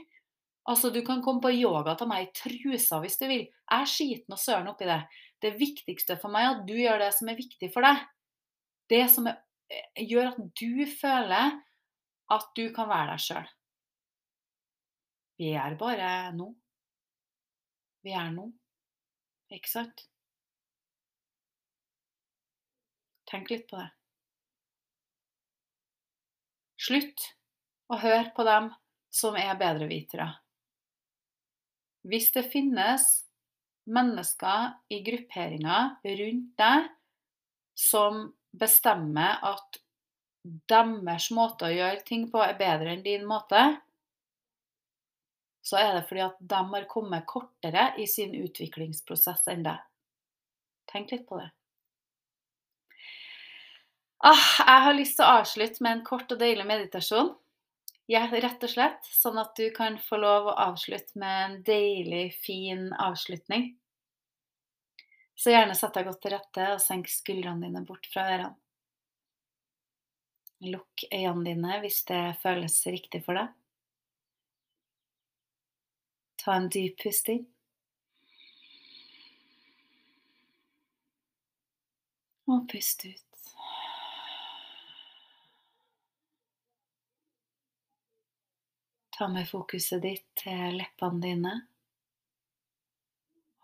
Altså, 0.71 0.93
Du 0.95 1.01
kan 1.03 1.23
komme 1.25 1.43
på 1.43 1.51
yoga 1.57 1.97
til 1.99 2.11
meg 2.11 2.29
i 2.29 2.31
trusa 2.37 3.01
hvis 3.03 3.19
du 3.19 3.27
vil. 3.27 3.49
Jeg 3.49 3.91
skiter 3.91 4.31
noe 4.31 4.39
søren 4.39 4.71
oppi 4.71 4.87
det. 4.87 5.01
Det 5.43 5.57
viktigste 5.59 6.19
for 6.23 6.31
meg 6.35 6.47
er 6.47 6.53
at 6.53 6.63
du 6.69 6.77
gjør 6.79 7.03
det 7.03 7.11
som 7.17 7.31
er 7.33 7.39
viktig 7.39 7.71
for 7.75 7.87
deg. 7.89 8.05
Det 8.89 9.05
som 9.11 9.27
er, 9.31 9.41
eh, 9.75 10.05
gjør 10.07 10.31
at 10.31 10.39
du 10.61 10.87
føler 10.87 11.59
at 12.31 12.47
du 12.55 12.69
kan 12.77 12.89
være 12.91 13.17
deg 13.17 13.25
sjøl. 13.25 13.51
Vi 15.39 15.51
er 15.55 15.75
bare 15.81 16.13
nå. 16.35 16.49
Vi 18.07 18.15
er 18.15 18.31
nå. 18.35 18.47
Ikke 19.55 19.71
sant? 19.71 20.07
Tenk 23.29 23.51
litt 23.53 23.67
på 23.69 23.77
det. 23.77 23.89
Slutt 26.79 27.25
å 27.93 27.99
høre 28.01 28.29
på 28.37 28.45
dem 28.47 28.71
som 29.13 29.37
er 29.37 29.57
bedrevitere. 29.59 30.29
Hvis 32.09 32.31
det 32.33 32.47
finnes 32.49 33.05
mennesker 33.89 34.79
i 34.95 35.01
grupperinger 35.05 35.99
rundt 36.21 36.55
deg 36.61 36.89
som 37.79 38.23
bestemmer 38.59 39.43
at 39.45 39.81
deres 40.71 41.29
måte 41.35 41.69
å 41.69 41.75
gjøre 41.75 42.05
ting 42.07 42.29
på 42.33 42.41
er 42.45 42.57
bedre 42.59 42.95
enn 42.95 43.05
din 43.05 43.27
måte, 43.29 43.61
så 45.61 45.77
er 45.83 45.99
det 45.99 46.07
fordi 46.09 46.25
at 46.25 46.41
de 46.41 46.63
har 46.73 46.89
kommet 46.89 47.29
kortere 47.29 47.91
i 48.01 48.07
sin 48.09 48.33
utviklingsprosess 48.39 49.51
enn 49.53 49.67
deg. 49.67 49.85
Tenk 50.89 51.13
litt 51.13 51.27
på 51.29 51.43
det. 51.43 51.51
Ah, 54.19 54.47
jeg 54.67 54.83
har 54.83 54.97
lyst 54.99 55.15
til 55.19 55.25
å 55.27 55.35
avslutte 55.41 55.83
med 55.85 55.93
en 55.99 56.05
kort 56.07 56.33
og 56.35 56.41
deilig 56.41 56.65
meditasjon. 56.67 57.29
Ja, 58.11 58.25
rett 58.33 58.65
og 58.65 58.71
slett, 58.73 59.05
sånn 59.15 59.39
at 59.39 59.53
du 59.59 59.69
kan 59.77 59.99
få 60.03 60.19
lov 60.19 60.49
å 60.51 60.57
avslutte 60.65 61.19
med 61.21 61.43
en 61.45 61.59
deilig, 61.63 62.33
fin 62.43 62.89
avslutning. 62.99 63.69
Så 65.39 65.53
gjerne 65.53 65.77
sett 65.79 65.95
deg 65.95 66.09
godt 66.09 66.23
til 66.25 66.35
rette 66.35 66.65
og 66.73 66.81
senk 66.83 67.11
skuldrene 67.13 67.69
dine 67.69 67.85
bort 67.87 68.09
fra 68.11 68.25
ørene. 68.33 68.57
Lukk 70.67 71.05
øynene 71.15 71.45
dine 71.53 71.79
hvis 71.85 72.01
det 72.09 72.23
føles 72.43 72.81
riktig 72.91 73.23
for 73.23 73.39
deg. 73.39 73.53
Ta 76.43 76.57
en 76.59 76.67
dyp 76.75 76.99
pust 77.05 77.31
inn. 77.31 77.47
Og 82.49 82.67
pust 82.73 83.07
ut. 83.07 83.28
Ta 89.19 89.29
med 89.29 89.49
fokuset 89.51 90.03
ditt 90.03 90.27
til 90.39 90.77
leppene 90.79 91.19
dine. 91.19 91.53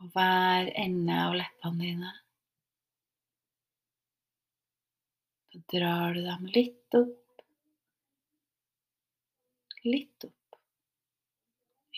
Og 0.03 0.09
hver 0.11 0.71
ende 0.83 1.19
av 1.29 1.37
leppene 1.39 1.85
dine. 1.85 2.15
Så 5.53 5.61
drar 5.71 6.17
du 6.17 6.25
dem 6.25 6.49
litt 6.57 6.99
opp. 6.99 7.45
Litt 9.87 10.27
opp 10.27 10.59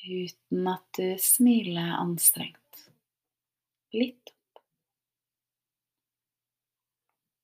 uten 0.06 0.68
at 0.68 1.00
du 1.00 1.16
smiler 1.18 1.96
anstrengt. 1.96 2.82
Litt 3.96 4.34
opp. 4.34 4.60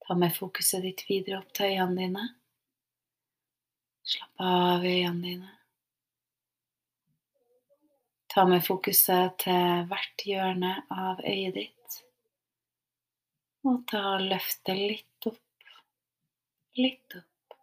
Ta 0.05 0.19
med 0.21 0.37
fokuset 0.37 0.85
ditt 0.85 1.07
videre 1.09 1.41
opp 1.41 1.57
til 1.57 1.73
øynene 1.73 2.05
dine. 2.05 2.29
Slapp 4.13 4.49
av 4.53 4.85
i 4.85 4.97
øynene 5.01 5.29
dine. 5.31 5.59
Ta 8.33 8.47
med 8.49 8.63
fokuset 8.65 9.35
til 9.43 9.83
hvert 9.91 10.23
hjørne 10.25 10.71
av 10.89 11.19
øyet 11.21 11.53
ditt. 11.59 11.97
Og 13.69 13.83
ta 13.91 14.01
og 14.15 14.23
løft 14.31 14.63
det 14.65 14.77
litt 14.79 15.27
opp, 15.29 15.75
litt 16.81 17.17
opp. 17.19 17.57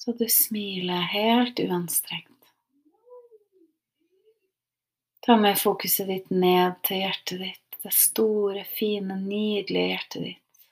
Så 0.00 0.14
du 0.16 0.24
smiler 0.32 1.04
helt 1.12 1.60
uanstrengt. 1.60 2.48
Ta 5.28 5.36
med 5.36 5.60
fokuset 5.60 6.08
ditt 6.08 6.32
ned 6.32 6.80
til 6.88 7.02
hjertet 7.04 7.44
ditt, 7.44 7.78
det 7.84 7.92
store, 7.92 8.64
fine, 8.78 9.20
nydelige 9.20 9.92
hjertet 9.92 10.26
ditt. 10.30 10.66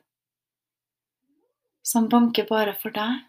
Som 1.84 2.08
banker 2.08 2.48
bare 2.48 2.72
for 2.80 2.96
deg. 2.96 3.20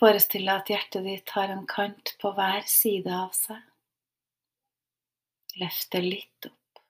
Forestill 0.00 0.46
deg 0.48 0.62
at 0.62 0.70
hjertet 0.72 1.04
ditt 1.04 1.30
har 1.36 1.50
en 1.52 1.66
kant 1.68 2.14
på 2.22 2.30
hver 2.32 2.62
side 2.64 3.12
av 3.12 3.34
seg. 3.36 3.58
Løft 5.60 5.90
det 5.92 6.00
litt 6.00 6.46
opp, 6.48 6.80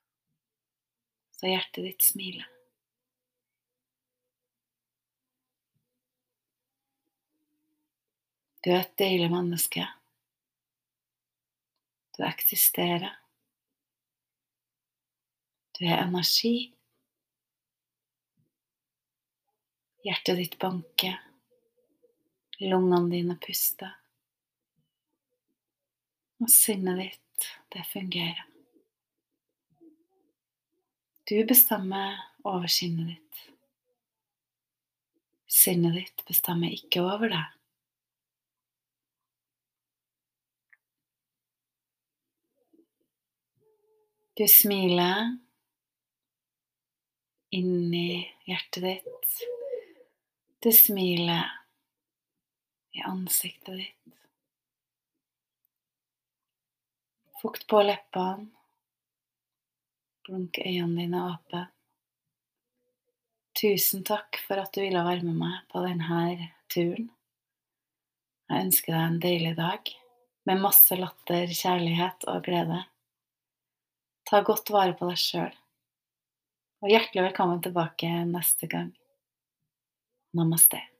så 1.35 1.49
hjertet 1.49 1.89
ditt 1.89 2.05
smiler. 2.07 2.45
Du 8.61 8.69
er 8.69 8.85
et 8.85 8.93
deilig 9.01 9.27
menneske. 9.33 9.83
Du 12.15 12.21
eksisterer. 12.27 13.17
Du 15.75 15.81
er 15.83 16.05
energi. 16.05 16.69
Hjertet 20.05 20.39
ditt 20.39 20.57
banker. 20.61 21.17
Lungene 22.61 23.09
dine 23.09 23.35
puster. 23.41 23.95
Og 26.41 26.49
sinnet 26.49 26.99
ditt, 27.01 27.47
det 27.73 27.85
fungerer. 27.89 28.43
Du 31.29 31.39
bestemmer 31.47 32.19
over 32.43 32.67
sinnet 32.69 33.15
ditt. 33.15 33.41
Sinnet 35.49 35.97
ditt 35.97 36.23
bestemmer 36.27 36.73
ikke 36.73 37.01
over 37.05 37.31
deg. 37.33 37.57
Du 44.37 44.45
smiler 44.49 45.33
inni 47.53 48.21
hjertet 48.49 48.85
ditt. 48.85 49.41
Du 50.61 50.69
smiler 50.73 51.60
i 52.91 53.01
ansiktet 53.01 53.77
ditt. 53.77 54.17
Fukt 57.41 57.67
på 57.67 57.81
leppene. 57.81 58.49
Blunk 60.27 60.59
øynene 60.61 61.01
dine 61.01 61.21
åpne. 61.31 61.63
Tusen 63.57 64.03
takk 64.05 64.37
for 64.45 64.61
at 64.61 64.69
du 64.75 64.83
ville 64.83 65.01
være 65.03 65.25
med 65.25 65.39
meg 65.39 65.57
på 65.71 65.81
denne 65.83 66.51
turen. 66.71 67.09
Jeg 68.51 68.67
ønsker 68.67 68.93
deg 68.93 69.01
en 69.07 69.19
deilig 69.23 69.55
dag 69.57 69.91
med 70.49 70.61
masse 70.61 70.95
latter, 70.97 71.49
kjærlighet 71.49 72.27
og 72.29 72.45
glede. 72.45 72.83
Ta 74.29 74.43
godt 74.45 74.71
vare 74.73 74.95
på 74.97 75.09
deg 75.09 75.19
sjøl. 75.19 75.57
Og 76.81 76.89
hjertelig 76.93 77.27
velkommen 77.29 77.61
tilbake 77.65 78.09
neste 78.29 78.69
gang. 78.69 78.93
Namaste. 80.37 80.90